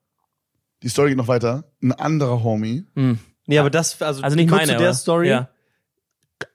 [0.85, 1.65] Die Story geht noch weiter.
[1.83, 2.85] Ein anderer Homie.
[3.47, 5.29] Nee, aber das, also, Also nicht meine, zu der aber- Story.
[5.29, 5.49] Ja.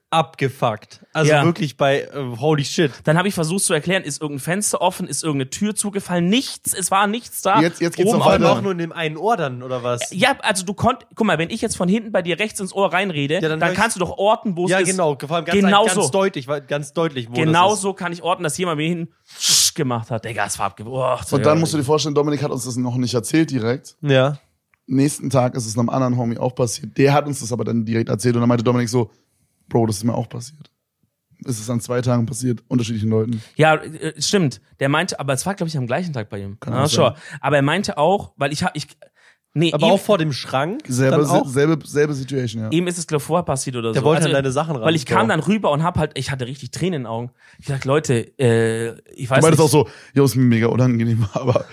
[0.09, 1.05] Abgefuckt.
[1.13, 1.45] Also Ja.
[1.45, 2.91] wirklich bei äh, Holy Shit.
[3.05, 6.73] Dann habe ich versucht zu erklären, ist irgendein Fenster offen, ist irgendeine Tür zugefallen, nichts,
[6.73, 7.61] es war nichts da.
[7.61, 8.45] Jetzt- jetzt geht's Oben noch auch weiter.
[8.49, 10.09] Aber auch nur in dem einen Ohr dann, oder was?
[10.11, 12.73] Ja, also du konnt, guck mal, wenn ich jetzt von hinten bei dir rechts ins
[12.73, 14.89] Ohr reinrede, dann dann, ich- kannst du doch orten, wo es Ja, ist.
[14.89, 15.17] genau.
[15.17, 16.09] Vor allem ganz, Genau ganz so.
[16.09, 17.81] deutlich, ganz deutlich, wo Genau das ist.
[17.83, 19.07] so kann ich orten, dass jemand mir
[19.71, 20.25] hinten gemacht hat.
[20.25, 20.85] Digga, es war abge...
[20.85, 23.95] Oh, Und dann musst du dir vorstellen, Dominik hat uns das noch nicht erzählt direkt.
[24.01, 24.37] Ja.
[24.87, 26.97] Nächsten Tag ist es einem anderen Homie auch passiert.
[26.97, 29.09] Der hat uns das aber dann direkt erzählt und dann meinte Dominik so,
[29.69, 30.69] Bro, das ist mir auch passiert.
[31.45, 33.41] Es ist an zwei Tagen passiert, unterschiedlichen Leuten.
[33.55, 34.61] Ja, äh, stimmt.
[34.79, 36.59] Der meinte, aber es war, glaube ich, am gleichen Tag bei ihm.
[36.59, 37.13] Kann ah, schon.
[37.39, 38.87] Aber er meinte auch, weil ich ich,
[39.53, 40.83] nee, Aber ihm, auch vor dem Schrank.
[40.87, 41.47] Selbe, dann auch.
[41.47, 42.69] selbe, selbe Situation, ja.
[42.71, 44.05] ihm ist es, glaube ich, vorher passiert oder Der so.
[44.05, 44.85] wollte Also, deine Sachen ran.
[44.85, 47.31] Weil ich kam dann rüber und hab halt, ich hatte richtig Tränen in den Augen.
[47.59, 49.59] Ich dachte, Leute, äh, ich weiß Du meintest nicht.
[49.61, 51.65] auch so, jo, ist mir mega unangenehm, aber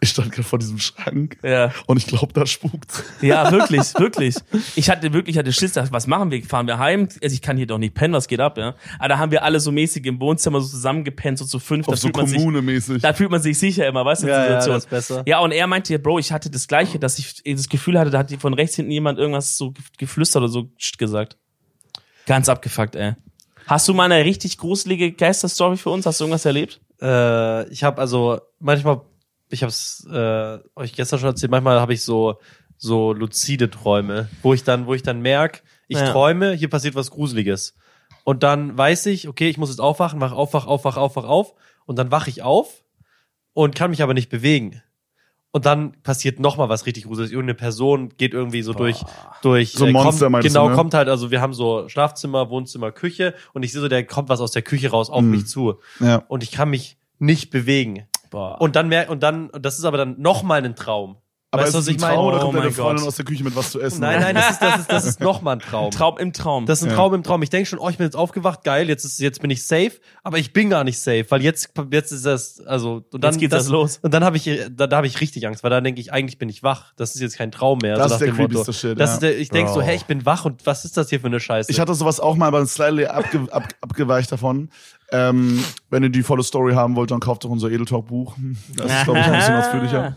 [0.00, 1.72] Ich stand gerade vor diesem Schrank Ja.
[1.86, 3.04] und ich glaube, da spukt.
[3.20, 4.36] Ja, wirklich, wirklich.
[4.76, 6.42] Ich hatte wirklich, hatte Schiss, dachte, was machen wir?
[6.44, 7.08] Fahren wir heim?
[7.22, 8.74] Also ich kann hier doch nicht pennen, was geht ab, ja?
[8.98, 11.86] Aber da haben wir alle so mäßig im Wohnzimmer so zusammengepennt, so zu fünf.
[11.86, 13.02] Da Auf so fühlt man sich, Kommune-mäßig.
[13.02, 14.74] da fühlt man sich sicher immer, weißt du, Ja, ja, Situation.
[14.74, 15.22] das ist besser.
[15.26, 18.18] Ja, und er meinte, Bro, ich hatte das Gleiche, dass ich das Gefühl hatte, da
[18.18, 21.36] hat von rechts hinten jemand irgendwas so geflüstert oder so gesagt.
[22.26, 23.14] Ganz abgefuckt, ey.
[23.66, 26.04] Hast du mal eine richtig gruselige Geisterstory für uns?
[26.06, 26.80] Hast du irgendwas erlebt?
[27.00, 29.02] Äh, ich habe also manchmal,
[29.52, 32.38] ich habe es äh, euch gestern schon erzählt, manchmal habe ich so
[32.78, 36.10] so luzide Träume, wo ich dann, wo ich dann merk, ich Ja.
[36.10, 37.74] träume, hier passiert was Gruseliges.
[38.24, 41.14] Und dann weiß ich, okay, ich muss jetzt aufwachen, wach auf, wach auf, wach auf,
[41.14, 41.54] wach auf.
[41.86, 42.82] Und dann wache ich auf
[43.52, 44.82] und kann mich aber nicht bewegen.
[45.52, 47.30] Und dann passiert noch mal was richtig Gruseliges.
[47.30, 49.00] Irgendeine Person geht irgendwie so durch,
[49.42, 50.74] durch, So ein äh, Monster kommt, meinst du, genau, ne?
[50.74, 54.28] kommt halt, also wir haben so Schlafzimmer, Wohnzimmer, Küche und ich sehe so, der kommt
[54.28, 55.30] was aus der Küche raus auf Mhm.
[55.30, 55.78] mich zu.
[56.00, 56.24] Ja.
[56.28, 58.06] Und ich kann mich nicht bewegen.
[58.32, 58.60] Boah.
[58.60, 61.18] Und dann merk, und dann, und das ist aber dann noch mal ein Traum.
[61.54, 62.14] Aber weißt ist was ein ich meine?
[62.14, 63.08] Traum oder Oh kommt deine Freundin Gott.
[63.08, 64.00] aus der Küche mit was zu essen?
[64.00, 65.90] Nein, nein, das ist, das ist, das ist noch mal ein Traum.
[65.90, 66.64] Traum im Traum.
[66.64, 66.96] Das ist ein Ja.
[66.96, 67.42] Traum im Traum.
[67.42, 69.92] Ich denke schon, oh, ich bin jetzt aufgewacht, geil, jetzt ist, jetzt bin ich safe,
[70.22, 73.40] aber ich bin gar nicht safe, weil jetzt, jetzt ist das, also, und dann Jetzt
[73.40, 73.98] geht das los.
[74.00, 76.38] Und dann habe ich, da, da habe ich richtig Angst, weil dann denke ich, eigentlich
[76.38, 76.94] bin ich wach.
[76.96, 77.96] Das ist jetzt kein Traum mehr.
[77.96, 79.14] Das so ist der creepyste Shit, Das ja.
[79.16, 81.26] ist der, ich denke so, hey, ich bin wach und was ist das hier für
[81.26, 81.70] eine Scheiße?
[81.70, 84.70] Ich hatte sowas auch mal, aber slightly abge, ab, abgeweicht davon.
[85.12, 88.34] Ähm, wenn ihr die volle Story haben wollt, dann kauft doch unser Edeltalk-Buch.
[88.76, 90.16] Das ist, glaube ich, ein bisschen ausführlicher.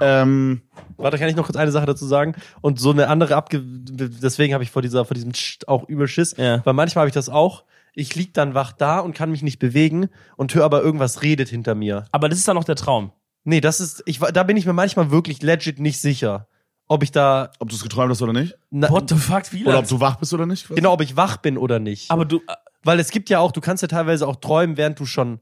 [0.00, 0.62] Ähm,
[0.96, 2.34] Warte, kann ich noch kurz eine Sache dazu sagen?
[2.60, 6.08] Und so eine andere abge deswegen habe ich vor dieser vor diesem Scht auch übel
[6.08, 6.64] Schiss, Ja.
[6.64, 7.64] weil manchmal habe ich das auch.
[7.94, 11.50] Ich lieg dann wach da und kann mich nicht bewegen und höre aber irgendwas redet
[11.50, 12.06] hinter mir.
[12.10, 13.12] Aber das ist dann noch der Traum.
[13.44, 16.46] Nee, das ist ich wa- da bin ich mir manchmal wirklich legit nicht sicher,
[16.88, 18.56] ob ich da ob du es geträumt hast oder nicht.
[18.70, 20.68] na, What the fuck, wie Oder ob du wach bist oder nicht.
[20.68, 22.10] genau, ob ich wach bin oder nicht.
[22.10, 22.40] Aber du,
[22.84, 25.40] weil es gibt ja auch, du kannst ja teilweise auch träumen, während du schon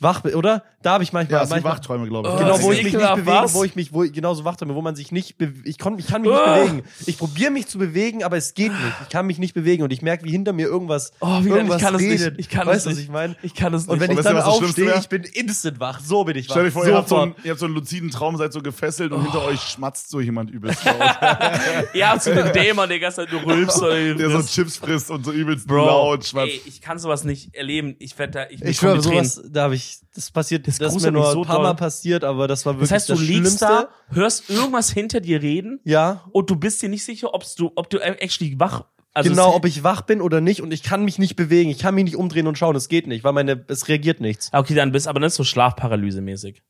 [0.00, 0.62] wach oder?
[0.82, 2.34] Da habe ich manchmal Ja, es sind manchmal Wachträume, glaube ich.
[2.34, 3.54] Oh, Genau, das wo ich mich nicht bewege, was?
[3.54, 5.34] wo ich mich, wo ich genauso wach wo man sich nicht,
[5.64, 6.54] ich, kon, ich kann mich nicht Oh.
[6.54, 6.82] bewegen.
[7.06, 8.82] Ich probiere mich zu bewegen, aber es geht nicht.
[9.02, 11.78] Ich kann mich nicht bewegen und ich merke, wie hinter mir irgendwas, Oh, wie irgendwas
[11.78, 12.36] ich kann es redet.
[12.36, 12.40] nicht.
[12.40, 13.04] Ich kann weißt es du, was nicht.
[13.06, 13.36] ich meine?
[13.42, 13.92] ich kann es nicht.
[13.92, 16.00] Und wenn Und ich dann das aufstehe, ich bin instant wach.
[16.00, 16.54] So bin ich wach.
[16.54, 18.62] Stell dir vor, ihr habt, so einen, ihr habt so einen luziden Traum, seid so
[18.62, 20.94] gefesselt und hinter euch schmatzt so jemand übelst laut.
[21.94, 25.24] ja, zu den Dämon, der ganze Zeit du rülpst oder der so Chips frisst und
[25.24, 26.52] so übelst Bro, laut schmatzt.
[26.52, 27.96] ey, ich kann sowas nicht erleben.
[27.98, 31.12] Ich werde da, ich, ich sowas, da habe ich, das passiert, das, Das ist mir
[31.12, 33.22] nur mich ein so paar Mal passiert, aber das war wirklich Das heißt, du das
[33.22, 33.66] liegst Schlimmste.
[33.66, 37.72] da, hörst irgendwas hinter dir reden Ja, und du bist dir nicht sicher, ob's du,
[37.76, 38.84] ob du actually wach,
[39.14, 41.70] also genau, ob ich wach bin oder nicht und ich kann mich nicht bewegen.
[41.70, 44.50] Ich kann mich nicht umdrehen und schauen, es geht nicht, weil meine, es reagiert nichts.
[44.52, 46.62] Okay, dann bist aber nicht so Schlafparalyse-mäßig.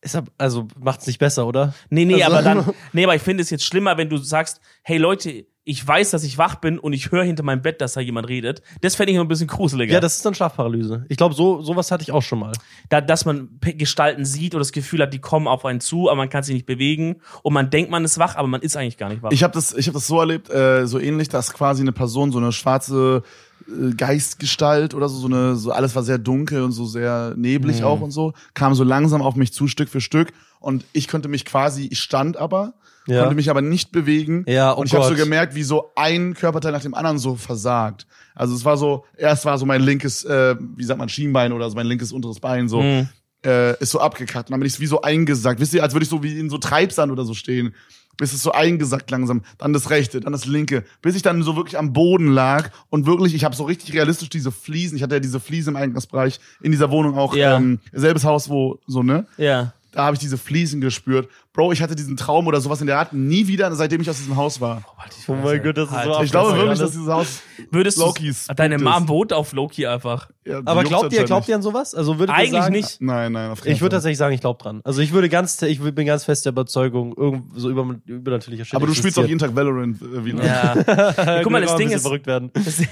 [0.00, 1.74] Ist ab, also macht's nicht besser, oder?
[1.90, 4.60] Nee, nee, Also- aber dann, nee, aber ich finde es jetzt schlimmer, wenn du sagst,
[4.82, 7.92] hey Leute, ich weiß, dass ich wach bin und ich höre hinter meinem Bett, dass
[7.92, 8.62] da jemand redet.
[8.80, 9.92] Das fände ich noch ein bisschen gruseliger.
[9.94, 11.06] Ja, das ist dann Schlafparalyse.
[11.08, 12.52] Ich glaube, so sowas hatte ich auch schon mal.
[12.88, 16.16] da, dass man Gestalten sieht oder das Gefühl hat, die kommen auf einen zu, aber
[16.16, 18.98] man kann sich nicht bewegen und man denkt, man ist wach, aber man ist eigentlich
[18.98, 19.30] gar nicht wach.
[19.30, 22.32] Ich habe das, ich hab das so erlebt, äh, so ähnlich, dass quasi eine Person,
[22.32, 23.22] so eine schwarze
[23.68, 27.80] äh, Geistgestalt oder so, so eine, so alles war sehr dunkel und so sehr neblig
[27.80, 27.84] Mhm.
[27.86, 30.32] auch und so, kam so langsam auf mich zu, Stück für Stück.
[30.62, 32.74] Und ich konnte mich quasi, ich stand aber,
[33.06, 33.20] Ja.
[33.20, 34.44] konnte mich aber nicht bewegen.
[34.46, 37.34] Ja, oh und ich habe so gemerkt, wie so ein Körperteil nach dem anderen so
[37.36, 38.06] versagt.
[38.34, 41.68] Also es war so, erst war so mein linkes, äh, wie sagt man, Schienbein oder
[41.68, 42.80] so mein linkes unteres Bein so.
[42.80, 43.08] Mhm.
[43.44, 44.48] Äh, ist so abgekackt.
[44.48, 45.58] Und dann bin ich wie so eingesackt.
[45.60, 47.74] Wisst ihr, als würde ich so wie in so Treibsand oder so stehen.
[48.16, 49.42] Bis es so eingesackt langsam.
[49.58, 50.84] Dann das rechte, dann das linke.
[51.00, 54.28] Bis ich dann so wirklich am Boden lag und wirklich, ich habe so richtig realistisch
[54.28, 54.96] diese Fliesen.
[54.96, 57.34] Ich hatte ja diese Fliese im Eingangsbereich in dieser Wohnung auch.
[57.34, 57.56] Ja.
[57.56, 59.26] Ähm, selbes Haus, wo so, ne?
[59.38, 59.72] ja.
[59.92, 61.30] Da habe ich diese Fliesen gespürt.
[61.52, 64.16] Bro, ich hatte diesen Traum oder sowas in der Art nie wieder, seitdem ich aus
[64.16, 64.82] diesem Haus war.
[65.28, 68.32] Oh mein Gott, das ist so Ich glaube wirklich, dass dieses Haus Würdest du, Loki
[68.32, 68.78] spookt deine.
[68.78, 70.28] Mom wohnt auf Loki einfach.
[70.44, 71.94] Ja, Aber glaubt ihr, glaubt ihr an sowas?
[71.94, 73.00] Also würdet Eigentlich sagen, nicht.
[73.00, 74.80] Nein, nein, auf Ich würde tatsächlich sagen, ich glaube dran.
[74.82, 78.74] Also ich würde ganz, ich bin ganz fest der Überzeugung, irgend so über, übernatürlicher Shit
[78.74, 79.38] Aber du spielst auch jeden.
[79.38, 80.44] Tag Valorant äh, wieder.
[80.44, 81.40] Ja.
[81.42, 82.50] Guck mal, das Ding ist, verrückt werden.
[82.54, 82.82] das,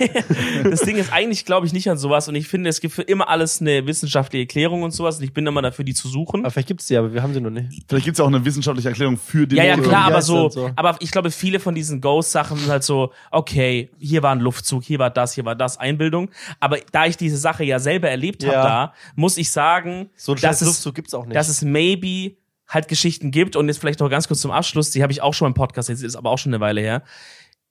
[0.65, 3.03] das Ding ist eigentlich, glaube ich, nicht an sowas und ich finde, es gibt für
[3.03, 6.41] immer alles eine wissenschaftliche Erklärung und sowas und ich bin immer dafür, die zu suchen.
[6.41, 7.85] Aber vielleicht gibt's die, aber wir haben sie noch nicht.
[7.89, 10.71] Vielleicht gibt's ja auch eine wissenschaftliche Erklärung für den Ja, ja, klar, aber so, so.
[10.77, 14.83] aber ich glaube, viele von diesen Ghost-Sachen sind halt so, okay, hier war ein Luftzug,
[14.85, 16.31] hier war das, hier war das, Einbildung.
[16.59, 18.63] Aber da ich diese Sache ja selber erlebt habe Ja.
[18.65, 21.37] da, muss ich sagen, So dass, es, Luftzug gibt's auch nicht.
[21.37, 22.37] dass es maybe
[22.69, 25.35] halt Geschichten gibt und jetzt vielleicht noch ganz kurz zum Abschluss, die habe ich auch
[25.35, 27.03] schon im Podcast, jetzt ist aber auch schon eine Weile her.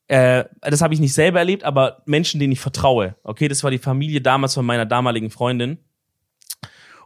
[0.08, 3.16] Äh, das habe ich nicht selber erlebt, aber Menschen, denen ich vertraue.
[3.24, 5.78] Okay, das war die Familie damals von meiner damaligen Freundin.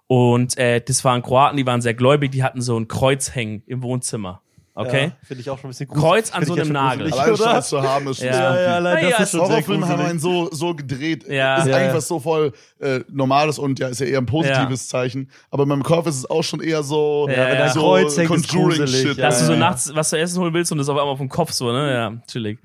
[0.08, 3.64] Und äh, das waren Kroaten, die waren sehr gläubig, die hatten so ein Kreuz hängen
[3.66, 4.42] im Wohnzimmer.
[4.76, 5.04] Okay?
[5.04, 6.04] Ja, Finde ich auch schon ein bisschen gruselig.
[6.04, 7.10] Kreuz an Find so ja einem Nagel.
[7.12, 8.34] gruselig, Allein das zu haben ist schon Ja.
[8.34, 11.26] Ja, ja, allein Naja, das ist schon Horrorfilme haben einen so, so gedreht.
[11.30, 11.58] Ja.
[11.58, 11.94] Ist Ja, eigentlich ja.
[11.94, 15.30] was so voll äh, Normales und ja, ist ja eher ein positives Zeichen.
[15.52, 18.18] Aber in meinem Kopf ist es auch schon eher so, Ja, wenn da so Kreuz
[18.18, 19.18] hängt, ist Conjuring gruselig, Shit.
[19.18, 19.60] ja, Dass du so ja.
[19.60, 21.94] nachts was zu essen holen willst und das auf einmal auf dem Kopf so, ne?
[21.94, 22.58] Ja, chillig.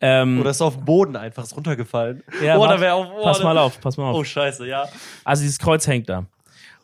[0.00, 2.22] Ähm, Oder ist auf den Boden einfach ist runtergefallen.
[2.42, 3.06] Ja, oh, da wäre auch.
[3.18, 4.16] Oh, pass mal auf, pass mal auf.
[4.16, 4.86] Oh, scheiße, ja.
[5.24, 6.24] Also dieses Kreuz hängt da.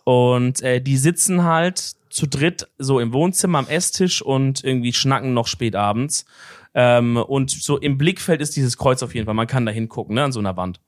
[0.09, 1.79] Und äh, die sitzen halt
[2.11, 6.27] zu dritt so im Wohnzimmer am Esstisch und irgendwie schnacken noch spät abends.
[6.75, 9.35] Ähm, und so im Blickfeld ist dieses Kreuz auf jeden Fall.
[9.35, 10.81] Man kann da hingucken, ne, an so einer Wand.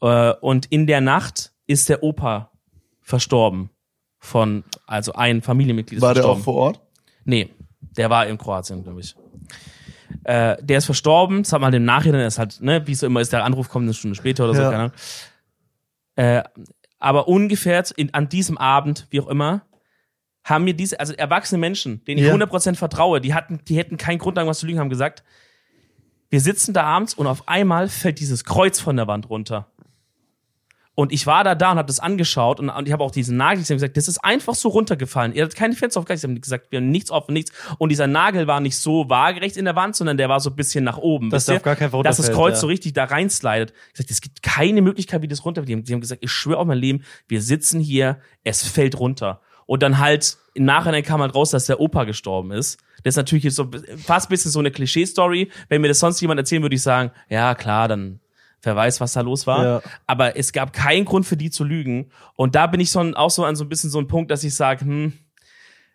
[0.00, 2.50] Äh, und in der Nacht ist der Opa
[3.02, 3.68] verstorben.
[4.18, 6.44] Von, also ein Familienmitglied ist War der auch verstorben.
[6.44, 6.80] vor Ort?
[7.26, 7.50] Nee,
[7.98, 9.14] der war in Kroatien, glaube ich.
[10.24, 13.06] Äh, der ist verstorben, das hat man im Nachhinein, ist halt, ne, wie es so
[13.06, 14.70] immer ist, der Anruf kommt eine Stunde später oder so, Ja.
[14.70, 14.92] keine Ahnung.
[16.16, 16.42] Äh,
[17.02, 19.66] aber ungefähr in, an diesem Abend, wie auch immer,
[20.44, 22.34] haben mir diese, also erwachsene Menschen, denen ich Ja.
[22.34, 25.24] 100% vertraue, die hatten, die hätten keinen Grund, irgendwas zu lügen, haben gesagt,
[26.30, 29.71] wir sitzen da abends und auf einmal fällt dieses Kreuz von der Wand runter.
[30.94, 33.38] Und ich war da da und habe das angeschaut und, und ich habe auch diesen
[33.38, 35.32] Nagel gesehen und gesagt, das ist einfach so runtergefallen.
[35.32, 37.50] Ihr habt keine Fenster auf, Sie haben gesagt, wir haben nichts offen, nichts.
[37.78, 40.56] Und dieser Nagel war nicht so waagerecht in der Wand, sondern der war so ein
[40.56, 41.30] bisschen nach oben.
[41.48, 41.56] Ihr?
[41.56, 42.60] auf gar keinen Fall Dass das Kreuz ja.
[42.60, 43.72] so richtig da reinslidet.
[43.88, 45.70] Ich gesagt, es gibt keine Möglichkeit, wie das runterfällt.
[45.70, 48.98] Die haben, die haben gesagt, ich schwöre auf mein Leben, wir sitzen hier, es fällt
[48.98, 49.40] runter.
[49.64, 52.78] Und dann halt, im Nachhinein kam halt raus, dass der Opa gestorben ist.
[53.02, 53.70] Das ist natürlich jetzt so
[54.04, 55.50] fast ein bisschen so eine Klischee-Story.
[55.70, 58.20] Wenn mir das sonst jemand erzählen würde, ich sagen, ja klar, dann
[58.62, 59.64] wer weiß, was da los war.
[59.64, 59.82] Ja.
[60.06, 62.10] Aber es gab keinen Grund für die zu lügen.
[62.34, 64.44] Und da bin ich so, auch so an so ein bisschen so ein Punkt, dass
[64.44, 65.12] ich sage, hm,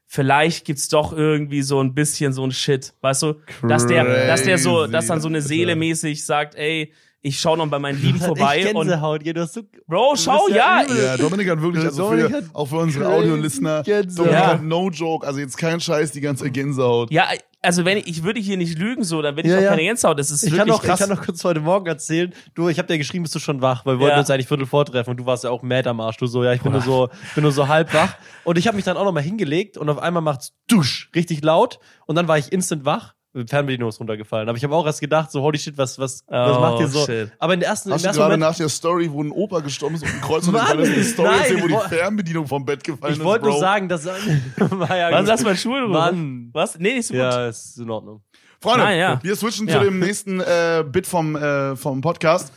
[0.05, 3.35] vielleicht gibt's doch irgendwie so ein bisschen so ein Shit, weißt du?
[3.67, 6.93] Dass der, dass der so, dass dann so eine Seele mäßig sagt, ey,
[7.27, 9.61] ich schau noch bei meinen Lieben vorbei echt und Gänsehaut, ja, du hast so.
[9.87, 10.95] Bro, schau, ja ja.
[11.03, 13.83] Ja, Dominik hat wirklich, also Dominik für, auch für unsere Audiolistener.
[13.83, 14.47] Dominik Ja.
[14.47, 17.11] hat no joke, also jetzt kein Scheiß, die ganze Gänsehaut.
[17.11, 17.27] ja,
[17.63, 19.69] also wenn ich, ich würde hier nicht lügen so, dann wenn ich Ja, auch ja.
[19.71, 20.99] keine Gänsehaut, das ist Ich wirklich kann, noch, ich krass.
[20.99, 22.33] kann noch kurz heute Morgen erzählen.
[22.53, 24.19] Du, ich habe dir geschrieben, bist du schon wach, weil wir wollten Ja.
[24.19, 26.17] uns eigentlich Viertel vortreffen und du warst ja auch mad am Arsch.
[26.17, 28.13] Du so, ja, ich bin nur so, ich bin nur so halb wach.
[28.43, 31.43] Und ich habe mich dann auch noch mal hingelegt und auf einmal macht's dusch richtig
[31.43, 33.15] laut und dann war ich instant wach.
[33.45, 34.47] Fernbedienung ist runtergefallen.
[34.49, 36.87] Aber ich habe auch erst gedacht, so holy shit, was, was, was Oh, macht ihr
[36.87, 37.05] so?
[37.05, 37.31] shit.
[37.39, 39.31] Aber in der ersten, Hast im du ersten gerade Moment, nach der Story, wo ein
[39.31, 41.83] Opa gestorben ist und ein Kreuz und Mann, dann eine Story nein, erzählen, wo ich
[41.83, 43.51] die Fernbedienung vom Bett gefallen ich ist, wollte Bro.
[43.51, 45.93] nur sagen, dass war ja Was, lass mal Schuhe drüber.
[45.99, 46.49] Mann.
[46.53, 46.79] Was?
[46.79, 47.21] Nee, nicht so gut.
[47.21, 48.21] Ja, ist in Ordnung.
[48.59, 49.19] Freunde, Nein, ja.
[49.21, 49.77] wir switchen Ja.
[49.79, 52.51] zu dem nächsten äh, Bit vom, äh, vom Podcast.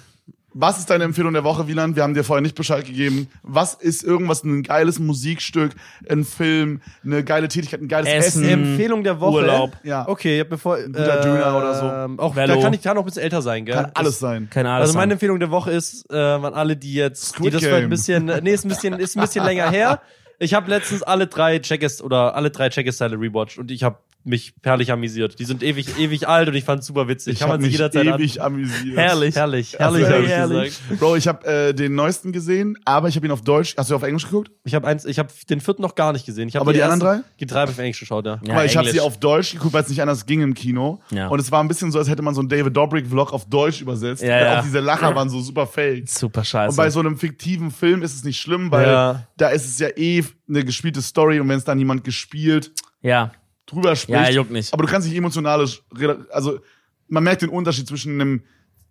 [0.53, 1.95] Was ist deine Empfehlung der Woche, Wieland?
[1.95, 3.29] Wir haben dir vorher nicht Bescheid gegeben.
[3.43, 5.73] Was ist irgendwas, ein geiles Musikstück,
[6.09, 8.45] ein Film, eine geile Tätigkeit, ein geiles Essen.
[8.45, 8.65] Essen?
[8.65, 9.35] Empfehlung der Woche.
[9.35, 9.77] Urlaub.
[9.85, 10.09] Ja.
[10.09, 10.77] Okay, ich hab bevor.
[10.77, 11.75] Ein guter Döner oder
[12.17, 12.23] so.
[12.23, 12.57] Auch, Velo.
[12.57, 13.77] da kann ich kann auch ein bisschen älter sein, gell?
[13.77, 14.49] Kann alles sein.
[14.51, 14.83] Keine Ahnung.
[14.83, 17.77] Also meine Empfehlung der Woche ist, äh, an alle, die jetzt, Squid die das vielleicht
[17.77, 17.87] Game.
[17.87, 20.01] ein bisschen, nee, ist ein bisschen, ist ein bisschen länger her.
[20.43, 24.53] Ich habe letztens alle drei Checkers oder alle drei Checkers-Teile rewatcht und ich habe mich
[24.63, 25.39] herrlich amüsiert.
[25.39, 27.35] Die sind ewig, ewig alt und ich fand's super witzig.
[27.35, 28.97] Ich Kann habe man sich mich jederzeit ewig amüsiert.
[28.97, 29.35] Herrlich.
[29.35, 30.79] Herrlich, Also herrlich, hab ich herrlich.
[30.89, 31.01] gesagt.
[31.01, 33.75] Bro, ich habe äh, den neuesten gesehen, aber ich habe ihn auf Deutsch.
[33.77, 34.51] Hast du auf Englisch geguckt?
[34.65, 36.49] Ich habe eins, ich habe den vierten noch gar nicht gesehen.
[36.49, 38.41] Ich Aber die anderen ersten- Die drei habe ich auf Englisch geschaut, ja.
[38.47, 41.01] Ja, weil ich habe sie auf Deutsch geguckt, weil es nicht anders ging im Kino.
[41.11, 41.29] Ja.
[41.29, 43.81] Und es war ein bisschen so, als hätte man so einen David Dobrik-Vlog auf Deutsch
[43.81, 44.23] übersetzt.
[44.23, 44.59] Ja, weil ja.
[44.59, 46.09] Auch diese Lacher waren so super fake.
[46.09, 46.71] Super scheiße.
[46.71, 49.27] Und bei so einem fiktiven Film ist es nicht schlimm, weil Ja.
[49.37, 53.31] da ist es ja eh eine gespielte Story und wenn es dann jemand gespielt ja.
[53.71, 54.19] Drüber spricht.
[54.19, 54.73] Ja, juckt nicht.
[54.73, 55.83] Aber du kannst nicht emotionales,
[56.31, 56.61] also
[57.09, 58.43] man merkt den Unterschied zwischen einem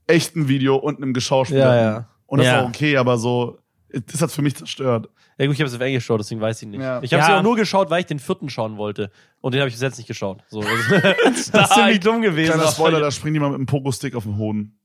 [0.08, 1.68] echten Video und einem geschauspielten.
[1.68, 2.10] Ja, ja.
[2.26, 2.58] Und das Ja.
[2.60, 3.60] ist auch okay, aber so,
[3.92, 5.10] das hat für mich zerstört.
[5.38, 6.82] Ja gut, ich habe es auf Englisch geschaut, deswegen weiß ich nicht.
[6.82, 7.02] Ja.
[7.02, 7.28] Ich habe Ja.
[7.28, 9.10] sie auch nur geschaut, weil ich den vierten schauen wollte.
[9.40, 10.44] Und den habe ich bis jetzt nicht geschaut.
[10.50, 10.72] So, also,
[11.24, 12.54] das ist ziemlich dumm gewesen.
[12.54, 14.78] Kleiner Spoiler, da springt jemand mit einem Pogo-Stick auf den Hoden.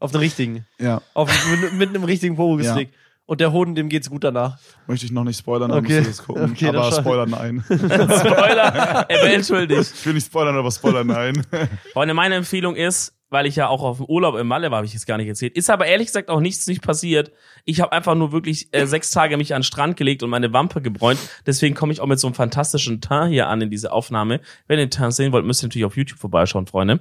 [0.00, 0.66] Auf den richtigen.
[0.78, 1.30] Ja, Auf,
[1.60, 2.90] mit, mit einem richtigen Pogo-Stick.
[3.30, 4.58] Und der Hoden, dem geht's gut danach.
[4.88, 5.98] möchte ich noch nicht spoilern, aber Okay.
[6.00, 6.50] musst du das gucken.
[6.50, 7.62] Okay, aber schau- Spoiler nein.
[7.68, 9.92] Spoiler, eventuell nicht.
[9.94, 11.46] Ich will nicht spoilern, aber Spoiler nein.
[11.92, 14.86] Freunde, meine Empfehlung ist, weil ich ja auch auf dem Urlaub im Malle war, habe
[14.86, 15.54] ich jetzt gar nicht erzählt.
[15.56, 17.30] Ist aber ehrlich gesagt auch nichts nicht passiert.
[17.64, 20.52] Ich habe einfach nur wirklich äh, sechs Tage mich an den Strand gelegt und meine
[20.52, 21.20] Wampe gebräunt.
[21.46, 24.40] Deswegen komme ich auch mit so einem fantastischen Teint hier an in diese Aufnahme.
[24.66, 26.98] Wenn ihr den Teint sehen wollt, müsst ihr natürlich auf YouTube vorbeischauen, Freunde.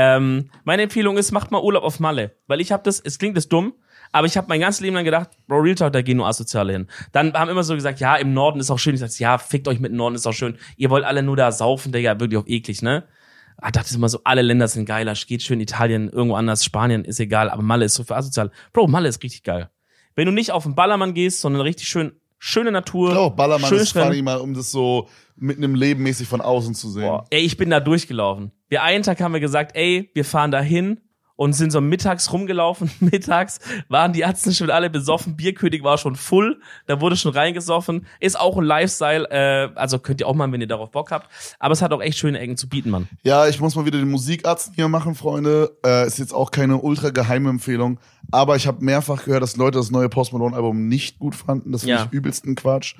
[0.00, 2.36] Ähm, meine Empfehlung ist, macht mal Urlaub auf Malle.
[2.46, 3.74] Weil ich habe das, es klingt das dumm,
[4.12, 6.72] aber ich habe mein ganzes Leben lang gedacht, Bro, Real Talk, da gehen nur Asoziale
[6.72, 6.86] hin.
[7.10, 8.94] Dann haben immer so gesagt, ja, im Norden ist auch schön.
[8.94, 10.56] Ich sag, ja, fickt euch mit dem Norden, ist auch schön.
[10.76, 13.08] Ihr wollt alle nur da saufen, Digga, wirklich auch eklig, ne?
[13.56, 17.18] Ah, dachte immer so, alle Länder sind geiler, geht schön Italien, irgendwo anders, Spanien, ist
[17.18, 18.52] egal, aber Malle ist so für asozial.
[18.72, 19.68] Bro, Malle ist richtig geil.
[20.14, 23.08] Wenn du nicht auf den Ballermann gehst, sondern richtig schön, schöne Natur.
[23.08, 26.40] Ich glaube, Ballermann schön ist funny mal, um das so mitten im Leben mäßig von
[26.40, 27.02] außen zu sehen.
[27.02, 28.52] Boah, ey, ich bin da durchgelaufen.
[28.68, 31.00] Wir einen Tag haben wir gesagt, ey, wir fahren da hin
[31.36, 32.90] und sind so mittags rumgelaufen.
[33.00, 35.36] mittags waren die Ärzte schon alle besoffen.
[35.36, 36.60] Bierkönig war schon full.
[36.86, 38.06] Da wurde schon reingesoffen.
[38.18, 39.28] Ist auch ein Lifestyle.
[39.30, 41.30] Äh, also könnt ihr auch mal, wenn ihr darauf Bock habt.
[41.60, 43.08] Aber es hat auch echt schöne Ecken zu bieten, Mann.
[43.22, 45.78] Ja, ich muss mal wieder den Musikarzt hier machen, Freunde.
[45.86, 48.00] Äh, ist jetzt auch keine ultra geheime Empfehlung.
[48.32, 51.70] Aber ich habe mehrfach gehört, dass Leute das neue Post Malone Album nicht gut fanden.
[51.70, 52.04] Das finde Ja.
[52.04, 52.96] ich übelsten Quatsch.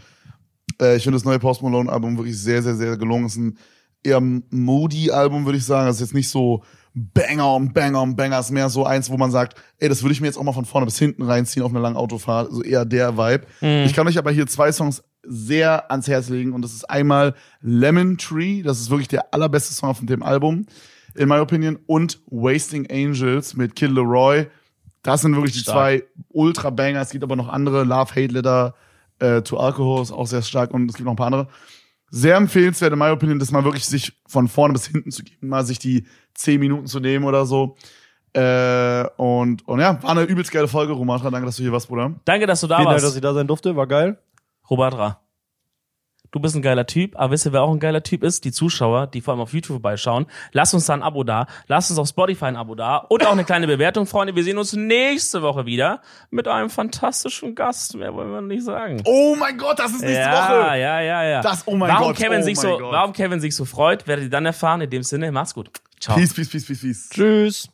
[0.81, 3.27] Äh, ich finde das neue Post Malone Album wirklich sehr, sehr, sehr gelungen.
[3.27, 3.59] Es ist ein
[4.03, 5.87] eher moody Album, würde ich sagen.
[5.87, 6.63] Das ist jetzt nicht so
[6.95, 8.39] Banger und Banger und Banger.
[8.39, 10.43] Es ist mehr so eins, wo man sagt, ey, das würde ich mir jetzt auch
[10.43, 12.53] mal von vorne bis hinten reinziehen auf einer langen Autofahrt.
[12.53, 13.47] So eher der Vibe.
[13.87, 17.35] Ich kann euch aber hier zwei Songs sehr ans Herz legen und das ist einmal
[17.61, 20.67] Lemon Tree, das ist wirklich der allerbeste Song auf dem Album,
[21.15, 24.47] in my opinion, und Wasting Angels mit Kid Leroy.
[25.03, 25.77] Das sind wirklich die Stark.
[25.77, 27.01] zwei Ultra-Banger.
[27.01, 28.75] Es gibt aber noch andere, Love, Hate Letter,
[29.19, 31.49] äh, To Alcohol ist auch sehr stark und es gibt noch ein paar andere.
[32.11, 35.49] Sehr empfehlenswert, in my opinion, das mal wirklich sich von vorne bis hinten zu geben,
[35.49, 37.77] mal sich die zehn Minuten zu nehmen oder so.
[38.33, 41.31] Äh, und, und ja, war eine übelst geile Folge, Romatra.
[41.31, 42.15] Danke, dass du hier warst, Bruder.
[42.25, 43.07] Danke, dass du da Vielen Dank, warst.
[43.07, 43.77] dass ich da sein durfte.
[43.77, 44.19] War geil.
[44.71, 45.21] Robatra.
[46.31, 48.45] Du bist ein geiler Typ, aber wisst ihr, wer auch ein geiler Typ ist?
[48.45, 50.27] Die Zuschauer, die vor allem auf YouTube vorbeischauen.
[50.53, 53.33] Lasst uns da ein Abo da, lasst uns auf Spotify ein Abo da und auch
[53.33, 54.35] eine kleine Bewertung, Freunde.
[54.37, 57.97] Wir sehen uns nächste Woche wieder mit einem fantastischen Gast.
[57.97, 59.03] Mehr wollen wir nicht sagen.
[59.05, 60.79] Oh mein Gott, das ist nächste ja, Woche.
[60.79, 61.41] ja, ja, ja.
[61.41, 62.93] Das- oh mein warum Gott, Kevin oh sich mein so, Gott.
[62.93, 64.81] warum Kevin sich so freut, werdet ihr dann erfahren.
[64.81, 65.71] In dem Sinne, macht's gut.
[66.01, 66.17] Ciao.
[66.17, 67.09] Peace, peace, peace, peace, peace.
[67.11, 67.69] Tschüss.